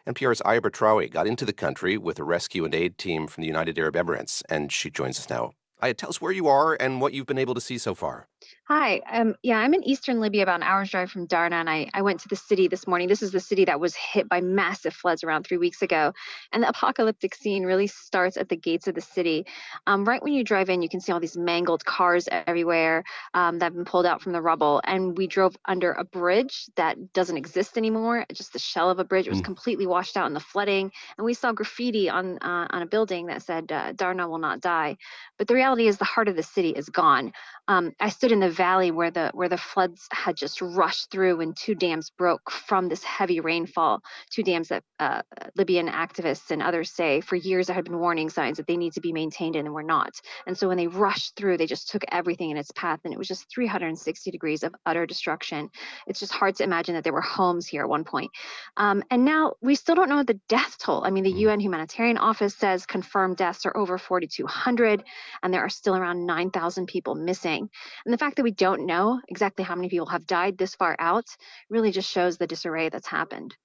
NPR's 0.05 0.41
Aya 0.43 1.07
got 1.07 1.25
into 1.25 1.45
the 1.45 1.53
country 1.53 1.97
with 1.97 2.19
a 2.19 2.25
rescue 2.25 2.65
and 2.65 2.75
aid 2.75 2.97
team 2.97 3.27
from 3.27 3.43
the 3.43 3.47
United 3.47 3.79
Arab 3.79 3.95
Emirates, 3.95 4.43
and 4.49 4.73
she 4.73 4.89
joins 4.89 5.19
us 5.19 5.29
now. 5.29 5.53
Aya, 5.83 5.93
tell 5.93 6.09
us 6.09 6.21
where 6.21 6.31
you 6.31 6.47
are 6.47 6.77
and 6.79 7.01
what 7.01 7.13
you've 7.13 7.25
been 7.25 7.37
able 7.37 7.53
to 7.53 7.59
see 7.59 7.77
so 7.77 7.93
far. 7.93 8.29
Hi. 8.69 9.01
Um, 9.11 9.35
yeah, 9.43 9.57
I'm 9.57 9.73
in 9.73 9.83
eastern 9.83 10.21
Libya, 10.21 10.43
about 10.43 10.61
an 10.61 10.63
hour's 10.63 10.89
drive 10.89 11.11
from 11.11 11.25
Darna, 11.25 11.57
and 11.57 11.69
I, 11.69 11.89
I 11.93 12.01
went 12.01 12.21
to 12.21 12.29
the 12.29 12.37
city 12.37 12.69
this 12.69 12.87
morning. 12.87 13.09
This 13.09 13.21
is 13.21 13.33
the 13.33 13.41
city 13.41 13.65
that 13.65 13.77
was 13.77 13.93
hit 13.93 14.29
by 14.29 14.39
massive 14.39 14.93
floods 14.93 15.21
around 15.21 15.43
three 15.43 15.57
weeks 15.57 15.81
ago. 15.81 16.13
And 16.53 16.63
the 16.63 16.69
apocalyptic 16.69 17.35
scene 17.35 17.65
really 17.65 17.87
starts 17.87 18.37
at 18.37 18.47
the 18.47 18.55
gates 18.55 18.87
of 18.87 18.95
the 18.95 19.01
city. 19.01 19.45
Um, 19.85 20.05
right 20.05 20.23
when 20.23 20.31
you 20.31 20.45
drive 20.45 20.69
in, 20.69 20.81
you 20.81 20.87
can 20.87 21.01
see 21.01 21.11
all 21.11 21.19
these 21.19 21.35
mangled 21.35 21.83
cars 21.83 22.29
everywhere 22.31 23.03
um, 23.33 23.59
that 23.59 23.65
have 23.65 23.73
been 23.73 23.83
pulled 23.83 24.05
out 24.05 24.21
from 24.21 24.31
the 24.31 24.41
rubble. 24.41 24.79
And 24.85 25.17
we 25.17 25.27
drove 25.27 25.57
under 25.65 25.91
a 25.91 26.05
bridge 26.05 26.67
that 26.77 27.11
doesn't 27.11 27.35
exist 27.35 27.77
anymore, 27.77 28.25
just 28.31 28.53
the 28.53 28.59
shell 28.59 28.89
of 28.89 28.97
a 28.97 29.03
bridge. 29.03 29.27
It 29.27 29.31
was 29.31 29.41
mm. 29.41 29.45
completely 29.45 29.87
washed 29.87 30.15
out 30.15 30.27
in 30.27 30.33
the 30.33 30.39
flooding. 30.39 30.89
And 31.17 31.25
we 31.25 31.33
saw 31.33 31.51
graffiti 31.51 32.09
on, 32.09 32.37
uh, 32.37 32.67
on 32.69 32.81
a 32.81 32.85
building 32.85 33.25
that 33.25 33.41
said, 33.41 33.73
uh, 33.73 33.91
Darna 33.91 34.29
will 34.29 34.37
not 34.37 34.61
die. 34.61 34.95
But 35.37 35.49
the 35.49 35.53
reality 35.53 35.87
is, 35.87 35.97
the 35.97 36.05
heart 36.05 36.29
of 36.29 36.37
the 36.37 36.43
city 36.43 36.69
is 36.69 36.87
gone. 36.87 37.33
Um, 37.67 37.93
I 37.99 38.09
stood 38.09 38.31
in 38.31 38.39
the 38.39 38.49
valley 38.49 38.91
where 38.91 39.11
the 39.11 39.31
where 39.33 39.49
the 39.49 39.57
floods 39.57 40.07
had 40.11 40.35
just 40.35 40.61
rushed 40.61 41.11
through 41.11 41.39
and 41.39 41.55
two 41.55 41.75
dams 41.75 42.09
broke 42.09 42.51
from 42.51 42.89
this 42.89 43.03
heavy 43.03 43.39
rainfall. 43.39 44.01
Two 44.29 44.43
dams 44.43 44.67
that 44.67 44.83
uh, 44.99 45.21
Libyan 45.55 45.87
activists 45.87 46.51
and 46.51 46.61
others 46.61 46.91
say 46.91 47.21
for 47.21 47.35
years 47.35 47.67
there 47.67 47.75
had 47.75 47.85
been 47.85 47.99
warning 47.99 48.29
signs 48.29 48.57
that 48.57 48.67
they 48.67 48.75
need 48.75 48.93
to 48.93 49.01
be 49.01 49.13
maintained 49.13 49.55
and 49.55 49.73
were 49.73 49.83
not. 49.83 50.13
And 50.45 50.57
so 50.57 50.67
when 50.67 50.77
they 50.77 50.87
rushed 50.87 51.35
through, 51.35 51.57
they 51.57 51.65
just 51.65 51.89
took 51.89 52.03
everything 52.11 52.49
in 52.49 52.57
its 52.57 52.71
path, 52.71 52.99
and 53.05 53.13
it 53.13 53.17
was 53.17 53.27
just 53.27 53.45
360 53.53 54.31
degrees 54.31 54.63
of 54.63 54.75
utter 54.85 55.05
destruction. 55.05 55.69
It's 56.07 56.19
just 56.19 56.33
hard 56.33 56.55
to 56.57 56.63
imagine 56.63 56.95
that 56.95 57.03
there 57.03 57.13
were 57.13 57.21
homes 57.21 57.65
here 57.67 57.83
at 57.83 57.89
one 57.89 58.03
point. 58.03 58.31
Um, 58.75 59.03
and 59.09 59.23
now 59.23 59.53
we 59.61 59.75
still 59.75 59.95
don't 59.95 60.09
know 60.09 60.23
the 60.23 60.39
death 60.49 60.77
toll. 60.79 61.03
I 61.05 61.11
mean, 61.11 61.23
the 61.23 61.31
UN 61.31 61.59
mm. 61.59 61.63
Humanitarian 61.63 62.17
Office 62.17 62.55
says 62.55 62.85
confirmed 62.85 63.37
deaths 63.37 63.65
are 63.65 63.75
over 63.77 63.97
4,200, 63.97 65.03
and 65.41 65.53
there 65.53 65.61
are 65.61 65.69
still 65.69 65.95
around 65.95 66.25
9,000 66.25 66.87
people 66.87 67.15
missing. 67.15 67.52
And 67.61 68.13
the 68.13 68.17
fact 68.17 68.35
that 68.37 68.43
we 68.43 68.51
don't 68.51 68.85
know 68.85 69.21
exactly 69.29 69.63
how 69.63 69.75
many 69.75 69.89
people 69.89 70.07
have 70.07 70.25
died 70.27 70.57
this 70.57 70.75
far 70.75 70.95
out 70.99 71.25
really 71.69 71.91
just 71.91 72.09
shows 72.09 72.37
the 72.37 72.47
disarray 72.47 72.89
that's 72.89 73.07
happened. 73.07 73.55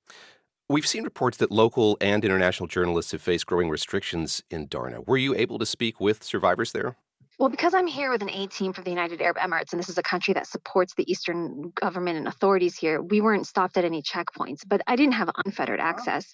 We've 0.68 0.86
seen 0.86 1.04
reports 1.04 1.38
that 1.38 1.50
local 1.50 1.96
and 2.00 2.24
international 2.24 2.66
journalists 2.66 3.12
have 3.12 3.22
faced 3.22 3.46
growing 3.46 3.70
restrictions 3.70 4.42
in 4.50 4.66
Darna. 4.66 5.00
Were 5.00 5.16
you 5.16 5.34
able 5.34 5.58
to 5.58 5.66
speak 5.66 5.98
with 5.98 6.22
survivors 6.22 6.72
there? 6.72 6.96
Well, 7.38 7.50
because 7.50 7.72
I'm 7.72 7.86
here 7.86 8.10
with 8.10 8.22
an 8.22 8.30
A 8.30 8.48
team 8.48 8.72
for 8.72 8.82
the 8.82 8.90
United 8.90 9.22
Arab 9.22 9.36
Emirates, 9.36 9.72
and 9.72 9.78
this 9.78 9.88
is 9.88 9.96
a 9.96 10.02
country 10.02 10.34
that 10.34 10.48
supports 10.48 10.94
the 10.94 11.08
Eastern 11.08 11.70
government 11.76 12.18
and 12.18 12.26
authorities 12.26 12.76
here, 12.76 13.00
we 13.00 13.20
weren't 13.20 13.46
stopped 13.46 13.76
at 13.76 13.84
any 13.84 14.02
checkpoints, 14.02 14.62
but 14.66 14.80
I 14.88 14.96
didn't 14.96 15.12
have 15.12 15.30
unfettered 15.44 15.78
access. 15.78 16.26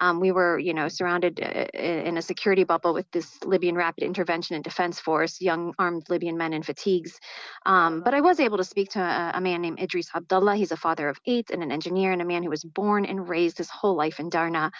Um, 0.00 0.20
we 0.20 0.30
were, 0.30 0.60
you 0.60 0.72
know, 0.72 0.86
surrounded 0.86 1.40
uh, 1.42 1.76
in 1.76 2.16
a 2.16 2.22
security 2.22 2.62
bubble 2.62 2.94
with 2.94 3.10
this 3.10 3.42
Libyan 3.44 3.74
Rapid 3.74 4.04
Intervention 4.04 4.54
and 4.54 4.62
Defense 4.62 5.00
Force, 5.00 5.40
young 5.40 5.74
armed 5.80 6.08
Libyan 6.08 6.36
men 6.36 6.52
in 6.52 6.62
fatigues. 6.62 7.18
Um, 7.66 8.02
but 8.04 8.14
I 8.14 8.20
was 8.20 8.38
able 8.38 8.58
to 8.58 8.64
speak 8.64 8.90
to 8.90 9.00
a, 9.00 9.32
a 9.34 9.40
man 9.40 9.62
named 9.62 9.80
Idris 9.80 10.10
Abdullah. 10.14 10.54
He's 10.54 10.70
a 10.70 10.76
father 10.76 11.08
of 11.08 11.18
eight 11.26 11.50
and 11.50 11.64
an 11.64 11.72
engineer, 11.72 12.12
and 12.12 12.22
a 12.22 12.24
man 12.24 12.44
who 12.44 12.50
was 12.50 12.62
born 12.62 13.04
and 13.04 13.28
raised 13.28 13.58
his 13.58 13.68
whole 13.68 13.96
life 13.96 14.20
in 14.20 14.28
Darna. 14.28 14.70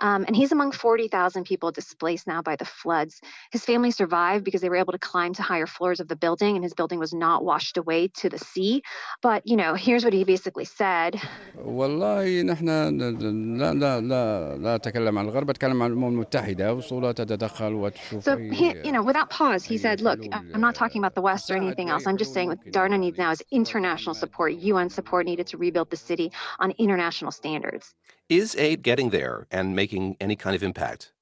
Um, 0.00 0.24
and 0.26 0.34
he's 0.34 0.52
among 0.52 0.72
40,000 0.72 1.44
people 1.44 1.70
displaced 1.70 2.26
now 2.26 2.42
by 2.42 2.56
the 2.56 2.64
floods. 2.64 3.20
His 3.50 3.64
family 3.64 3.90
survived 3.90 4.44
because 4.44 4.60
they 4.60 4.68
were 4.68 4.76
able 4.76 4.92
to 4.92 4.98
climb 4.98 5.32
to 5.34 5.42
higher 5.42 5.66
floors 5.66 6.00
of 6.00 6.08
the 6.08 6.16
building, 6.16 6.56
and 6.56 6.64
his 6.64 6.74
building 6.74 6.98
was 6.98 7.12
not 7.12 7.44
washed 7.44 7.76
away 7.76 8.08
to 8.20 8.28
the 8.28 8.38
sea. 8.38 8.82
But, 9.22 9.46
you 9.46 9.56
know, 9.56 9.74
here's 9.74 10.04
what 10.04 10.12
he 10.12 10.24
basically 10.24 10.64
said. 10.64 11.20
والله 11.56 12.42
نحن 12.42 12.66
لا 12.66 13.72
لا 13.74 14.00
لا 14.00 14.56
لا 14.56 14.74
أتكلم 14.74 15.18
عن 15.18 15.24
الغرب 15.24 15.50
أتكلم 15.50 15.82
عن 15.82 15.90
الأمم 15.90 16.08
المتحدة 16.08 16.74
وصولها 16.74 17.12
تتدخل 17.12 17.74
وتشوف 17.74 18.24
So, 18.24 18.36
he, 18.36 18.74
you 18.84 18.92
know, 18.92 19.02
without 19.02 19.30
pause, 19.30 19.64
he 19.64 19.78
said, 19.78 20.00
look, 20.00 20.20
I'm 20.32 20.60
not 20.60 20.74
talking 20.74 21.00
about 21.00 21.14
the 21.14 21.22
West 21.22 21.50
or 21.50 21.56
anything 21.56 21.88
else. 21.90 22.06
I'm 22.06 22.16
just 22.16 22.32
saying 22.34 22.48
what 22.48 22.58
Darna 22.72 22.98
needs 22.98 23.18
now 23.18 23.30
is 23.30 23.42
international 23.50 24.14
support, 24.14 24.52
UN 24.54 24.90
support 24.90 25.26
needed 25.26 25.46
to 25.48 25.56
rebuild 25.56 25.90
the 25.90 25.96
city 25.96 26.32
on 26.58 26.72
international 26.78 27.30
standards. 27.30 27.94
Is 28.29 28.57
aid 28.57 28.83
getting 28.83 29.11
there 29.11 29.47
and 29.49 29.73
making 29.73 30.17
any 30.19 30.35
kind 30.35 30.53
of 30.53 30.61
impact? 30.61 31.13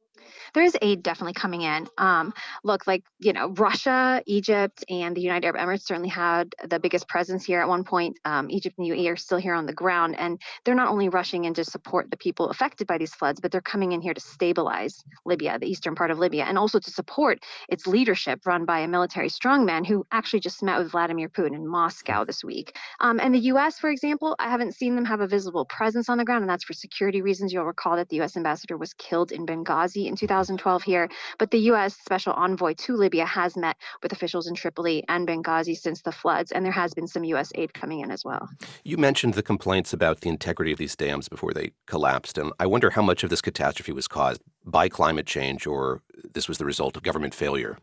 There 0.55 0.63
is 0.63 0.75
aid 0.81 1.03
definitely 1.03 1.33
coming 1.33 1.61
in. 1.61 1.85
Um, 1.97 2.33
look, 2.63 2.87
like, 2.87 3.03
you 3.19 3.33
know, 3.33 3.49
Russia, 3.49 4.23
Egypt, 4.25 4.85
and 4.89 5.15
the 5.15 5.21
United 5.21 5.45
Arab 5.45 5.57
Emirates 5.57 5.83
certainly 5.83 6.09
had 6.09 6.55
the 6.67 6.79
biggest 6.79 7.07
presence 7.09 7.43
here 7.43 7.59
at 7.59 7.67
one 7.67 7.83
point. 7.83 8.17
Um, 8.23 8.49
Egypt 8.49 8.77
and 8.79 8.87
UAE 8.87 9.11
are 9.11 9.17
still 9.17 9.37
here 9.37 9.53
on 9.53 9.65
the 9.65 9.73
ground, 9.73 10.15
and 10.17 10.41
they're 10.63 10.73
not 10.73 10.87
only 10.87 11.09
rushing 11.09 11.43
in 11.43 11.53
to 11.55 11.65
support 11.65 12.09
the 12.09 12.15
people 12.17 12.49
affected 12.49 12.87
by 12.87 12.97
these 12.97 13.13
floods, 13.13 13.41
but 13.41 13.51
they're 13.51 13.61
coming 13.61 13.91
in 13.91 14.01
here 14.01 14.13
to 14.13 14.21
stabilize 14.21 15.03
Libya, 15.25 15.59
the 15.59 15.67
eastern 15.67 15.93
part 15.93 16.09
of 16.09 16.19
Libya, 16.19 16.45
and 16.45 16.57
also 16.57 16.79
to 16.79 16.89
support 16.89 17.39
its 17.67 17.85
leadership 17.85 18.39
run 18.45 18.63
by 18.63 18.79
a 18.79 18.87
military 18.87 19.27
strongman 19.27 19.85
who 19.85 20.05
actually 20.13 20.39
just 20.39 20.63
met 20.63 20.77
with 20.77 20.91
Vladimir 20.91 21.27
Putin 21.27 21.53
in 21.53 21.67
Moscow 21.67 22.23
this 22.23 22.45
week. 22.45 22.77
Um, 23.01 23.19
and 23.19 23.35
the 23.35 23.39
U.S., 23.51 23.77
for 23.77 23.89
example, 23.89 24.37
I 24.39 24.49
haven't 24.49 24.73
seen 24.73 24.95
them 24.95 25.03
have 25.03 25.19
a 25.19 25.27
visible 25.27 25.65
presence 25.65 26.07
on 26.07 26.17
the 26.17 26.23
ground, 26.23 26.43
and 26.43 26.49
that's 26.49 26.63
for 26.63 26.73
security 26.73 27.21
reasons. 27.21 27.51
You'll 27.51 27.65
recall 27.65 27.97
that 27.97 28.07
the 28.07 28.15
U.S. 28.17 28.37
ambassador 28.37 28.77
was 28.77 28.93
killed 28.93 29.33
in 29.33 29.45
Benghazi 29.45 30.05
in 30.07 30.15
2000. 30.15 30.44
2012 30.45 30.83
here, 30.83 31.09
but 31.39 31.51
the 31.51 31.59
U.S. 31.71 31.95
Special 31.95 32.33
Envoy 32.33 32.73
to 32.75 32.95
Libya 32.95 33.25
has 33.25 33.57
met 33.57 33.77
with 34.03 34.11
officials 34.11 34.47
in 34.47 34.55
Tripoli 34.55 35.03
and 35.07 35.27
Benghazi 35.27 35.75
since 35.75 36.01
the 36.01 36.11
floods, 36.11 36.51
and 36.51 36.63
there 36.63 36.71
has 36.71 36.93
been 36.93 37.07
some 37.07 37.23
U.S. 37.25 37.51
aid 37.55 37.73
coming 37.73 38.01
in 38.01 38.11
as 38.11 38.23
well. 38.23 38.47
You 38.83 38.97
mentioned 38.97 39.33
the 39.33 39.43
complaints 39.43 39.93
about 39.93 40.21
the 40.21 40.29
integrity 40.29 40.71
of 40.71 40.77
these 40.77 40.95
dams 40.95 41.29
before 41.29 41.53
they 41.53 41.71
collapsed, 41.87 42.37
and 42.37 42.51
I 42.59 42.67
wonder 42.67 42.91
how 42.91 43.01
much 43.01 43.23
of 43.23 43.29
this 43.29 43.41
catastrophe 43.41 43.91
was 43.91 44.07
caused 44.07 44.41
by 44.63 44.89
climate 44.89 45.25
change 45.25 45.67
or 45.67 46.01
this 46.33 46.47
was 46.47 46.57
the 46.57 46.65
result 46.65 46.97
of 46.97 47.03
government 47.03 47.33
failure 47.35 47.77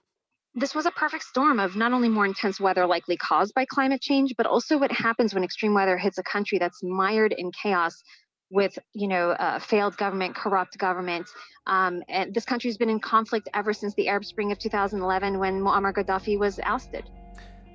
this 0.55 0.75
was 0.75 0.85
a 0.85 0.91
perfect 0.91 1.25
storm 1.25 1.59
of 1.59 1.77
not 1.77 1.95
only 1.95 2.11
more 2.11 2.27
intense 2.27 2.61
weather 2.61 2.87
likely 2.87 3.17
caused 3.17 3.55
by 3.55 3.65
climate 3.65 4.03
change, 4.03 4.35
but 4.37 4.45
also 4.45 4.77
what 4.77 4.93
happens 4.93 5.33
when 5.33 5.43
extreme 5.43 5.73
weather 5.73 5.97
hits 5.97 6.19
a 6.19 6.23
country 6.23 6.59
that's 6.59 6.83
mired 6.83 7.33
in 7.33 7.51
chaos 7.53 8.03
with 8.53 8.79
you 8.93 9.09
know 9.09 9.31
uh, 9.31 9.59
failed 9.59 9.97
government, 9.97 10.37
corrupt 10.37 10.79
government. 10.79 11.27
Um, 11.67 12.03
and 12.09 12.33
this 12.35 12.45
country 12.45 12.69
has 12.71 12.77
been 12.77 12.91
in 12.91 13.01
conflict 13.01 13.49
ever 13.55 13.73
since 13.73 13.95
the 13.95 14.09
Arab 14.09 14.25
Spring 14.25 14.53
of 14.53 14.59
2011 14.59 15.39
when 15.39 15.61
Muammar 15.61 15.93
Gaddafi 15.93 16.39
was 16.39 16.61
ousted. 16.61 17.09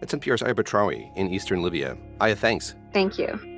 It's 0.01 0.13
NPR's 0.13 0.43
Aya 0.43 0.53
Batrawy 0.53 1.15
in 1.15 1.33
eastern 1.33 1.61
Libya. 1.61 1.97
Aya, 2.21 2.35
thanks. 2.35 2.75
Thank 2.93 3.17
you. 3.17 3.56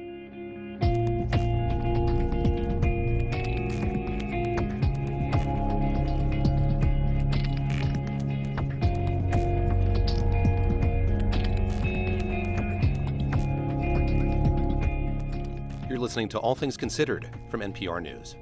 Listening 16.10 16.28
to 16.28 16.40
All 16.40 16.56
Things 16.56 16.76
Considered 16.76 17.30
from 17.52 17.62
NPR 17.62 18.02
News. 18.02 18.36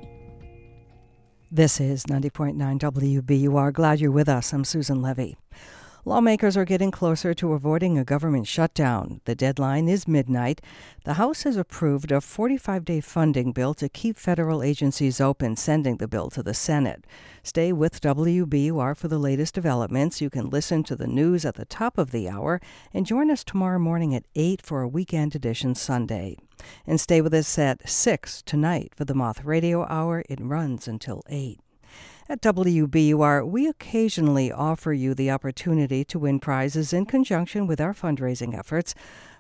This 1.52 1.82
is 1.82 2.06
90.9 2.06 2.56
WBUR. 2.56 3.74
Glad 3.74 4.00
you're 4.00 4.10
with 4.10 4.30
us. 4.30 4.54
I'm 4.54 4.64
Susan 4.64 5.02
Levy. 5.02 5.36
Lawmakers 6.08 6.56
are 6.56 6.64
getting 6.64 6.90
closer 6.90 7.34
to 7.34 7.52
avoiding 7.52 7.98
a 7.98 8.06
government 8.06 8.48
shutdown. 8.48 9.20
The 9.26 9.36
deadline 9.36 9.90
is 9.90 10.08
midnight. 10.08 10.62
The 11.04 11.16
House 11.16 11.44
has 11.44 11.58
approved 11.58 12.14
a 12.14 12.22
45 12.22 12.86
day 12.86 13.02
funding 13.02 13.52
bill 13.52 13.74
to 13.74 13.90
keep 13.90 14.16
federal 14.18 14.64
agencies 14.64 15.20
open, 15.20 15.58
sending 15.58 15.98
the 15.98 16.08
bill 16.08 16.30
to 16.30 16.42
the 16.42 16.54
Senate. 16.54 17.04
Stay 17.44 17.74
with 17.74 18.00
WBUR 18.00 18.96
for 18.96 19.10
the 19.10 19.20
latest 19.20 19.54
developments. 19.54 20.22
You 20.22 20.30
can 20.30 20.50
listen 20.50 20.82
to 20.86 20.96
the 20.96 21.08
news 21.08 21.44
at 21.44 21.56
the 21.56 21.66
top 21.66 21.98
of 21.98 22.12
the 22.12 22.30
hour 22.30 22.62
and 22.94 23.06
join 23.06 23.30
us 23.30 23.44
tomorrow 23.44 23.78
morning 23.78 24.16
at 24.16 24.24
8 24.34 24.62
for 24.62 24.84
a 24.84 24.88
weekend 24.88 25.36
edition 25.36 25.76
Sunday. 25.76 26.38
And 26.86 27.02
stay 27.02 27.20
with 27.20 27.34
us 27.34 27.60
at 27.60 27.90
6 27.90 28.44
tonight 28.44 28.94
for 28.96 29.04
the 29.04 29.14
Moth 29.14 29.44
Radio 29.44 29.86
Hour. 29.86 30.24
It 30.30 30.40
runs 30.40 30.88
until 30.88 31.22
8. 31.28 31.60
At 32.30 32.42
WBUR, 32.42 33.48
we 33.48 33.68
occasionally 33.68 34.52
offer 34.52 34.92
you 34.92 35.14
the 35.14 35.32
opportunity 35.32 36.04
to 36.04 36.20
win 36.20 36.42
prizes 36.42 36.92
in 36.92 37.06
conjunction 37.06 37.68
with 37.68 37.80
our 37.80 37.94
fundraising 37.94 38.54
efforts. 38.54 38.94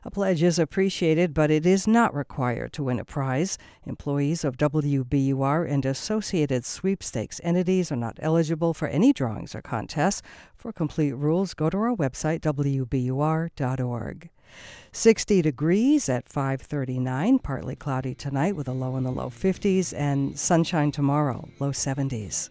A 0.06 0.10
pledge 0.10 0.42
is 0.42 0.58
appreciated, 0.58 1.34
but 1.34 1.52
it 1.52 1.66
is 1.66 1.86
not 1.86 2.16
required 2.16 2.72
to 2.74 2.84
win 2.84 2.98
a 2.98 3.04
prize. 3.04 3.58
Employees 3.86 4.46
of 4.46 4.56
WBUR 4.56 5.70
and 5.70 5.86
associated 5.86 6.64
sweepstakes 6.64 7.42
entities 7.44 7.92
are 7.92 7.98
not 7.98 8.20
eligible 8.22 8.74
for 8.74 8.88
any 8.88 9.12
drawings 9.12 9.54
or 9.54 9.62
contests. 9.62 10.22
For 10.56 10.72
complete 10.72 11.12
rules, 11.12 11.54
go 11.54 11.70
to 11.70 11.78
our 11.78 11.94
website, 11.94 12.40
wbur.org. 12.40 14.30
60 14.94 15.42
degrees 15.42 16.08
at 16.08 16.30
539, 16.30 17.40
partly 17.40 17.76
cloudy 17.76 18.16
tonight 18.16 18.56
with 18.56 18.70
a 18.70 18.72
low 18.72 18.96
in 18.96 19.04
the 19.04 19.12
low 19.12 19.30
50s, 19.30 19.94
and 19.94 20.40
sunshine 20.40 20.94
tomorrow, 20.94 21.50
low 21.60 21.72
70s. 21.72 22.50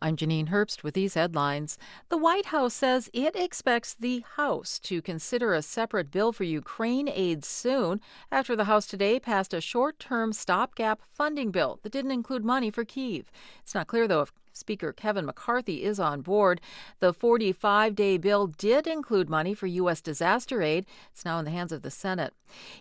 I'm 0.00 0.16
Janine 0.16 0.50
Herbst 0.50 0.84
with 0.84 0.94
these 0.94 1.14
headlines. 1.14 1.76
The 2.08 2.16
White 2.16 2.46
House 2.46 2.74
says 2.74 3.10
it 3.12 3.34
expects 3.34 3.94
the 3.94 4.24
House 4.36 4.78
to 4.80 5.02
consider 5.02 5.54
a 5.54 5.62
separate 5.62 6.12
bill 6.12 6.32
for 6.32 6.44
Ukraine 6.44 7.08
aid 7.08 7.44
soon 7.44 8.00
after 8.30 8.54
the 8.54 8.64
House 8.64 8.86
today 8.86 9.18
passed 9.18 9.52
a 9.52 9.60
short 9.60 9.98
term 9.98 10.32
stopgap 10.32 11.00
funding 11.12 11.50
bill 11.50 11.80
that 11.82 11.90
didn't 11.90 12.12
include 12.12 12.44
money 12.44 12.70
for 12.70 12.84
Kiev. 12.84 13.32
It's 13.60 13.74
not 13.74 13.88
clear, 13.88 14.06
though, 14.06 14.22
if 14.22 14.32
Speaker 14.58 14.92
Kevin 14.92 15.26
McCarthy 15.26 15.84
is 15.84 15.98
on 16.00 16.20
board. 16.20 16.60
The 17.00 17.12
45 17.12 17.94
day 17.94 18.18
bill 18.18 18.48
did 18.48 18.86
include 18.86 19.30
money 19.30 19.54
for 19.54 19.66
U.S. 19.66 20.00
disaster 20.00 20.62
aid. 20.62 20.84
It's 21.12 21.24
now 21.24 21.38
in 21.38 21.44
the 21.44 21.50
hands 21.50 21.72
of 21.72 21.82
the 21.82 21.90
Senate. 21.90 22.34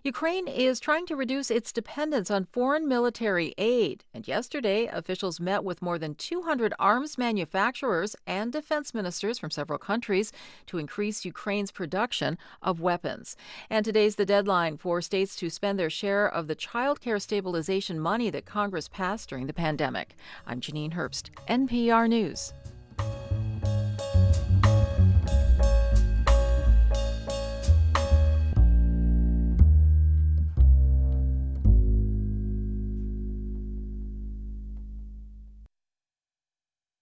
Ukraine 0.03 0.47
is 0.47 0.79
trying 0.79 1.05
to 1.07 1.15
reduce 1.15 1.51
its 1.51 1.71
dependence 1.71 2.31
on 2.31 2.45
foreign 2.45 2.87
military 2.87 3.53
aid. 3.57 4.03
And 4.13 4.27
yesterday, 4.27 4.87
officials 4.87 5.39
met 5.39 5.63
with 5.63 5.81
more 5.81 5.99
than 5.99 6.15
200 6.15 6.73
arms 6.79 7.17
manufacturers 7.17 8.15
and 8.25 8.51
defense 8.51 8.93
ministers 8.93 9.39
from 9.39 9.51
several 9.51 9.79
countries 9.79 10.31
to 10.67 10.77
increase 10.77 11.25
Ukraine's 11.25 11.71
production 11.71 12.37
of 12.61 12.79
weapons. 12.79 13.35
And 13.69 13.83
today's 13.83 14.15
the 14.15 14.25
deadline 14.25 14.77
for 14.77 15.01
states 15.01 15.35
to 15.37 15.49
spend 15.49 15.79
their 15.79 15.89
share 15.89 16.27
of 16.27 16.47
the 16.47 16.55
child 16.55 17.01
care 17.01 17.19
stabilization 17.19 17.99
money 17.99 18.29
that 18.29 18.45
Congress 18.45 18.87
passed 18.87 19.29
during 19.29 19.47
the 19.47 19.53
pandemic. 19.53 20.15
I'm 20.45 20.61
Janine 20.61 20.93
Herbst, 20.93 21.29
NPR 21.67 22.07
News. 22.07 22.53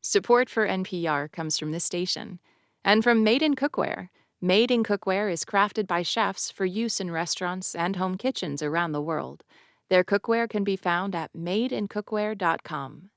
Support 0.02 0.50
for 0.50 0.68
NPR 0.68 1.32
comes 1.32 1.60
from 1.60 1.72
this 1.72 1.84
station 1.84 2.40
and 2.84 3.04
from 3.04 3.24
Made 3.24 3.44
in 3.44 3.56
Cookware. 3.56 4.10
Made 4.42 4.72
in 4.72 4.84
Cookware 4.84 5.32
is 5.32 5.44
crafted 5.46 5.86
by 5.88 6.02
chefs 6.02 6.50
for 6.52 6.66
use 6.66 7.00
in 7.00 7.12
restaurants 7.12 7.76
and 7.76 7.98
home 7.98 8.18
kitchens 8.18 8.64
around 8.64 8.94
the 8.94 9.02
world. 9.02 9.44
Their 9.90 10.04
cookware 10.04 10.50
can 10.50 10.64
be 10.64 10.76
found 10.76 11.14
at 11.16 11.34
madeincookware.com. 11.34 13.10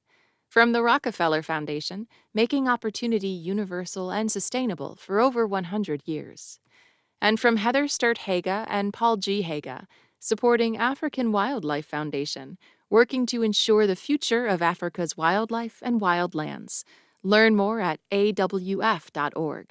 From 0.58 0.72
the 0.72 0.82
Rockefeller 0.82 1.40
Foundation, 1.40 2.08
making 2.34 2.66
opportunity 2.66 3.28
universal 3.28 4.10
and 4.10 4.28
sustainable 4.28 4.96
for 4.96 5.20
over 5.20 5.46
100 5.46 6.02
years. 6.04 6.58
And 7.22 7.38
from 7.38 7.58
Heather 7.58 7.86
Sturt 7.86 8.18
Haga 8.26 8.66
and 8.68 8.92
Paul 8.92 9.18
G. 9.18 9.42
Haga, 9.42 9.86
supporting 10.18 10.76
African 10.76 11.30
Wildlife 11.30 11.86
Foundation, 11.86 12.58
working 12.90 13.24
to 13.26 13.44
ensure 13.44 13.86
the 13.86 13.94
future 13.94 14.48
of 14.48 14.60
Africa's 14.60 15.16
wildlife 15.16 15.78
and 15.80 16.00
wildlands. 16.00 16.82
Learn 17.22 17.54
more 17.54 17.78
at 17.78 18.00
awf.org. 18.10 19.70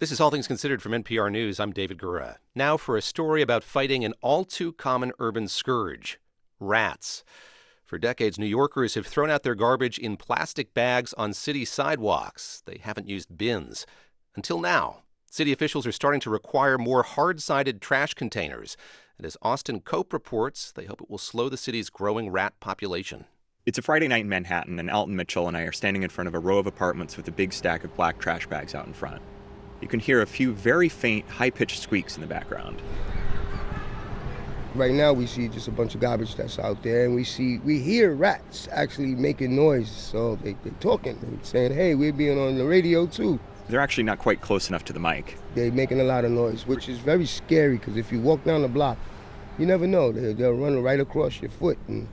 This 0.00 0.10
is 0.10 0.20
All 0.20 0.32
Things 0.32 0.48
Considered 0.48 0.82
from 0.82 0.90
NPR 0.90 1.30
News. 1.30 1.60
I'm 1.60 1.70
David 1.70 1.98
Gura. 1.98 2.38
Now 2.56 2.76
for 2.76 2.96
a 2.96 3.00
story 3.00 3.42
about 3.42 3.62
fighting 3.62 4.04
an 4.04 4.14
all 4.20 4.44
too 4.44 4.72
common 4.72 5.12
urban 5.20 5.46
scourge 5.46 6.18
rats. 6.58 7.22
For 7.92 7.98
decades, 7.98 8.38
New 8.38 8.46
Yorkers 8.46 8.94
have 8.94 9.06
thrown 9.06 9.28
out 9.28 9.42
their 9.42 9.54
garbage 9.54 9.98
in 9.98 10.16
plastic 10.16 10.72
bags 10.72 11.12
on 11.12 11.34
city 11.34 11.66
sidewalks. 11.66 12.62
They 12.64 12.78
haven't 12.78 13.06
used 13.06 13.36
bins. 13.36 13.84
Until 14.34 14.60
now, 14.60 15.02
city 15.30 15.52
officials 15.52 15.86
are 15.86 15.92
starting 15.92 16.22
to 16.22 16.30
require 16.30 16.78
more 16.78 17.02
hard 17.02 17.42
sided 17.42 17.82
trash 17.82 18.14
containers. 18.14 18.78
And 19.18 19.26
as 19.26 19.36
Austin 19.42 19.80
Cope 19.80 20.14
reports, 20.14 20.72
they 20.72 20.86
hope 20.86 21.02
it 21.02 21.10
will 21.10 21.18
slow 21.18 21.50
the 21.50 21.58
city's 21.58 21.90
growing 21.90 22.30
rat 22.30 22.58
population. 22.60 23.26
It's 23.66 23.76
a 23.76 23.82
Friday 23.82 24.08
night 24.08 24.22
in 24.22 24.28
Manhattan, 24.30 24.78
and 24.78 24.90
Alton 24.90 25.14
Mitchell 25.14 25.46
and 25.46 25.54
I 25.54 25.64
are 25.64 25.70
standing 25.72 26.02
in 26.02 26.08
front 26.08 26.28
of 26.28 26.34
a 26.34 26.38
row 26.38 26.56
of 26.56 26.66
apartments 26.66 27.18
with 27.18 27.28
a 27.28 27.30
big 27.30 27.52
stack 27.52 27.84
of 27.84 27.94
black 27.94 28.18
trash 28.18 28.46
bags 28.46 28.74
out 28.74 28.86
in 28.86 28.94
front. 28.94 29.20
You 29.82 29.88
can 29.88 30.00
hear 30.00 30.22
a 30.22 30.26
few 30.26 30.54
very 30.54 30.88
faint, 30.88 31.28
high 31.28 31.50
pitched 31.50 31.82
squeaks 31.82 32.14
in 32.14 32.22
the 32.22 32.26
background. 32.26 32.80
Right 34.74 34.92
now, 34.92 35.12
we 35.12 35.26
see 35.26 35.48
just 35.48 35.68
a 35.68 35.70
bunch 35.70 35.94
of 35.94 36.00
garbage 36.00 36.34
that's 36.34 36.58
out 36.58 36.82
there, 36.82 37.04
and 37.04 37.14
we 37.14 37.24
see 37.24 37.58
we 37.58 37.78
hear 37.78 38.14
rats 38.14 38.68
actually 38.72 39.14
making 39.14 39.54
noise. 39.54 39.90
So 39.90 40.36
they, 40.36 40.56
they're 40.64 40.72
talking 40.80 41.18
and 41.20 41.44
saying, 41.44 41.74
"Hey, 41.74 41.94
we're 41.94 42.12
being 42.12 42.38
on 42.38 42.56
the 42.56 42.64
radio 42.64 43.06
too." 43.06 43.38
They're 43.68 43.80
actually 43.80 44.04
not 44.04 44.18
quite 44.18 44.40
close 44.40 44.70
enough 44.70 44.84
to 44.86 44.94
the 44.94 44.98
mic. 44.98 45.36
They're 45.54 45.70
making 45.70 46.00
a 46.00 46.04
lot 46.04 46.24
of 46.24 46.30
noise, 46.30 46.66
which 46.66 46.88
is 46.88 46.98
very 46.98 47.26
scary 47.26 47.76
because 47.76 47.96
if 47.98 48.10
you 48.10 48.20
walk 48.20 48.44
down 48.44 48.62
the 48.62 48.68
block, 48.68 48.96
you 49.58 49.66
never 49.66 49.86
know. 49.86 50.10
They, 50.10 50.32
they'll 50.32 50.52
run 50.54 50.82
right 50.82 51.00
across 51.00 51.42
your 51.42 51.50
foot, 51.50 51.78
and 51.86 52.08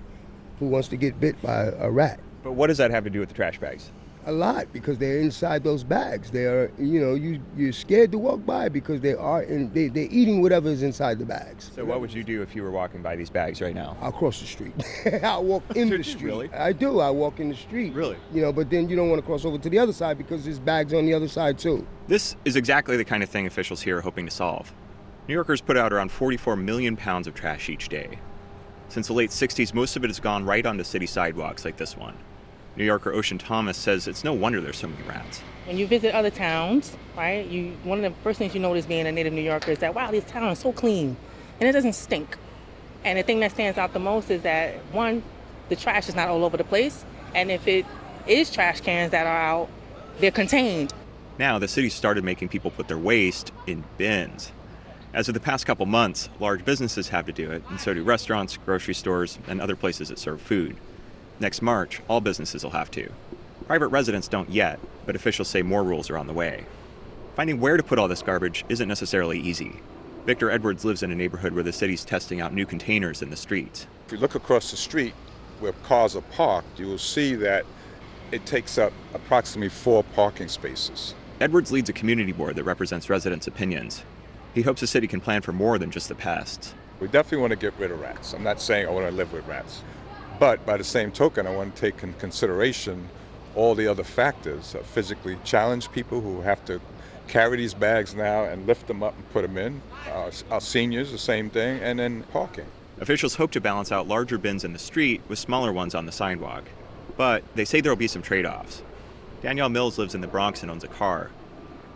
who 0.59 0.67
wants 0.67 0.89
to 0.89 0.97
get 0.97 1.17
bit 1.17 1.41
by 1.41 1.71
a 1.79 1.89
rat? 1.89 2.19
But 2.43 2.53
what 2.53 2.67
does 2.67 2.77
that 2.79 2.91
have 2.91 3.05
to 3.05 3.09
do 3.09 3.21
with 3.21 3.29
the 3.29 3.35
trash 3.35 3.57
bags? 3.57 3.89
A 4.29 4.31
lot 4.31 4.71
because 4.71 4.99
they're 4.99 5.17
inside 5.17 5.63
those 5.63 5.83
bags. 5.83 6.29
They 6.29 6.45
are, 6.45 6.71
you 6.77 7.01
know, 7.01 7.15
you 7.15 7.41
you're 7.57 7.73
scared 7.73 8.11
to 8.11 8.19
walk 8.19 8.45
by 8.45 8.69
because 8.69 9.01
they 9.01 9.15
are 9.15 9.41
in. 9.41 9.73
They 9.73 9.87
they're 9.87 10.07
eating 10.11 10.43
whatever 10.43 10.69
is 10.69 10.83
inside 10.83 11.17
the 11.17 11.25
bags. 11.25 11.71
So 11.73 11.83
what 11.83 11.99
would 11.99 12.13
you 12.13 12.23
do 12.23 12.43
if 12.43 12.55
you 12.55 12.61
were 12.61 12.69
walking 12.69 13.01
by 13.01 13.15
these 13.15 13.31
bags 13.31 13.59
right 13.59 13.73
now? 13.73 13.97
I'll 13.99 14.11
cross 14.11 14.39
the 14.39 14.45
street. 14.45 14.73
I'll 15.23 15.43
walk 15.43 15.63
in 15.75 15.89
the 15.89 16.03
street. 16.03 16.23
Really? 16.25 16.49
I 16.53 16.73
do. 16.73 16.99
I 16.99 17.09
walk 17.09 17.39
in 17.39 17.49
the 17.49 17.55
street. 17.55 17.91
Really? 17.95 18.17
You 18.31 18.43
know, 18.43 18.53
but 18.53 18.69
then 18.69 18.87
you 18.87 18.95
don't 18.95 19.09
want 19.09 19.19
to 19.19 19.25
cross 19.25 19.45
over 19.45 19.57
to 19.57 19.69
the 19.69 19.79
other 19.79 19.93
side 19.93 20.19
because 20.19 20.43
there's 20.45 20.59
bags 20.59 20.93
on 20.93 21.07
the 21.07 21.13
other 21.15 21.27
side 21.27 21.57
too. 21.57 21.87
This 22.07 22.35
is 22.45 22.55
exactly 22.55 22.97
the 22.97 23.05
kind 23.05 23.23
of 23.23 23.29
thing 23.29 23.47
officials 23.47 23.81
here 23.81 23.97
are 23.97 24.01
hoping 24.01 24.27
to 24.27 24.31
solve. 24.31 24.71
New 25.27 25.33
Yorkers 25.33 25.61
put 25.61 25.75
out 25.75 25.91
around 25.91 26.11
44 26.11 26.55
million 26.55 26.95
pounds 26.95 27.25
of 27.25 27.33
trash 27.33 27.67
each 27.67 27.89
day. 27.89 28.19
Since 28.89 29.07
the 29.07 29.13
late 29.13 29.31
60s, 29.31 29.73
most 29.73 29.95
of 29.95 30.03
it 30.03 30.07
has 30.07 30.19
gone 30.19 30.45
right 30.45 30.65
onto 30.65 30.83
city 30.83 31.07
sidewalks 31.07 31.65
like 31.65 31.77
this 31.77 31.97
one. 31.97 32.15
New 32.79 32.85
Yorker 32.85 33.11
Ocean 33.11 33.37
Thomas 33.37 33.77
says 33.77 34.07
it's 34.07 34.23
no 34.23 34.31
wonder 34.31 34.61
there's 34.61 34.77
so 34.77 34.87
many 34.87 35.03
rats. 35.03 35.41
When 35.65 35.77
you 35.77 35.85
visit 35.85 36.15
other 36.15 36.29
towns, 36.29 36.95
right, 37.17 37.45
you 37.45 37.73
one 37.83 38.03
of 38.03 38.09
the 38.09 38.17
first 38.21 38.39
things 38.39 38.55
you 38.55 38.61
notice 38.61 38.85
being 38.85 39.05
a 39.05 39.11
native 39.11 39.33
New 39.33 39.41
Yorker 39.41 39.71
is 39.71 39.79
that 39.79 39.93
wow, 39.93 40.09
this 40.11 40.23
town 40.23 40.49
is 40.49 40.59
so 40.59 40.71
clean 40.71 41.17
and 41.59 41.67
it 41.67 41.73
doesn't 41.73 41.93
stink. 41.93 42.37
And 43.03 43.19
the 43.19 43.23
thing 43.23 43.41
that 43.41 43.51
stands 43.51 43.77
out 43.77 43.91
the 43.91 43.99
most 43.99 44.31
is 44.31 44.43
that 44.43 44.75
one, 44.93 45.23
the 45.67 45.75
trash 45.75 46.07
is 46.07 46.15
not 46.15 46.29
all 46.29 46.45
over 46.45 46.55
the 46.55 46.63
place, 46.63 47.03
and 47.35 47.51
if 47.51 47.67
it 47.67 47.85
is 48.27 48.49
trash 48.49 48.79
cans 48.79 49.11
that 49.11 49.27
are 49.27 49.41
out, 49.41 49.69
they're 50.19 50.31
contained. 50.31 50.93
Now, 51.37 51.59
the 51.59 51.67
city 51.67 51.89
started 51.89 52.23
making 52.23 52.47
people 52.47 52.71
put 52.71 52.87
their 52.87 52.97
waste 52.97 53.51
in 53.67 53.83
bins. 53.97 54.53
As 55.13 55.27
of 55.27 55.33
the 55.33 55.39
past 55.39 55.65
couple 55.65 55.85
months, 55.85 56.29
large 56.39 56.63
businesses 56.63 57.09
have 57.09 57.25
to 57.25 57.31
do 57.31 57.51
it, 57.51 57.63
and 57.69 57.79
so 57.79 57.93
do 57.93 58.03
restaurants, 58.03 58.57
grocery 58.57 58.93
stores, 58.93 59.39
and 59.47 59.59
other 59.59 59.75
places 59.75 60.09
that 60.09 60.19
serve 60.19 60.41
food. 60.41 60.77
Next 61.41 61.61
March, 61.61 62.01
all 62.09 62.19
businesses 62.19 62.63
will 62.63 62.71
have 62.71 62.91
to. 62.91 63.09
Private 63.65 63.87
residents 63.87 64.27
don't 64.27 64.49
yet, 64.49 64.77
but 65.05 65.15
officials 65.15 65.47
say 65.47 65.61
more 65.61 65.83
rules 65.83 66.09
are 66.09 66.17
on 66.17 66.27
the 66.27 66.33
way. 66.33 66.65
Finding 67.35 67.61
where 67.61 67.77
to 67.77 67.83
put 67.83 67.97
all 67.97 68.09
this 68.09 68.21
garbage 68.21 68.65
isn't 68.67 68.89
necessarily 68.89 69.39
easy. 69.39 69.79
Victor 70.25 70.51
Edwards 70.51 70.83
lives 70.83 71.01
in 71.01 71.11
a 71.11 71.15
neighborhood 71.15 71.53
where 71.53 71.63
the 71.63 71.71
city's 71.71 72.03
testing 72.03 72.41
out 72.41 72.53
new 72.53 72.65
containers 72.65 73.21
in 73.21 73.29
the 73.29 73.37
streets. 73.37 73.87
If 74.05 74.11
you 74.11 74.17
look 74.17 74.35
across 74.35 74.69
the 74.69 74.75
street 74.75 75.13
where 75.61 75.71
cars 75.71 76.15
are 76.17 76.21
parked, 76.21 76.77
you 76.77 76.87
will 76.87 76.97
see 76.97 77.35
that 77.35 77.65
it 78.33 78.45
takes 78.45 78.77
up 78.77 78.91
approximately 79.13 79.69
four 79.69 80.03
parking 80.03 80.49
spaces. 80.49 81.15
Edwards 81.39 81.71
leads 81.71 81.89
a 81.89 81.93
community 81.93 82.33
board 82.33 82.57
that 82.57 82.65
represents 82.65 83.09
residents' 83.09 83.47
opinions. 83.47 84.03
He 84.53 84.63
hopes 84.63 84.81
the 84.81 84.87
city 84.87 85.07
can 85.07 85.21
plan 85.21 85.41
for 85.41 85.53
more 85.53 85.77
than 85.77 85.89
just 85.89 86.09
the 86.09 86.15
pests. 86.15 86.73
We 86.99 87.07
definitely 87.07 87.37
want 87.37 87.51
to 87.51 87.57
get 87.57 87.73
rid 87.79 87.91
of 87.91 88.01
rats. 88.01 88.33
I'm 88.33 88.43
not 88.43 88.59
saying 88.59 88.87
I 88.87 88.91
want 88.91 89.07
to 89.07 89.15
live 89.15 89.31
with 89.31 89.47
rats. 89.47 89.83
But 90.39 90.65
by 90.65 90.77
the 90.77 90.83
same 90.83 91.11
token, 91.11 91.45
I 91.45 91.53
want 91.53 91.75
to 91.75 91.81
take 91.81 92.01
in 92.01 92.13
consideration 92.13 93.09
all 93.55 93.75
the 93.75 93.87
other 93.87 94.03
factors, 94.03 94.75
physically 94.85 95.37
challenged 95.43 95.91
people 95.91 96.21
who 96.21 96.41
have 96.41 96.63
to 96.65 96.79
carry 97.27 97.57
these 97.57 97.73
bags 97.73 98.15
now 98.15 98.45
and 98.45 98.65
lift 98.65 98.87
them 98.87 99.03
up 99.03 99.15
and 99.15 99.29
put 99.31 99.41
them 99.41 99.57
in. 99.57 99.81
Uh, 100.07 100.31
our 100.49 100.61
seniors, 100.61 101.11
the 101.11 101.17
same 101.17 101.49
thing, 101.49 101.79
and 101.81 101.99
then 101.99 102.23
parking. 102.31 102.65
Officials 102.99 103.35
hope 103.35 103.51
to 103.51 103.61
balance 103.61 103.91
out 103.91 104.07
larger 104.07 104.37
bins 104.37 104.63
in 104.63 104.73
the 104.73 104.79
street 104.79 105.21
with 105.27 105.39
smaller 105.39 105.71
ones 105.71 105.93
on 105.93 106.05
the 106.05 106.11
sidewalk. 106.11 106.63
But 107.17 107.43
they 107.55 107.65
say 107.65 107.81
there 107.81 107.91
will 107.91 107.97
be 107.97 108.07
some 108.07 108.21
trade 108.21 108.45
offs. 108.45 108.81
Danielle 109.41 109.69
Mills 109.69 109.97
lives 109.97 110.15
in 110.15 110.21
the 110.21 110.27
Bronx 110.27 110.61
and 110.61 110.71
owns 110.71 110.83
a 110.83 110.87
car. 110.87 111.31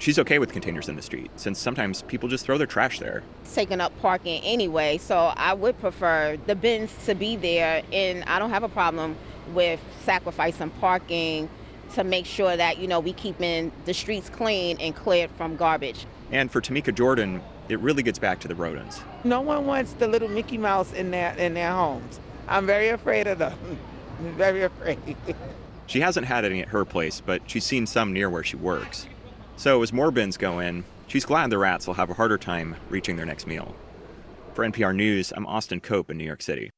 She's 0.04 0.20
okay 0.20 0.38
with 0.38 0.52
containers 0.52 0.90
in 0.90 0.98
the 0.98 1.02
street 1.02 1.32
since 1.38 1.58
sometimes 1.58 2.02
people 2.02 2.28
just 2.28 2.46
throw 2.46 2.58
their 2.58 2.68
trash 2.68 3.00
there. 3.00 3.24
It's 3.42 3.56
taking 3.56 3.80
up 3.80 3.98
parking 4.02 4.44
anyway, 4.44 4.98
so 4.98 5.16
I 5.18 5.54
would 5.54 5.80
prefer 5.80 6.38
the 6.46 6.56
bins 6.56 6.94
to 7.06 7.16
be 7.16 7.38
there, 7.38 7.84
and 7.94 8.26
I 8.26 8.38
don't 8.38 8.50
have 8.50 8.64
a 8.64 8.68
problem 8.68 9.16
with 9.54 9.80
sacrificing 10.04 10.72
parking 10.72 11.48
to 11.94 12.04
make 12.04 12.26
sure 12.26 12.58
that 12.58 12.80
you 12.80 12.88
know 12.90 13.00
we 13.00 13.14
keeping 13.14 13.72
the 13.86 13.94
streets 13.94 14.28
clean 14.28 14.76
and 14.82 14.94
cleared 14.94 15.32
from 15.38 15.56
garbage. 15.56 16.06
And 16.34 16.52
for 16.52 16.60
Tamika 16.60 16.94
Jordan, 16.94 17.42
it 17.70 17.80
really 17.80 18.04
gets 18.04 18.20
back 18.20 18.42
to 18.42 18.50
the 18.50 18.56
rodents. 18.56 19.00
No 19.24 19.40
one 19.40 19.66
wants 19.66 19.94
the 19.94 20.10
little 20.10 20.28
Mickey 20.28 20.58
Mouse 20.58 20.92
in 20.92 21.12
their 21.12 21.34
in 21.36 21.54
their 21.54 21.72
homes. 21.72 22.20
I'm 22.50 22.66
very 22.66 22.90
afraid 22.90 23.26
of 23.28 23.40
them. 23.40 23.58
I'm 24.20 24.34
very 24.36 24.64
afraid. 24.64 25.16
She 25.88 26.02
hasn't 26.02 26.28
had 26.28 26.44
any 26.44 26.62
at 26.62 26.68
her 26.68 26.84
place, 26.84 27.22
but 27.22 27.42
she's 27.50 27.64
seen 27.64 27.88
some 27.88 28.12
near 28.12 28.30
where 28.30 28.44
she 28.44 28.58
works. 28.58 29.08
So 29.56 29.82
as 29.84 29.94
more 29.94 30.12
bins 30.12 30.36
go 30.36 30.60
in, 30.60 30.84
she's 31.08 31.26
glad 31.26 31.50
the 31.50 31.58
rats 31.58 31.88
will 31.88 31.94
have 31.94 32.10
a 32.10 32.16
harder 32.16 32.38
time 32.38 32.76
reaching 32.90 33.16
their 33.16 33.26
next 33.26 33.48
meal. 33.48 33.76
For 34.54 34.66
NPR 34.66 34.96
News, 34.96 35.32
I'm 35.36 35.46
Austin 35.46 35.80
Cope 35.80 36.10
in 36.10 36.18
New 36.18 36.26
York 36.26 36.42
City. 36.42 36.70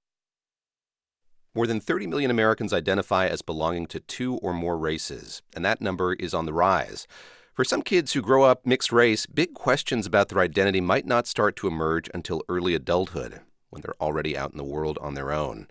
More 1.54 1.68
than 1.68 1.80
30 1.80 2.08
million 2.08 2.30
Americans 2.30 2.74
identify 2.74 3.28
as 3.28 3.42
belonging 3.42 3.86
to 3.88 4.02
two 4.02 4.36
or 4.36 4.54
more 4.54 4.78
races, 4.78 5.42
and 5.56 5.64
that 5.64 5.80
number 5.80 6.14
is 6.14 6.34
on 6.34 6.46
the 6.46 6.54
rise. 6.54 7.08
For 7.54 7.64
some 7.64 7.82
kids 7.82 8.12
who 8.12 8.22
grow 8.22 8.44
up 8.44 8.66
mixed 8.66 8.92
race, 8.92 9.26
big 9.26 9.54
questions 9.54 10.06
about 10.06 10.28
their 10.28 10.42
identity 10.42 10.82
might 10.82 11.06
not 11.06 11.28
start 11.28 11.56
to 11.58 11.68
emerge 11.68 12.10
until 12.14 12.44
early 12.50 12.76
adulthood, 12.76 13.40
when 13.70 13.82
they're 13.82 13.96
already 14.02 14.38
out 14.38 14.52
in 14.52 14.58
the 14.58 14.66
world 14.66 14.98
on 15.00 15.14
their 15.14 15.32
own. 15.32 15.68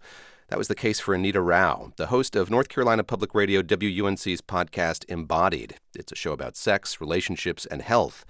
That 0.55 0.59
was 0.59 0.69
the 0.69 0.77
case 0.77 1.01
for 1.01 1.15
Anita 1.15 1.41
Rao, 1.41 1.91
the 1.97 2.07
host 2.07 2.37
of 2.37 2.49
North 2.49 2.69
Carolina 2.69 3.03
Public 3.03 3.35
Radio 3.35 3.61
WUNC's 3.61 4.41
podcast 4.41 5.05
Embodied. 5.09 5.79
It's 5.97 6.13
a 6.13 6.15
show 6.15 6.31
about 6.31 6.57
sex, 6.57 7.01
relationships, 7.01 7.67
and 7.67 7.83
health. 7.83 8.25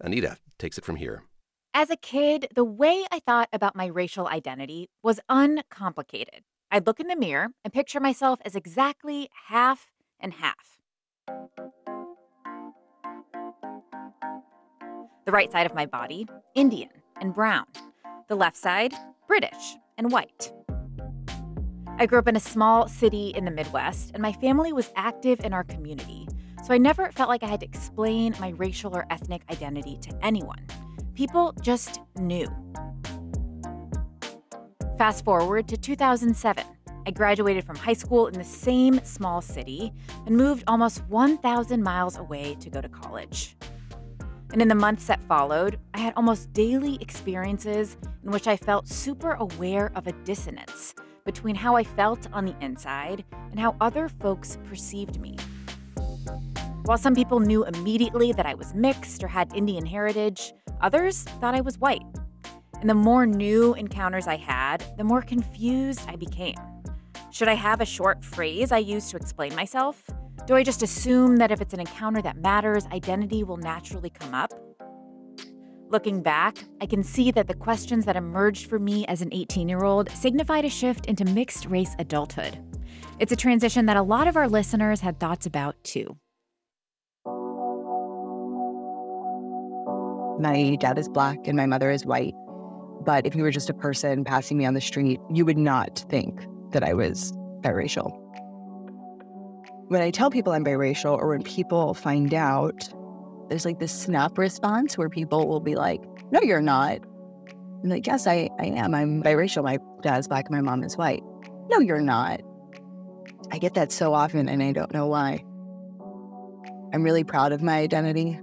Anita 0.00 0.38
takes 0.58 0.76
it 0.76 0.84
from 0.84 0.96
here. 0.96 1.22
As 1.72 1.88
a 1.88 1.96
kid, 1.96 2.48
the 2.56 2.64
way 2.64 3.04
I 3.12 3.20
thought 3.20 3.48
about 3.52 3.76
my 3.76 3.86
racial 3.86 4.26
identity 4.26 4.90
was 5.04 5.20
uncomplicated. 5.28 6.42
I'd 6.72 6.84
look 6.84 6.98
in 6.98 7.06
the 7.06 7.14
mirror 7.14 7.50
and 7.62 7.72
picture 7.72 8.00
myself 8.00 8.40
as 8.44 8.56
exactly 8.56 9.30
half 9.46 9.92
and 10.18 10.32
half. 10.32 10.80
The 15.26 15.32
right 15.32 15.52
side 15.52 15.66
of 15.66 15.76
my 15.76 15.86
body, 15.86 16.26
Indian 16.56 16.90
and 17.20 17.32
brown. 17.32 17.66
The 18.26 18.34
left 18.34 18.56
side, 18.56 18.94
British 19.28 19.76
and 19.96 20.10
white. 20.10 20.52
I 22.00 22.06
grew 22.06 22.20
up 22.20 22.28
in 22.28 22.36
a 22.36 22.40
small 22.40 22.86
city 22.86 23.30
in 23.30 23.44
the 23.44 23.50
Midwest, 23.50 24.12
and 24.14 24.22
my 24.22 24.32
family 24.32 24.72
was 24.72 24.92
active 24.94 25.40
in 25.40 25.52
our 25.52 25.64
community, 25.64 26.28
so 26.64 26.72
I 26.72 26.78
never 26.78 27.10
felt 27.10 27.28
like 27.28 27.42
I 27.42 27.48
had 27.48 27.58
to 27.58 27.66
explain 27.66 28.36
my 28.38 28.50
racial 28.50 28.94
or 28.94 29.04
ethnic 29.10 29.42
identity 29.50 29.98
to 30.02 30.16
anyone. 30.24 30.64
People 31.16 31.52
just 31.60 31.98
knew. 32.16 32.46
Fast 34.96 35.24
forward 35.24 35.66
to 35.66 35.76
2007. 35.76 36.64
I 37.04 37.10
graduated 37.10 37.64
from 37.64 37.74
high 37.74 37.94
school 37.94 38.28
in 38.28 38.34
the 38.34 38.44
same 38.44 39.00
small 39.02 39.40
city 39.40 39.92
and 40.24 40.36
moved 40.36 40.62
almost 40.68 41.04
1,000 41.08 41.82
miles 41.82 42.16
away 42.16 42.54
to 42.60 42.70
go 42.70 42.80
to 42.80 42.88
college. 42.88 43.56
And 44.52 44.62
in 44.62 44.68
the 44.68 44.76
months 44.76 45.08
that 45.08 45.20
followed, 45.24 45.80
I 45.94 45.98
had 45.98 46.14
almost 46.16 46.52
daily 46.52 46.96
experiences 47.00 47.96
in 48.22 48.30
which 48.30 48.46
I 48.46 48.56
felt 48.56 48.86
super 48.86 49.32
aware 49.32 49.90
of 49.96 50.06
a 50.06 50.12
dissonance 50.12 50.94
between 51.28 51.54
how 51.54 51.76
I 51.76 51.84
felt 51.84 52.26
on 52.32 52.46
the 52.46 52.56
inside 52.62 53.22
and 53.50 53.60
how 53.60 53.76
other 53.82 54.08
folks 54.08 54.56
perceived 54.66 55.20
me. 55.20 55.36
While 56.84 56.96
some 56.96 57.14
people 57.14 57.38
knew 57.38 57.66
immediately 57.66 58.32
that 58.32 58.46
I 58.46 58.54
was 58.54 58.72
mixed 58.72 59.22
or 59.22 59.28
had 59.28 59.54
Indian 59.54 59.84
heritage, 59.84 60.54
others 60.80 61.24
thought 61.24 61.54
I 61.54 61.60
was 61.60 61.76
white. 61.76 62.00
And 62.80 62.88
the 62.88 62.94
more 62.94 63.26
new 63.26 63.74
encounters 63.74 64.26
I 64.26 64.36
had, 64.36 64.82
the 64.96 65.04
more 65.04 65.20
confused 65.20 66.00
I 66.08 66.16
became. 66.16 66.56
Should 67.30 67.48
I 67.48 67.54
have 67.56 67.82
a 67.82 67.84
short 67.84 68.24
phrase 68.24 68.72
I 68.72 68.78
use 68.78 69.10
to 69.10 69.18
explain 69.18 69.54
myself? 69.54 70.02
Do 70.46 70.54
I 70.54 70.62
just 70.62 70.82
assume 70.82 71.36
that 71.36 71.50
if 71.50 71.60
it's 71.60 71.74
an 71.74 71.80
encounter 71.80 72.22
that 72.22 72.38
matters, 72.38 72.86
identity 72.86 73.44
will 73.44 73.58
naturally 73.58 74.08
come 74.08 74.32
up? 74.32 74.54
Looking 75.90 76.20
back, 76.20 76.58
I 76.82 76.86
can 76.86 77.02
see 77.02 77.30
that 77.30 77.48
the 77.48 77.54
questions 77.54 78.04
that 78.04 78.14
emerged 78.14 78.68
for 78.68 78.78
me 78.78 79.06
as 79.06 79.22
an 79.22 79.30
18 79.32 79.70
year 79.70 79.84
old 79.84 80.10
signified 80.10 80.66
a 80.66 80.68
shift 80.68 81.06
into 81.06 81.24
mixed 81.24 81.64
race 81.64 81.96
adulthood. 81.98 82.58
It's 83.18 83.32
a 83.32 83.36
transition 83.36 83.86
that 83.86 83.96
a 83.96 84.02
lot 84.02 84.28
of 84.28 84.36
our 84.36 84.48
listeners 84.48 85.00
had 85.00 85.18
thoughts 85.18 85.46
about 85.46 85.82
too. 85.84 86.18
My 90.38 90.76
dad 90.78 90.98
is 90.98 91.08
black 91.08 91.38
and 91.46 91.56
my 91.56 91.64
mother 91.64 91.90
is 91.90 92.04
white. 92.04 92.34
But 93.06 93.26
if 93.26 93.34
you 93.34 93.42
were 93.42 93.50
just 93.50 93.70
a 93.70 93.74
person 93.74 94.24
passing 94.24 94.58
me 94.58 94.66
on 94.66 94.74
the 94.74 94.82
street, 94.82 95.20
you 95.30 95.46
would 95.46 95.56
not 95.56 96.04
think 96.10 96.44
that 96.72 96.84
I 96.84 96.92
was 96.92 97.32
biracial. 97.62 98.12
When 99.88 100.02
I 100.02 100.10
tell 100.10 100.30
people 100.30 100.52
I'm 100.52 100.66
biracial 100.66 101.16
or 101.16 101.28
when 101.28 101.42
people 101.42 101.94
find 101.94 102.34
out, 102.34 102.90
there's 103.48 103.64
like 103.64 103.78
this 103.78 103.92
snap 103.92 104.36
response 104.38 104.98
where 104.98 105.08
people 105.08 105.48
will 105.48 105.60
be 105.60 105.74
like, 105.74 106.02
No, 106.30 106.40
you're 106.40 106.60
not. 106.60 107.00
I'm 107.82 107.90
like, 107.90 108.06
Yes, 108.06 108.26
I, 108.26 108.50
I 108.58 108.66
am. 108.66 108.94
I'm 108.94 109.22
biracial. 109.22 109.64
My 109.64 109.78
dad's 110.02 110.28
black 110.28 110.50
my 110.50 110.60
mom 110.60 110.84
is 110.84 110.96
white. 110.96 111.22
No, 111.70 111.80
you're 111.80 112.00
not. 112.00 112.40
I 113.50 113.58
get 113.58 113.74
that 113.74 113.92
so 113.92 114.14
often 114.14 114.48
and 114.48 114.62
I 114.62 114.72
don't 114.72 114.92
know 114.92 115.06
why. 115.06 115.44
I'm 116.92 117.02
really 117.02 117.24
proud 117.24 117.52
of 117.52 117.62
my 117.62 117.78
identity. 117.78 118.38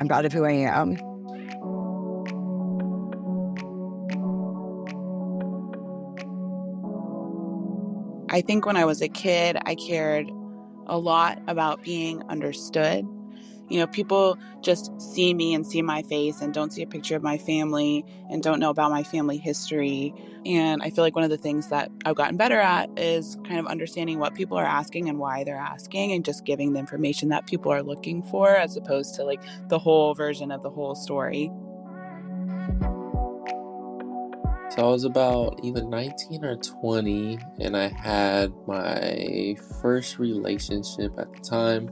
I'm 0.00 0.08
proud 0.08 0.24
of 0.24 0.32
who 0.32 0.44
I 0.44 0.52
am. 0.52 0.96
I 8.30 8.42
think 8.42 8.66
when 8.66 8.76
I 8.76 8.84
was 8.84 9.00
a 9.00 9.08
kid, 9.08 9.56
I 9.64 9.74
cared 9.74 10.30
a 10.86 10.98
lot 10.98 11.40
about 11.48 11.82
being 11.82 12.22
understood. 12.28 13.06
You 13.68 13.78
know, 13.78 13.86
people 13.86 14.38
just 14.62 14.98
see 15.00 15.34
me 15.34 15.54
and 15.54 15.66
see 15.66 15.82
my 15.82 16.02
face 16.02 16.40
and 16.40 16.54
don't 16.54 16.72
see 16.72 16.82
a 16.82 16.86
picture 16.86 17.16
of 17.16 17.22
my 17.22 17.38
family 17.38 18.04
and 18.30 18.42
don't 18.42 18.60
know 18.60 18.70
about 18.70 18.90
my 18.90 19.02
family 19.02 19.36
history. 19.36 20.14
And 20.46 20.82
I 20.82 20.90
feel 20.90 21.04
like 21.04 21.14
one 21.14 21.24
of 21.24 21.30
the 21.30 21.36
things 21.36 21.68
that 21.68 21.90
I've 22.04 22.16
gotten 22.16 22.36
better 22.36 22.58
at 22.58 22.90
is 22.98 23.36
kind 23.44 23.60
of 23.60 23.66
understanding 23.66 24.18
what 24.18 24.34
people 24.34 24.56
are 24.56 24.64
asking 24.64 25.08
and 25.08 25.18
why 25.18 25.44
they're 25.44 25.56
asking 25.56 26.12
and 26.12 26.24
just 26.24 26.44
giving 26.44 26.72
the 26.72 26.78
information 26.78 27.28
that 27.28 27.46
people 27.46 27.72
are 27.72 27.82
looking 27.82 28.22
for 28.22 28.56
as 28.56 28.76
opposed 28.76 29.14
to 29.16 29.24
like 29.24 29.42
the 29.68 29.78
whole 29.78 30.14
version 30.14 30.50
of 30.50 30.62
the 30.62 30.70
whole 30.70 30.94
story. 30.94 31.50
So 34.78 34.84
I 34.84 34.90
was 34.90 35.02
about 35.02 35.58
either 35.64 35.82
19 35.82 36.44
or 36.44 36.54
20, 36.54 37.36
and 37.58 37.76
I 37.76 37.88
had 37.88 38.52
my 38.68 39.56
first 39.82 40.20
relationship 40.20 41.18
at 41.18 41.32
the 41.32 41.40
time. 41.40 41.90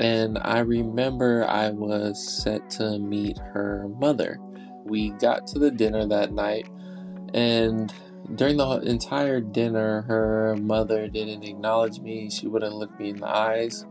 And 0.00 0.38
I 0.38 0.60
remember 0.60 1.44
I 1.46 1.68
was 1.68 2.42
set 2.42 2.70
to 2.78 2.98
meet 2.98 3.36
her 3.52 3.90
mother. 4.00 4.38
We 4.86 5.10
got 5.10 5.46
to 5.48 5.58
the 5.58 5.70
dinner 5.70 6.06
that 6.06 6.32
night, 6.32 6.66
and 7.34 7.92
during 8.36 8.56
the 8.56 8.78
entire 8.78 9.42
dinner, 9.42 10.00
her 10.08 10.56
mother 10.56 11.08
didn't 11.08 11.44
acknowledge 11.44 12.00
me. 12.00 12.30
She 12.30 12.46
wouldn't 12.46 12.74
look 12.74 12.98
me 12.98 13.10
in 13.10 13.16
the 13.16 13.28
eyes. 13.28 13.84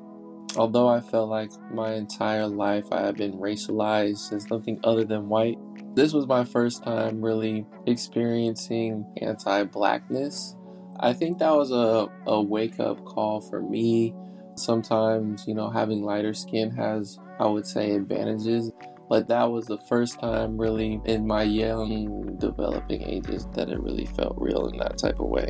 Although 0.58 0.88
I 0.88 1.02
felt 1.02 1.30
like 1.30 1.52
my 1.72 1.94
entire 1.94 2.48
life 2.48 2.86
I 2.92 3.02
had 3.02 3.16
been 3.16 3.34
racialized 3.34 4.34
as 4.34 4.50
nothing 4.50 4.80
other 4.84 5.04
than 5.04 5.30
white, 5.30 5.60
this 5.96 6.14
was 6.14 6.28
my 6.28 6.44
first 6.44 6.84
time 6.84 7.24
really 7.24 7.66
experiencing 7.86 9.06
anti 9.22 9.64
blackness. 9.64 10.56
I 11.00 11.14
think 11.14 11.39
that 11.39 11.56
was 11.56 11.72
a, 11.72 12.08
a 12.26 12.41
wake 12.41 12.80
up 12.80 13.04
call 13.06 13.41
for 13.41 13.62
me. 13.62 14.14
Sometimes, 14.56 15.46
you 15.48 15.54
know, 15.56 15.70
having 15.70 16.04
lighter 16.04 16.34
skin 16.34 16.72
has, 16.72 17.20
I 17.39 17.48
would 17.48 17.66
say, 17.66 17.91
advantages. 17.91 18.72
But 19.10 19.28
that 19.28 19.52
was 19.52 19.66
the 19.66 19.80
first 19.89 20.20
time, 20.20 20.58
really, 20.58 21.02
in 21.06 21.28
my 21.28 21.44
young 21.44 22.38
developing 22.39 23.02
ages, 23.04 23.48
that 23.54 23.70
it 23.70 23.80
really 23.80 24.06
felt 24.06 24.36
real 24.38 24.68
in 24.68 24.78
that 24.78 24.98
type 24.98 25.20
of 25.20 25.28
way. 25.28 25.50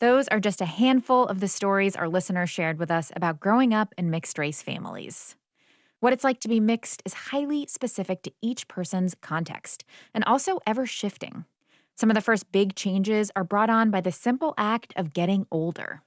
Those 0.00 0.28
are 0.28 0.40
just 0.40 0.60
a 0.60 0.64
handful 0.64 1.26
of 1.26 1.40
the 1.40 1.48
stories 1.48 1.96
our 1.96 2.08
listeners 2.08 2.50
shared 2.50 2.78
with 2.78 2.90
us 2.90 3.10
about 3.16 3.40
growing 3.40 3.74
up 3.74 3.94
in 3.98 4.10
mixed 4.10 4.38
race 4.38 4.62
families. 4.62 5.36
What 6.00 6.12
it's 6.12 6.22
like 6.22 6.38
to 6.40 6.48
be 6.48 6.60
mixed 6.60 7.02
is 7.04 7.12
highly 7.12 7.66
specific 7.66 8.22
to 8.22 8.32
each 8.40 8.68
person's 8.68 9.16
context 9.20 9.84
and 10.14 10.22
also 10.24 10.60
ever 10.64 10.86
shifting. 10.86 11.44
Some 11.96 12.08
of 12.08 12.14
the 12.14 12.20
first 12.20 12.52
big 12.52 12.76
changes 12.76 13.32
are 13.34 13.42
brought 13.42 13.68
on 13.68 13.90
by 13.90 14.00
the 14.00 14.12
simple 14.12 14.54
act 14.56 14.92
of 14.94 15.12
getting 15.12 15.46
older. 15.50 16.02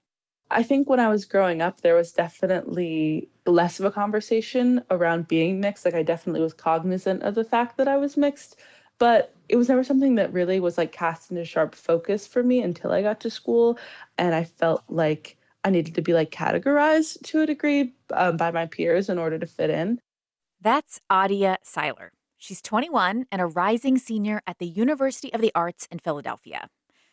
I 0.50 0.64
think 0.64 0.90
when 0.90 1.02
I 1.02 1.10
was 1.10 1.26
growing 1.26 1.62
up, 1.62 1.82
there 1.82 1.96
was 1.96 2.14
definitely 2.14 3.30
less 3.46 3.80
of 3.80 3.86
a 3.86 3.92
conversation 3.92 4.82
around 4.90 5.28
being 5.28 5.60
mixed. 5.60 5.84
Like, 5.84 5.94
I 5.94 6.04
definitely 6.04 6.42
was 6.42 6.54
cognizant 6.54 7.24
of 7.24 7.36
the 7.36 7.44
fact 7.44 7.76
that 7.78 7.90
I 7.90 7.98
was 7.98 8.16
mixed, 8.16 8.60
but 8.98 9.36
it 9.50 9.58
was 9.58 9.68
never 9.68 9.84
something 9.84 10.16
that 10.16 10.32
really 10.32 10.62
was 10.62 10.78
like 10.78 10.94
cast 10.94 11.32
into 11.32 11.44
sharp 11.44 11.76
focus 11.76 12.28
for 12.28 12.44
me 12.44 12.62
until 12.62 12.92
I 12.92 13.02
got 13.02 13.20
to 13.22 13.30
school. 13.30 13.78
And 14.18 14.34
I 14.34 14.46
felt 14.46 14.84
like 14.88 15.38
I 15.64 15.70
needed 15.70 15.96
to 15.96 16.02
be 16.02 16.14
like 16.14 16.32
categorized 16.32 17.24
to 17.24 17.42
a 17.42 17.46
degree 17.46 17.94
um, 18.14 18.38
by 18.38 18.52
my 18.52 18.66
peers 18.66 19.10
in 19.10 19.18
order 19.18 19.38
to 19.38 19.46
fit 19.46 19.70
in. 19.70 20.00
That's 20.60 21.00
Adia 21.10 21.58
Seiler. 21.64 22.12
She's 22.38 22.62
21 22.62 23.26
and 23.32 23.42
a 23.42 23.46
rising 23.46 23.98
senior 23.98 24.42
at 24.48 24.58
the 24.58 24.66
University 24.66 25.32
of 25.34 25.42
the 25.42 25.52
Arts 25.54 25.88
in 25.92 26.00
Philadelphia. 26.00 26.70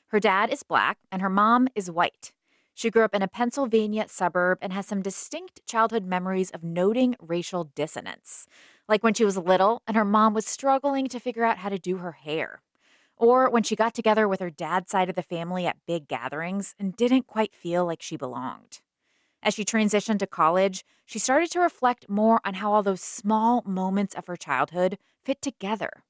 Her 0.09 0.21
dad 0.21 0.51
is 0.51 0.63
black 0.63 0.99
and 1.13 1.21
her 1.21 1.29
mom 1.29 1.69
is 1.75 1.91
white. 1.91 2.33
She 2.73 2.91
grew 2.91 3.03
up 3.03 3.15
in 3.15 3.23
a 3.23 3.29
Pennsylvania 3.29 4.07
suburb 4.09 4.59
and 4.63 4.73
has 4.73 4.87
some 4.87 5.03
distinct 5.03 5.67
childhood 5.67 6.05
memories 6.05 6.51
of 6.51 6.63
noting 6.63 7.17
racial 7.21 7.65
dissonance, 7.65 8.47
like 8.89 9.03
when 9.03 9.15
she 9.15 9.25
was 9.25 9.37
little 9.37 9.83
and 9.87 9.97
her 9.97 10.05
mom 10.05 10.33
was 10.33 10.47
struggling 10.47 11.09
to 11.09 11.21
figure 11.21 11.45
out 11.45 11.59
how 11.59 11.69
to 11.69 11.79
do 11.79 11.99
her 11.99 12.13
hair, 12.13 12.63
or 13.19 13.51
when 13.51 13.63
she 13.63 13.77
got 13.77 13.95
together 13.95 14.27
with 14.27 14.41
her 14.41 14.51
dad's 14.51 14.91
side 14.91 15.09
of 15.09 15.17
the 15.17 15.23
family 15.23 15.67
at 15.67 15.77
big 15.87 16.09
gatherings 16.09 16.75
and 16.79 16.97
didn't 16.97 17.27
quite 17.27 17.55
feel 17.55 17.85
like 17.85 18.03
she 18.03 18.17
belonged. 18.17 18.81
As 19.43 19.55
she 19.55 19.65
transitioned 19.65 20.19
to 20.19 20.27
college, 20.27 20.85
she 21.07 21.19
started 21.19 21.51
to 21.53 21.61
reflect 21.61 22.09
more 22.09 22.41
on 22.45 22.55
how 22.55 22.73
all 22.73 22.83
those 22.83 23.01
small 23.01 23.63
moments 23.65 24.15
of 24.15 24.27
her 24.27 24.37
childhood 24.37 24.99
fit 25.25 25.41
together. 25.41 26.05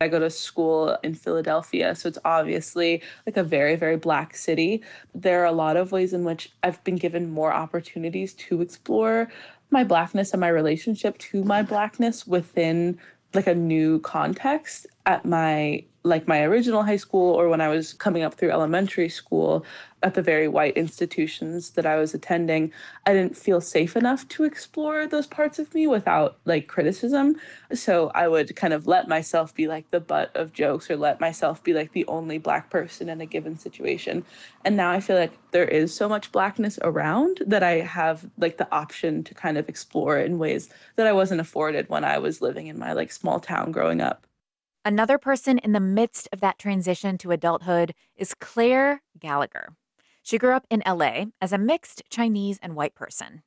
I 0.00 0.08
go 0.08 0.18
to 0.18 0.28
school 0.28 0.98
in 1.02 1.14
Philadelphia, 1.14 1.94
so 1.94 2.08
it's 2.08 2.18
obviously 2.24 3.02
like 3.24 3.38
a 3.38 3.42
very, 3.42 3.76
very 3.76 3.96
black 3.96 4.36
city. 4.36 4.82
There 5.14 5.40
are 5.40 5.46
a 5.46 5.52
lot 5.52 5.78
of 5.78 5.90
ways 5.90 6.12
in 6.12 6.22
which 6.22 6.52
I've 6.62 6.82
been 6.84 6.96
given 6.96 7.30
more 7.30 7.52
opportunities 7.52 8.34
to 8.34 8.60
explore 8.60 9.32
my 9.70 9.84
blackness 9.84 10.32
and 10.32 10.40
my 10.40 10.48
relationship 10.48 11.16
to 11.18 11.42
my 11.44 11.62
blackness 11.62 12.26
within 12.26 12.98
like 13.32 13.46
a 13.46 13.54
new 13.54 13.98
context 14.00 14.86
at 15.06 15.24
my 15.24 15.84
like 16.06 16.28
my 16.28 16.42
original 16.42 16.84
high 16.84 16.96
school 16.96 17.34
or 17.34 17.48
when 17.48 17.60
I 17.60 17.68
was 17.68 17.92
coming 17.92 18.22
up 18.22 18.34
through 18.34 18.52
elementary 18.52 19.08
school 19.08 19.66
at 20.04 20.14
the 20.14 20.22
very 20.22 20.46
white 20.46 20.76
institutions 20.76 21.70
that 21.70 21.84
I 21.84 21.96
was 21.96 22.14
attending, 22.14 22.72
I 23.06 23.12
didn't 23.12 23.36
feel 23.36 23.60
safe 23.60 23.96
enough 23.96 24.28
to 24.28 24.44
explore 24.44 25.06
those 25.06 25.26
parts 25.26 25.58
of 25.58 25.74
me 25.74 25.88
without 25.88 26.38
like 26.44 26.68
criticism. 26.68 27.34
So 27.72 28.12
I 28.14 28.28
would 28.28 28.54
kind 28.54 28.72
of 28.72 28.86
let 28.86 29.08
myself 29.08 29.52
be 29.52 29.66
like 29.66 29.90
the 29.90 29.98
butt 29.98 30.30
of 30.36 30.52
jokes 30.52 30.88
or 30.88 30.96
let 30.96 31.20
myself 31.20 31.64
be 31.64 31.74
like 31.74 31.90
the 31.90 32.06
only 32.06 32.38
black 32.38 32.70
person 32.70 33.08
in 33.08 33.20
a 33.20 33.26
given 33.26 33.58
situation. 33.58 34.24
And 34.64 34.76
now 34.76 34.92
I 34.92 35.00
feel 35.00 35.16
like 35.16 35.32
there 35.50 35.64
is 35.64 35.92
so 35.92 36.08
much 36.08 36.30
blackness 36.30 36.78
around 36.82 37.42
that 37.46 37.64
I 37.64 37.80
have 37.80 38.30
like 38.38 38.58
the 38.58 38.72
option 38.72 39.24
to 39.24 39.34
kind 39.34 39.58
of 39.58 39.68
explore 39.68 40.18
in 40.18 40.38
ways 40.38 40.68
that 40.94 41.08
I 41.08 41.12
wasn't 41.12 41.40
afforded 41.40 41.88
when 41.88 42.04
I 42.04 42.18
was 42.18 42.40
living 42.40 42.68
in 42.68 42.78
my 42.78 42.92
like 42.92 43.10
small 43.10 43.40
town 43.40 43.72
growing 43.72 44.00
up. 44.00 44.25
Another 44.86 45.18
person 45.18 45.58
in 45.58 45.72
the 45.72 45.80
midst 45.80 46.28
of 46.32 46.38
that 46.38 46.60
transition 46.60 47.18
to 47.18 47.32
adulthood 47.32 47.92
is 48.14 48.34
Claire 48.34 49.02
Gallagher. 49.18 49.74
She 50.22 50.38
grew 50.38 50.54
up 50.54 50.64
in 50.70 50.80
LA 50.86 51.24
as 51.40 51.52
a 51.52 51.58
mixed 51.58 52.04
Chinese 52.08 52.60
and 52.62 52.76
white 52.76 52.94
person. 52.94 53.42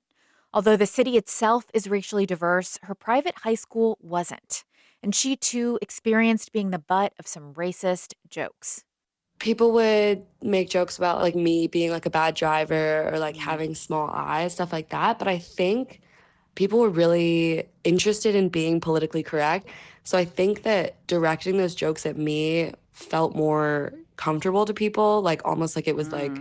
Although 0.54 0.76
the 0.76 0.86
city 0.86 1.16
itself 1.16 1.68
is 1.74 1.88
racially 1.88 2.26
diverse, 2.26 2.78
her 2.84 2.94
private 2.94 3.36
high 3.46 3.56
school 3.56 3.98
wasn't. 4.02 4.66
And 5.02 5.16
she 5.16 5.38
too 5.38 5.80
experienced 5.82 6.52
being 6.52 6.72
the 6.72 6.78
butt 6.78 7.14
of 7.18 7.26
some 7.26 7.54
racist 7.54 8.16
jokes. 8.30 8.84
People 9.40 9.72
would 9.72 10.26
make 10.42 10.70
jokes 10.70 10.98
about 10.98 11.22
like 11.22 11.36
me 11.36 11.68
being 11.68 11.92
like 11.92 12.06
a 12.06 12.10
bad 12.10 12.36
driver 12.36 13.10
or 13.10 13.18
like 13.18 13.36
mm-hmm. 13.36 13.50
having 13.50 13.76
small 13.76 14.10
eyes, 14.10 14.56
stuff 14.56 14.74
like 14.74 14.90
that. 14.90 15.18
But 15.18 15.30
I 15.30 15.38
think 15.38 16.02
people 16.56 16.80
were 16.80 16.90
really 16.90 17.70
interested 17.86 18.36
in 18.36 18.50
being 18.50 18.82
politically 18.82 19.24
correct. 19.24 19.68
So 20.10 20.18
I 20.18 20.26
think 20.26 20.64
that 20.64 21.06
directing 21.06 21.60
those 21.60 21.76
jokes 21.76 22.04
at 22.08 22.18
me 22.18 22.72
felt 22.94 23.36
more 23.36 23.94
comfortable 24.16 24.66
to 24.66 24.74
people, 24.74 25.22
like 25.22 25.40
almost 25.46 25.76
like 25.76 25.88
it 25.88 25.96
was 25.96 26.12
like 26.12 26.36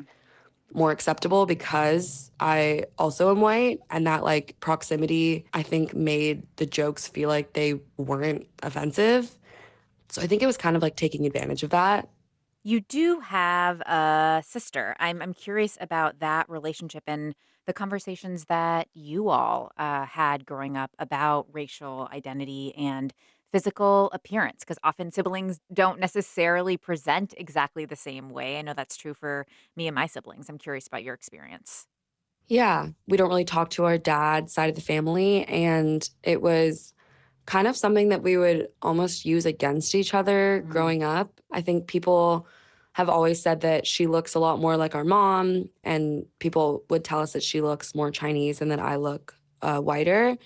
more 0.73 0.91
acceptable 0.91 1.45
because 1.45 2.31
I 2.41 2.85
also 2.97 3.31
am 3.31 3.43
white 3.43 3.81
and 3.91 4.07
that 4.07 4.25
like 4.25 4.59
proximity 4.61 5.45
I 5.53 5.63
think 5.63 5.95
made 5.95 6.47
the 6.57 6.65
jokes 6.65 7.09
feel 7.09 7.29
like 7.29 7.53
they 7.53 7.75
weren't 7.99 8.47
offensive. 8.63 9.37
So 10.09 10.23
I 10.23 10.27
think 10.27 10.43
it 10.43 10.47
was 10.47 10.57
kind 10.57 10.75
of 10.75 10.81
like 10.81 10.97
taking 10.97 11.27
advantage 11.27 11.63
of 11.63 11.69
that. 11.69 12.09
You 12.63 12.81
do 12.81 13.21
have 13.21 13.83
a 13.83 14.43
sister. 14.47 14.97
I'm, 14.99 15.21
I'm 15.21 15.35
curious 15.35 15.77
about 15.79 16.21
that 16.21 16.49
relationship 16.49 17.05
and 17.07 17.35
the 17.67 17.75
conversations 17.75 18.47
that 18.47 18.89
you 18.95 19.29
all 19.29 19.73
uh, 19.77 20.07
had 20.07 20.47
growing 20.47 20.79
up 20.79 20.93
about 20.99 21.49
racial 21.53 22.09
identity 22.11 22.75
and 22.75 23.13
physical 23.53 24.11
appearance, 24.13 24.61
because 24.61 24.79
often 24.83 25.11
siblings 25.11 25.61
don't 25.73 26.01
necessarily 26.01 26.77
present 26.77 27.35
exactly 27.37 27.85
the 27.85 27.97
same 27.97 28.31
way. 28.31 28.59
I 28.59 28.63
know 28.63 28.75
that's 28.75 28.97
true 28.97 29.15
for 29.15 29.47
me 29.77 29.87
and 29.87 29.95
my 29.95 30.07
siblings. 30.07 30.49
I'm 30.49 30.59
curious 30.59 30.87
about 30.87 31.03
your 31.03 31.15
experience. 31.15 31.87
Yeah, 32.47 32.89
we 33.07 33.17
don't 33.17 33.29
really 33.29 33.45
talk 33.45 33.71
to 33.71 33.85
our 33.85 33.99
dad 33.99 34.51
side 34.51 34.71
of 34.71 34.75
the 34.75 34.81
family 34.81 35.45
and 35.45 36.09
it 36.23 36.41
was 36.41 36.95
kind 37.47 37.67
of 37.67 37.77
something 37.77 38.11
that 38.11 38.23
we 38.23 38.37
would 38.37 38.69
almost 38.83 39.25
use 39.25 39.47
against 39.47 39.95
each 39.95 40.13
other 40.13 40.65
growing 40.69 41.03
up. 41.03 41.41
I 41.51 41.63
think 41.63 41.87
people 41.87 42.47
have 42.93 43.09
always 43.09 43.41
said 43.41 43.61
that 43.63 43.87
she 43.87 44.07
looks 44.07 44.35
a 44.35 44.39
lot 44.39 44.61
more 44.61 44.77
like 44.77 44.95
our 44.95 45.05
mom, 45.05 45.71
and 45.85 46.27
people 46.41 46.85
would 46.91 47.05
tell 47.05 47.21
us 47.21 47.33
that 47.33 47.43
she 47.43 47.61
looks 47.61 47.95
more 47.95 48.11
Chinese 48.11 48.61
and 48.61 48.71
that 48.71 48.81
I 48.81 48.97
look 48.97 49.35
uh, 49.63 49.79
whiter. 49.79 50.37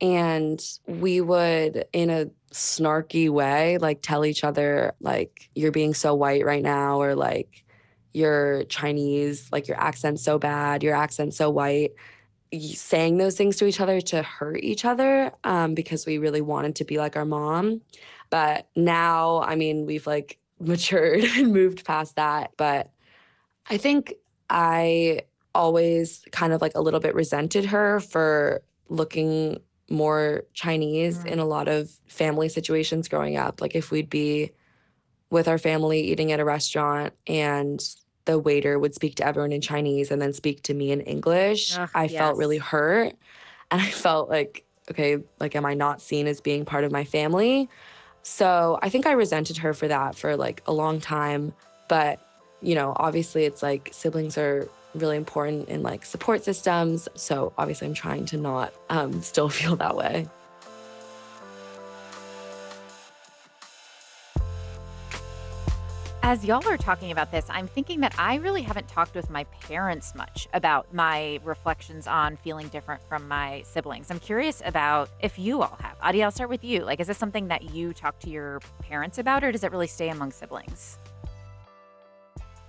And 0.00 0.62
we 0.86 1.20
would, 1.20 1.86
in 1.92 2.10
a 2.10 2.26
snarky 2.52 3.30
way, 3.30 3.78
like 3.78 4.00
tell 4.02 4.24
each 4.24 4.44
other, 4.44 4.94
like, 5.00 5.48
you're 5.54 5.72
being 5.72 5.94
so 5.94 6.14
white 6.14 6.44
right 6.44 6.62
now, 6.62 7.00
or 7.00 7.14
like, 7.14 7.64
you're 8.12 8.64
Chinese, 8.64 9.48
like, 9.50 9.66
your 9.66 9.80
accent's 9.80 10.22
so 10.22 10.38
bad, 10.38 10.82
your 10.82 10.94
accent's 10.94 11.36
so 11.36 11.50
white 11.50 11.92
saying 12.60 13.16
those 13.16 13.36
things 13.36 13.56
to 13.56 13.66
each 13.66 13.80
other 13.80 14.00
to 14.00 14.22
hurt 14.22 14.62
each 14.62 14.84
other 14.84 15.32
um, 15.44 15.74
because 15.74 16.06
we 16.06 16.18
really 16.18 16.40
wanted 16.40 16.76
to 16.76 16.84
be 16.84 16.98
like 16.98 17.16
our 17.16 17.24
mom. 17.24 17.80
But 18.30 18.68
now, 18.76 19.42
I 19.42 19.56
mean, 19.56 19.86
we've 19.86 20.06
like 20.06 20.38
matured 20.60 21.24
and 21.24 21.52
moved 21.52 21.84
past 21.84 22.16
that. 22.16 22.52
But 22.56 22.90
I 23.68 23.76
think 23.76 24.14
I 24.50 25.22
always 25.54 26.24
kind 26.32 26.52
of 26.52 26.60
like 26.60 26.74
a 26.74 26.80
little 26.80 27.00
bit 27.00 27.14
resented 27.14 27.66
her 27.66 28.00
for 28.00 28.62
looking 28.88 29.60
more 29.90 30.44
Chinese 30.54 31.18
in 31.24 31.32
mm-hmm. 31.32 31.40
a 31.40 31.44
lot 31.44 31.68
of 31.68 31.90
family 32.06 32.48
situations 32.48 33.08
growing 33.08 33.36
up. 33.36 33.60
Like 33.60 33.74
if 33.74 33.90
we'd 33.90 34.10
be 34.10 34.52
with 35.30 35.48
our 35.48 35.58
family 35.58 36.00
eating 36.00 36.32
at 36.32 36.40
a 36.40 36.44
restaurant 36.44 37.12
and 37.26 37.82
the 38.24 38.38
waiter 38.38 38.78
would 38.78 38.94
speak 38.94 39.16
to 39.16 39.26
everyone 39.26 39.52
in 39.52 39.60
Chinese 39.60 40.10
and 40.10 40.20
then 40.20 40.32
speak 40.32 40.62
to 40.62 40.74
me 40.74 40.90
in 40.90 41.00
English, 41.02 41.76
Ugh, 41.76 41.90
I 41.94 42.08
felt 42.08 42.38
really 42.38 42.58
hurt. 42.58 43.14
And 43.70 43.80
I 43.80 43.90
felt 43.90 44.28
like, 44.30 44.64
okay, 44.90 45.18
like, 45.40 45.56
am 45.56 45.66
I 45.66 45.74
not 45.74 46.00
seen 46.00 46.26
as 46.26 46.40
being 46.40 46.64
part 46.64 46.84
of 46.84 46.92
my 46.92 47.04
family? 47.04 47.68
So 48.22 48.78
I 48.80 48.88
think 48.88 49.06
I 49.06 49.12
resented 49.12 49.58
her 49.58 49.74
for 49.74 49.88
that 49.88 50.14
for 50.14 50.36
like 50.36 50.62
a 50.66 50.72
long 50.72 51.00
time. 51.00 51.52
But, 51.88 52.26
you 52.62 52.74
know, 52.74 52.94
obviously 52.96 53.44
it's 53.44 53.62
like 53.62 53.90
siblings 53.92 54.38
are 54.38 54.68
really 54.94 55.16
important 55.16 55.68
in 55.68 55.82
like 55.82 56.04
support 56.04 56.44
systems. 56.44 57.08
So 57.14 57.52
obviously 57.58 57.88
I'm 57.88 57.94
trying 57.94 58.26
to 58.26 58.36
not 58.36 58.72
um, 58.90 59.22
still 59.22 59.48
feel 59.48 59.76
that 59.76 59.96
way. 59.96 60.26
As 66.26 66.42
y'all 66.42 66.66
are 66.66 66.78
talking 66.78 67.12
about 67.12 67.30
this, 67.30 67.44
I'm 67.50 67.68
thinking 67.68 68.00
that 68.00 68.14
I 68.18 68.36
really 68.36 68.62
haven't 68.62 68.88
talked 68.88 69.14
with 69.14 69.28
my 69.28 69.44
parents 69.44 70.14
much 70.14 70.48
about 70.54 70.92
my 70.92 71.38
reflections 71.44 72.06
on 72.06 72.38
feeling 72.38 72.68
different 72.68 73.02
from 73.06 73.28
my 73.28 73.60
siblings. 73.66 74.10
I'm 74.10 74.18
curious 74.18 74.62
about 74.64 75.10
if 75.20 75.38
you 75.38 75.60
all 75.60 75.76
have. 75.80 75.96
Adi, 76.00 76.22
I'll 76.22 76.30
start 76.30 76.48
with 76.48 76.64
you. 76.64 76.82
Like, 76.82 76.98
is 76.98 77.08
this 77.08 77.18
something 77.18 77.48
that 77.48 77.74
you 77.74 77.92
talk 77.92 78.18
to 78.20 78.30
your 78.30 78.60
parents 78.80 79.18
about, 79.18 79.44
or 79.44 79.52
does 79.52 79.64
it 79.64 79.70
really 79.70 79.86
stay 79.86 80.08
among 80.08 80.32
siblings? 80.32 80.98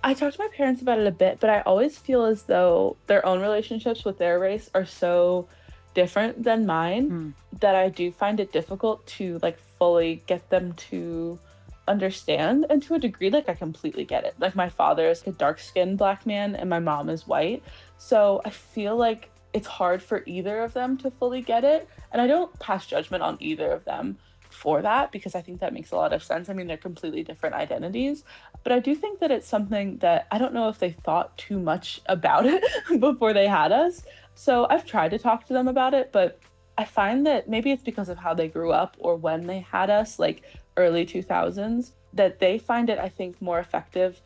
I 0.06 0.14
talk 0.14 0.32
to 0.34 0.38
my 0.38 0.46
parents 0.46 0.80
about 0.82 1.00
it 1.00 1.06
a 1.08 1.10
bit, 1.10 1.40
but 1.40 1.50
I 1.50 1.62
always 1.62 1.98
feel 1.98 2.26
as 2.26 2.44
though 2.44 2.96
their 3.08 3.26
own 3.26 3.40
relationships 3.40 4.04
with 4.04 4.18
their 4.18 4.38
race 4.38 4.70
are 4.72 4.86
so 4.86 5.48
different 5.94 6.44
than 6.44 6.64
mine 6.64 7.08
hmm. 7.08 7.30
that 7.58 7.74
I 7.74 7.88
do 7.88 8.12
find 8.12 8.38
it 8.38 8.52
difficult 8.52 9.04
to 9.18 9.40
like 9.42 9.58
fully 9.58 10.22
get 10.28 10.48
them 10.48 10.74
to 10.90 11.40
understand 11.88 12.66
and 12.70 12.80
to 12.84 12.94
a 12.94 13.00
degree 13.00 13.30
like 13.30 13.48
I 13.48 13.54
completely 13.54 14.04
get 14.04 14.22
it. 14.22 14.36
Like 14.38 14.54
my 14.54 14.68
father 14.68 15.08
is 15.08 15.24
a 15.26 15.32
dark-skinned 15.32 15.98
black 15.98 16.24
man 16.24 16.54
and 16.54 16.70
my 16.70 16.78
mom 16.78 17.08
is 17.08 17.26
white. 17.26 17.64
So 17.98 18.42
I 18.44 18.50
feel 18.50 18.96
like 18.96 19.28
it's 19.54 19.66
hard 19.66 20.04
for 20.04 20.22
either 20.24 20.62
of 20.62 20.72
them 20.72 20.98
to 20.98 21.10
fully 21.10 21.42
get 21.42 21.64
it 21.64 21.88
and 22.12 22.22
I 22.22 22.28
don't 22.28 22.56
pass 22.60 22.86
judgment 22.86 23.24
on 23.24 23.38
either 23.40 23.72
of 23.72 23.84
them 23.84 24.18
for 24.66 24.82
that 24.82 25.12
because 25.12 25.36
I 25.36 25.42
think 25.42 25.60
that 25.60 25.72
makes 25.72 25.92
a 25.92 25.94
lot 25.94 26.12
of 26.12 26.24
sense. 26.24 26.48
I 26.48 26.52
mean, 26.52 26.66
they're 26.66 26.76
completely 26.76 27.22
different 27.22 27.54
identities, 27.54 28.24
but 28.64 28.72
I 28.72 28.80
do 28.80 28.96
think 28.96 29.20
that 29.20 29.30
it's 29.30 29.46
something 29.46 29.98
that 29.98 30.26
I 30.32 30.38
don't 30.38 30.52
know 30.52 30.68
if 30.68 30.80
they 30.80 30.90
thought 30.90 31.38
too 31.38 31.60
much 31.60 32.00
about 32.06 32.46
it 32.46 32.64
before 33.00 33.32
they 33.32 33.46
had 33.46 33.70
us. 33.70 34.02
So 34.34 34.66
I've 34.68 34.84
tried 34.84 35.12
to 35.12 35.20
talk 35.20 35.46
to 35.46 35.52
them 35.52 35.68
about 35.68 35.94
it, 35.94 36.10
but 36.10 36.40
I 36.76 36.84
find 36.84 37.24
that 37.26 37.48
maybe 37.48 37.70
it's 37.70 37.84
because 37.84 38.08
of 38.08 38.18
how 38.18 38.34
they 38.34 38.48
grew 38.48 38.72
up 38.72 38.96
or 38.98 39.14
when 39.14 39.46
they 39.46 39.60
had 39.60 39.88
us, 39.88 40.18
like 40.18 40.42
early 40.76 41.06
2000s, 41.06 41.92
that 42.14 42.40
they 42.40 42.58
find 42.58 42.90
it, 42.90 42.98
I 42.98 43.08
think, 43.08 43.40
more 43.40 43.60
effective 43.60 44.20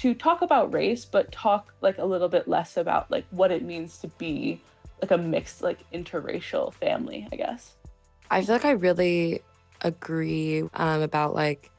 to 0.00 0.12
talk 0.12 0.42
about 0.42 0.74
race, 0.74 1.06
but 1.06 1.32
talk 1.32 1.72
like 1.80 1.96
a 1.96 2.04
little 2.04 2.28
bit 2.28 2.46
less 2.46 2.76
about 2.76 3.10
like 3.10 3.24
what 3.30 3.50
it 3.50 3.62
means 3.62 3.96
to 4.00 4.08
be 4.08 4.60
like 5.00 5.10
a 5.10 5.16
mixed, 5.16 5.62
like 5.62 5.78
interracial 5.90 6.70
family, 6.74 7.26
I 7.32 7.36
guess. 7.36 7.72
I 8.30 8.42
feel 8.42 8.56
like 8.56 8.66
I 8.66 8.72
really 8.72 9.40
agree 9.86 10.62
um, 10.74 11.02
about 11.02 11.34
like, 11.34 11.70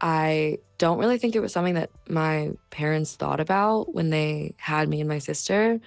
I 0.00 0.58
don't 0.78 0.98
really 0.98 1.18
think 1.18 1.34
it 1.34 1.40
was 1.40 1.52
something 1.52 1.74
that 1.74 1.90
my 2.08 2.52
parents 2.70 3.16
thought 3.16 3.40
about 3.40 3.94
when 3.94 4.10
they 4.10 4.54
had 4.56 4.88
me 4.88 5.00
and 5.00 5.08
my 5.08 5.18
sister. 5.18 5.80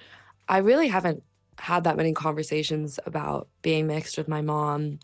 I 0.48 0.58
really 0.58 0.88
haven't 0.88 1.22
had 1.58 1.84
that 1.84 1.96
many 1.96 2.12
conversations 2.12 3.00
about 3.06 3.48
being 3.62 3.86
mixed 3.86 4.18
with 4.18 4.28
my 4.28 4.40
mom, 4.40 5.00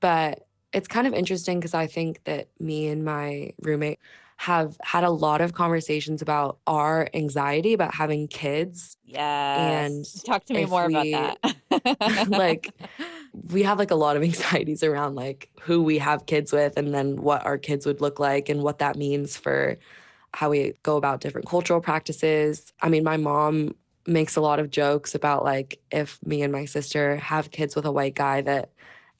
but 0.00 0.46
it's 0.72 0.88
kind 0.88 1.06
of 1.06 1.14
interesting 1.14 1.58
because 1.58 1.74
I 1.74 1.86
think 1.86 2.24
that 2.24 2.48
me 2.60 2.88
and 2.88 3.04
my 3.04 3.52
roommate 3.62 3.98
have 4.38 4.76
had 4.82 5.02
a 5.02 5.10
lot 5.10 5.40
of 5.40 5.54
conversations 5.54 6.20
about 6.20 6.58
our 6.66 7.08
anxiety 7.14 7.72
about 7.72 7.94
having 7.94 8.28
kids. 8.28 8.96
Yeah. 9.04 9.80
And 9.80 10.04
talk 10.26 10.44
to 10.46 10.54
me 10.54 10.66
more 10.66 10.86
we- 10.86 11.14
about 11.14 11.38
that. 11.70 12.28
like 12.28 12.70
we 13.50 13.62
have 13.62 13.78
like 13.78 13.90
a 13.90 13.96
lot 13.96 14.16
of 14.16 14.22
anxieties 14.22 14.82
around 14.82 15.14
like 15.14 15.50
who 15.62 15.82
we 15.82 15.98
have 15.98 16.26
kids 16.26 16.52
with 16.52 16.76
and 16.76 16.94
then 16.94 17.16
what 17.16 17.44
our 17.46 17.56
kids 17.56 17.86
would 17.86 18.00
look 18.00 18.20
like 18.20 18.48
and 18.48 18.62
what 18.62 18.78
that 18.78 18.96
means 18.96 19.36
for 19.36 19.78
how 20.34 20.50
we 20.50 20.74
go 20.82 20.96
about 20.96 21.22
different 21.22 21.48
cultural 21.48 21.80
practices. 21.80 22.72
I 22.82 22.90
mean, 22.90 23.04
my 23.04 23.16
mom 23.16 23.74
makes 24.06 24.36
a 24.36 24.40
lot 24.42 24.58
of 24.60 24.70
jokes 24.70 25.14
about 25.14 25.44
like 25.44 25.80
if 25.90 26.18
me 26.24 26.42
and 26.42 26.52
my 26.52 26.66
sister 26.66 27.16
have 27.16 27.50
kids 27.50 27.74
with 27.74 27.86
a 27.86 27.90
white 27.92 28.14
guy 28.14 28.42
that 28.42 28.70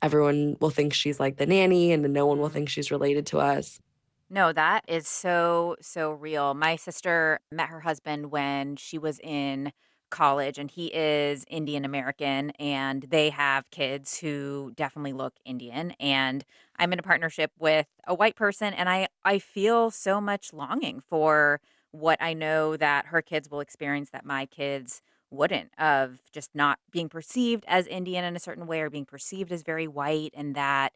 everyone 0.03 0.57
will 0.61 0.71
think 0.71 0.93
she's 0.93 1.19
like 1.19 1.39
the 1.39 1.47
nanny 1.47 1.91
and 1.93 2.03
no 2.13 2.27
one 2.27 2.39
will 2.39 2.51
think 2.51 2.69
she's 2.69 2.91
related 2.91 3.25
to 3.27 3.39
us. 3.39 3.81
No, 4.29 4.53
that 4.53 4.85
is 4.89 5.07
so, 5.07 5.77
so 5.81 6.11
real. 6.11 6.55
My 6.55 6.77
sister 6.77 7.41
met 7.53 7.69
her 7.69 7.81
husband 7.81 8.31
when 8.33 8.77
she 8.77 8.99
was 8.99 9.21
in 9.21 9.73
college, 10.11 10.59
and 10.59 10.71
he 10.71 10.87
is 10.93 11.45
Indian 11.49 11.85
American, 11.85 12.51
and 12.59 13.03
they 13.05 13.31
have 13.31 13.71
kids 13.71 14.19
who 14.19 14.73
definitely 14.75 15.13
look 15.13 15.35
Indian. 15.45 15.93
And 16.01 16.45
I'm 16.77 16.93
in 16.93 16.99
a 16.99 17.03
partnership 17.03 17.53
with 17.59 17.87
a 18.07 18.15
white 18.15 18.37
person, 18.37 18.73
and 18.75 18.89
I, 18.89 19.09
I 19.25 19.39
feel 19.39 19.91
so 19.91 20.21
much 20.21 20.53
longing 20.53 21.01
for 21.09 21.61
what 21.93 22.19
I 22.21 22.35
know 22.35 22.77
that 22.77 23.07
her 23.07 23.23
kids 23.23 23.49
will 23.51 23.61
experience 23.61 24.11
that 24.11 24.25
my 24.25 24.47
kids 24.47 25.03
wouldn't 25.31 25.71
of 25.79 26.21
just 26.33 26.51
not 26.55 26.79
being 26.91 27.09
perceived 27.09 27.65
as 27.67 27.87
Indian 27.87 28.25
in 28.25 28.37
a 28.37 28.41
certain 28.41 28.67
way 28.67 28.81
or 28.81 28.91
being 28.91 29.05
perceived 29.07 29.51
as 29.53 29.63
very 29.63 29.89
white 29.89 30.33
and 30.35 30.55
that 30.55 30.93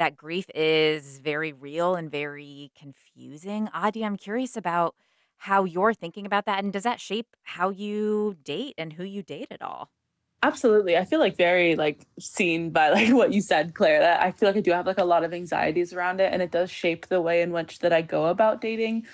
that 0.00 0.16
grief 0.16 0.46
is 0.54 1.18
very 1.18 1.52
real 1.52 1.94
and 1.94 2.10
very 2.10 2.72
confusing. 2.74 3.68
Adi, 3.74 4.02
I'm 4.02 4.16
curious 4.16 4.56
about 4.56 4.94
how 5.36 5.64
you're 5.64 5.92
thinking 5.92 6.24
about 6.24 6.46
that 6.46 6.64
and 6.64 6.72
does 6.72 6.84
that 6.84 7.00
shape 7.00 7.36
how 7.42 7.68
you 7.68 8.34
date 8.42 8.74
and 8.78 8.94
who 8.94 9.04
you 9.04 9.22
date 9.22 9.48
at 9.50 9.60
all? 9.60 9.90
Absolutely. 10.42 10.96
I 10.96 11.04
feel 11.04 11.18
like 11.18 11.36
very 11.36 11.76
like 11.76 12.06
seen 12.18 12.70
by 12.70 12.88
like 12.94 13.12
what 13.12 13.34
you 13.34 13.42
said, 13.42 13.74
Claire, 13.74 14.00
that 14.00 14.22
I 14.22 14.32
feel 14.32 14.48
like 14.48 14.56
I 14.56 14.60
do 14.60 14.72
have 14.72 14.86
like 14.86 14.98
a 14.98 15.04
lot 15.04 15.22
of 15.22 15.34
anxieties 15.34 15.92
around 15.92 16.20
it 16.20 16.32
and 16.32 16.40
it 16.40 16.50
does 16.50 16.70
shape 16.70 17.06
the 17.06 17.20
way 17.20 17.42
in 17.42 17.52
which 17.52 17.80
that 17.80 17.92
I 17.92 18.00
go 18.00 18.26
about 18.26 18.62
dating. 18.62 19.06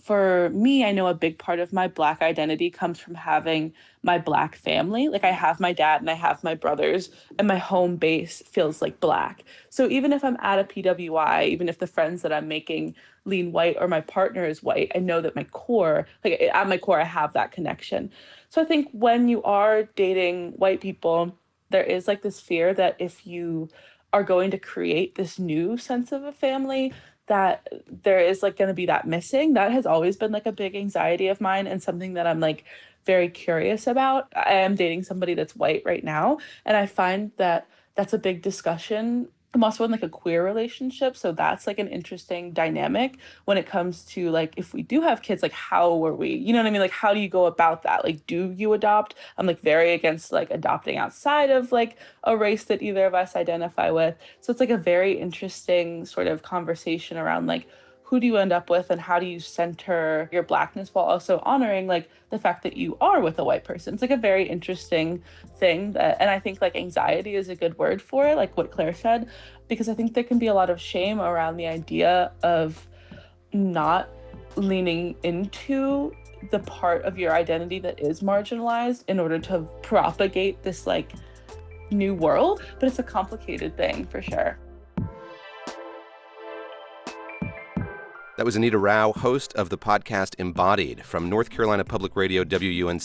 For 0.00 0.50
me, 0.50 0.84
I 0.84 0.92
know 0.92 1.08
a 1.08 1.14
big 1.14 1.38
part 1.38 1.58
of 1.58 1.72
my 1.72 1.88
black 1.88 2.22
identity 2.22 2.70
comes 2.70 2.98
from 2.98 3.14
having 3.14 3.72
my 4.02 4.18
black 4.18 4.54
family. 4.54 5.08
Like 5.08 5.24
I 5.24 5.32
have 5.32 5.60
my 5.60 5.72
dad 5.72 6.00
and 6.00 6.08
I 6.08 6.14
have 6.14 6.44
my 6.44 6.54
brothers 6.54 7.10
and 7.38 7.48
my 7.48 7.56
home 7.56 7.96
base 7.96 8.42
feels 8.46 8.80
like 8.80 9.00
black. 9.00 9.44
So 9.68 9.88
even 9.88 10.12
if 10.12 10.24
I'm 10.24 10.36
at 10.40 10.58
a 10.58 10.64
PWI, 10.64 11.48
even 11.48 11.68
if 11.68 11.78
the 11.78 11.86
friends 11.86 12.22
that 12.22 12.32
I'm 12.32 12.48
making 12.48 12.94
lean 13.24 13.52
white 13.52 13.76
or 13.80 13.88
my 13.88 14.00
partner 14.00 14.46
is 14.46 14.62
white, 14.62 14.92
I 14.94 15.00
know 15.00 15.20
that 15.20 15.36
my 15.36 15.44
core, 15.44 16.06
like 16.24 16.40
at 16.40 16.68
my 16.68 16.78
core 16.78 17.00
I 17.00 17.04
have 17.04 17.32
that 17.32 17.52
connection. 17.52 18.10
So 18.48 18.62
I 18.62 18.64
think 18.64 18.88
when 18.92 19.28
you 19.28 19.42
are 19.42 19.84
dating 19.96 20.52
white 20.52 20.80
people, 20.80 21.36
there 21.70 21.84
is 21.84 22.08
like 22.08 22.22
this 22.22 22.40
fear 22.40 22.72
that 22.74 22.96
if 22.98 23.26
you 23.26 23.68
are 24.12 24.24
going 24.24 24.50
to 24.50 24.58
create 24.58 25.14
this 25.14 25.38
new 25.38 25.76
sense 25.76 26.12
of 26.12 26.24
a 26.24 26.32
family, 26.32 26.92
that 27.30 27.68
there 28.02 28.18
is 28.18 28.42
like 28.42 28.56
going 28.56 28.68
to 28.68 28.74
be 28.74 28.86
that 28.86 29.06
missing. 29.06 29.54
That 29.54 29.70
has 29.70 29.86
always 29.86 30.16
been 30.16 30.32
like 30.32 30.46
a 30.46 30.52
big 30.52 30.74
anxiety 30.74 31.28
of 31.28 31.40
mine 31.40 31.68
and 31.68 31.80
something 31.80 32.14
that 32.14 32.26
I'm 32.26 32.40
like 32.40 32.64
very 33.06 33.28
curious 33.28 33.86
about. 33.86 34.26
I 34.34 34.54
am 34.54 34.74
dating 34.74 35.04
somebody 35.04 35.34
that's 35.34 35.54
white 35.54 35.82
right 35.86 36.02
now, 36.02 36.38
and 36.64 36.76
I 36.76 36.86
find 36.86 37.30
that 37.36 37.68
that's 37.94 38.12
a 38.12 38.18
big 38.18 38.42
discussion. 38.42 39.28
I'm 39.52 39.64
also 39.64 39.84
in 39.84 39.90
like 39.90 40.04
a 40.04 40.08
queer 40.08 40.44
relationship, 40.44 41.16
so 41.16 41.32
that's 41.32 41.66
like 41.66 41.80
an 41.80 41.88
interesting 41.88 42.52
dynamic 42.52 43.16
when 43.46 43.58
it 43.58 43.66
comes 43.66 44.04
to 44.06 44.30
like 44.30 44.54
if 44.56 44.72
we 44.72 44.82
do 44.82 45.00
have 45.00 45.22
kids, 45.22 45.42
like 45.42 45.52
how 45.52 46.04
are 46.06 46.14
we? 46.14 46.34
You 46.34 46.52
know 46.52 46.60
what 46.60 46.68
I 46.68 46.70
mean? 46.70 46.80
Like 46.80 46.92
how 46.92 47.12
do 47.12 47.18
you 47.18 47.28
go 47.28 47.46
about 47.46 47.82
that? 47.82 48.04
Like 48.04 48.24
do 48.28 48.52
you 48.52 48.72
adopt? 48.74 49.16
I'm 49.38 49.46
like 49.46 49.60
very 49.60 49.92
against 49.92 50.30
like 50.30 50.50
adopting 50.52 50.98
outside 50.98 51.50
of 51.50 51.72
like 51.72 51.96
a 52.22 52.36
race 52.36 52.62
that 52.64 52.80
either 52.80 53.06
of 53.06 53.14
us 53.14 53.34
identify 53.34 53.90
with. 53.90 54.16
So 54.40 54.52
it's 54.52 54.60
like 54.60 54.70
a 54.70 54.76
very 54.76 55.18
interesting 55.18 56.04
sort 56.04 56.28
of 56.28 56.42
conversation 56.42 57.16
around 57.16 57.46
like 57.48 57.66
who 58.10 58.18
do 58.18 58.26
you 58.26 58.38
end 58.38 58.52
up 58.52 58.68
with 58.68 58.90
and 58.90 59.00
how 59.00 59.20
do 59.20 59.24
you 59.24 59.38
center 59.38 60.28
your 60.32 60.42
blackness 60.42 60.92
while 60.92 61.04
also 61.04 61.40
honoring 61.44 61.86
like 61.86 62.10
the 62.30 62.38
fact 62.40 62.64
that 62.64 62.76
you 62.76 62.96
are 63.00 63.20
with 63.20 63.38
a 63.38 63.44
white 63.44 63.62
person? 63.62 63.94
It's 63.94 64.02
like 64.02 64.10
a 64.10 64.16
very 64.16 64.48
interesting 64.48 65.22
thing 65.60 65.92
that 65.92 66.16
and 66.20 66.28
i 66.28 66.38
think 66.38 66.60
like 66.60 66.74
anxiety 66.74 67.36
is 67.36 67.48
a 67.48 67.54
good 67.54 67.78
word 67.78 68.02
for 68.02 68.26
it 68.26 68.34
like 68.34 68.56
what 68.56 68.72
claire 68.72 68.94
said 68.94 69.28
because 69.68 69.88
i 69.88 69.94
think 69.94 70.14
there 70.14 70.24
can 70.24 70.38
be 70.38 70.48
a 70.48 70.54
lot 70.54 70.70
of 70.70 70.80
shame 70.80 71.20
around 71.20 71.56
the 71.56 71.66
idea 71.66 72.32
of 72.42 72.88
not 73.52 74.08
leaning 74.56 75.14
into 75.22 76.12
the 76.50 76.58
part 76.60 77.02
of 77.02 77.18
your 77.18 77.32
identity 77.32 77.78
that 77.78 78.00
is 78.00 78.22
marginalized 78.22 79.04
in 79.06 79.20
order 79.20 79.38
to 79.38 79.60
propagate 79.82 80.62
this 80.62 80.86
like 80.86 81.12
new 81.90 82.14
world 82.14 82.62
but 82.80 82.88
it's 82.88 82.98
a 82.98 83.02
complicated 83.02 83.76
thing 83.76 84.06
for 84.06 84.22
sure 84.22 84.58
That 88.40 88.46
was 88.46 88.56
Anita 88.56 88.78
Rao, 88.78 89.12
host 89.12 89.52
of 89.52 89.68
the 89.68 89.76
podcast 89.76 90.34
Embodied 90.38 91.04
from 91.04 91.28
North 91.28 91.50
Carolina 91.50 91.84
Public 91.84 92.16
Radio 92.16 92.42
WUNC. 92.42 92.98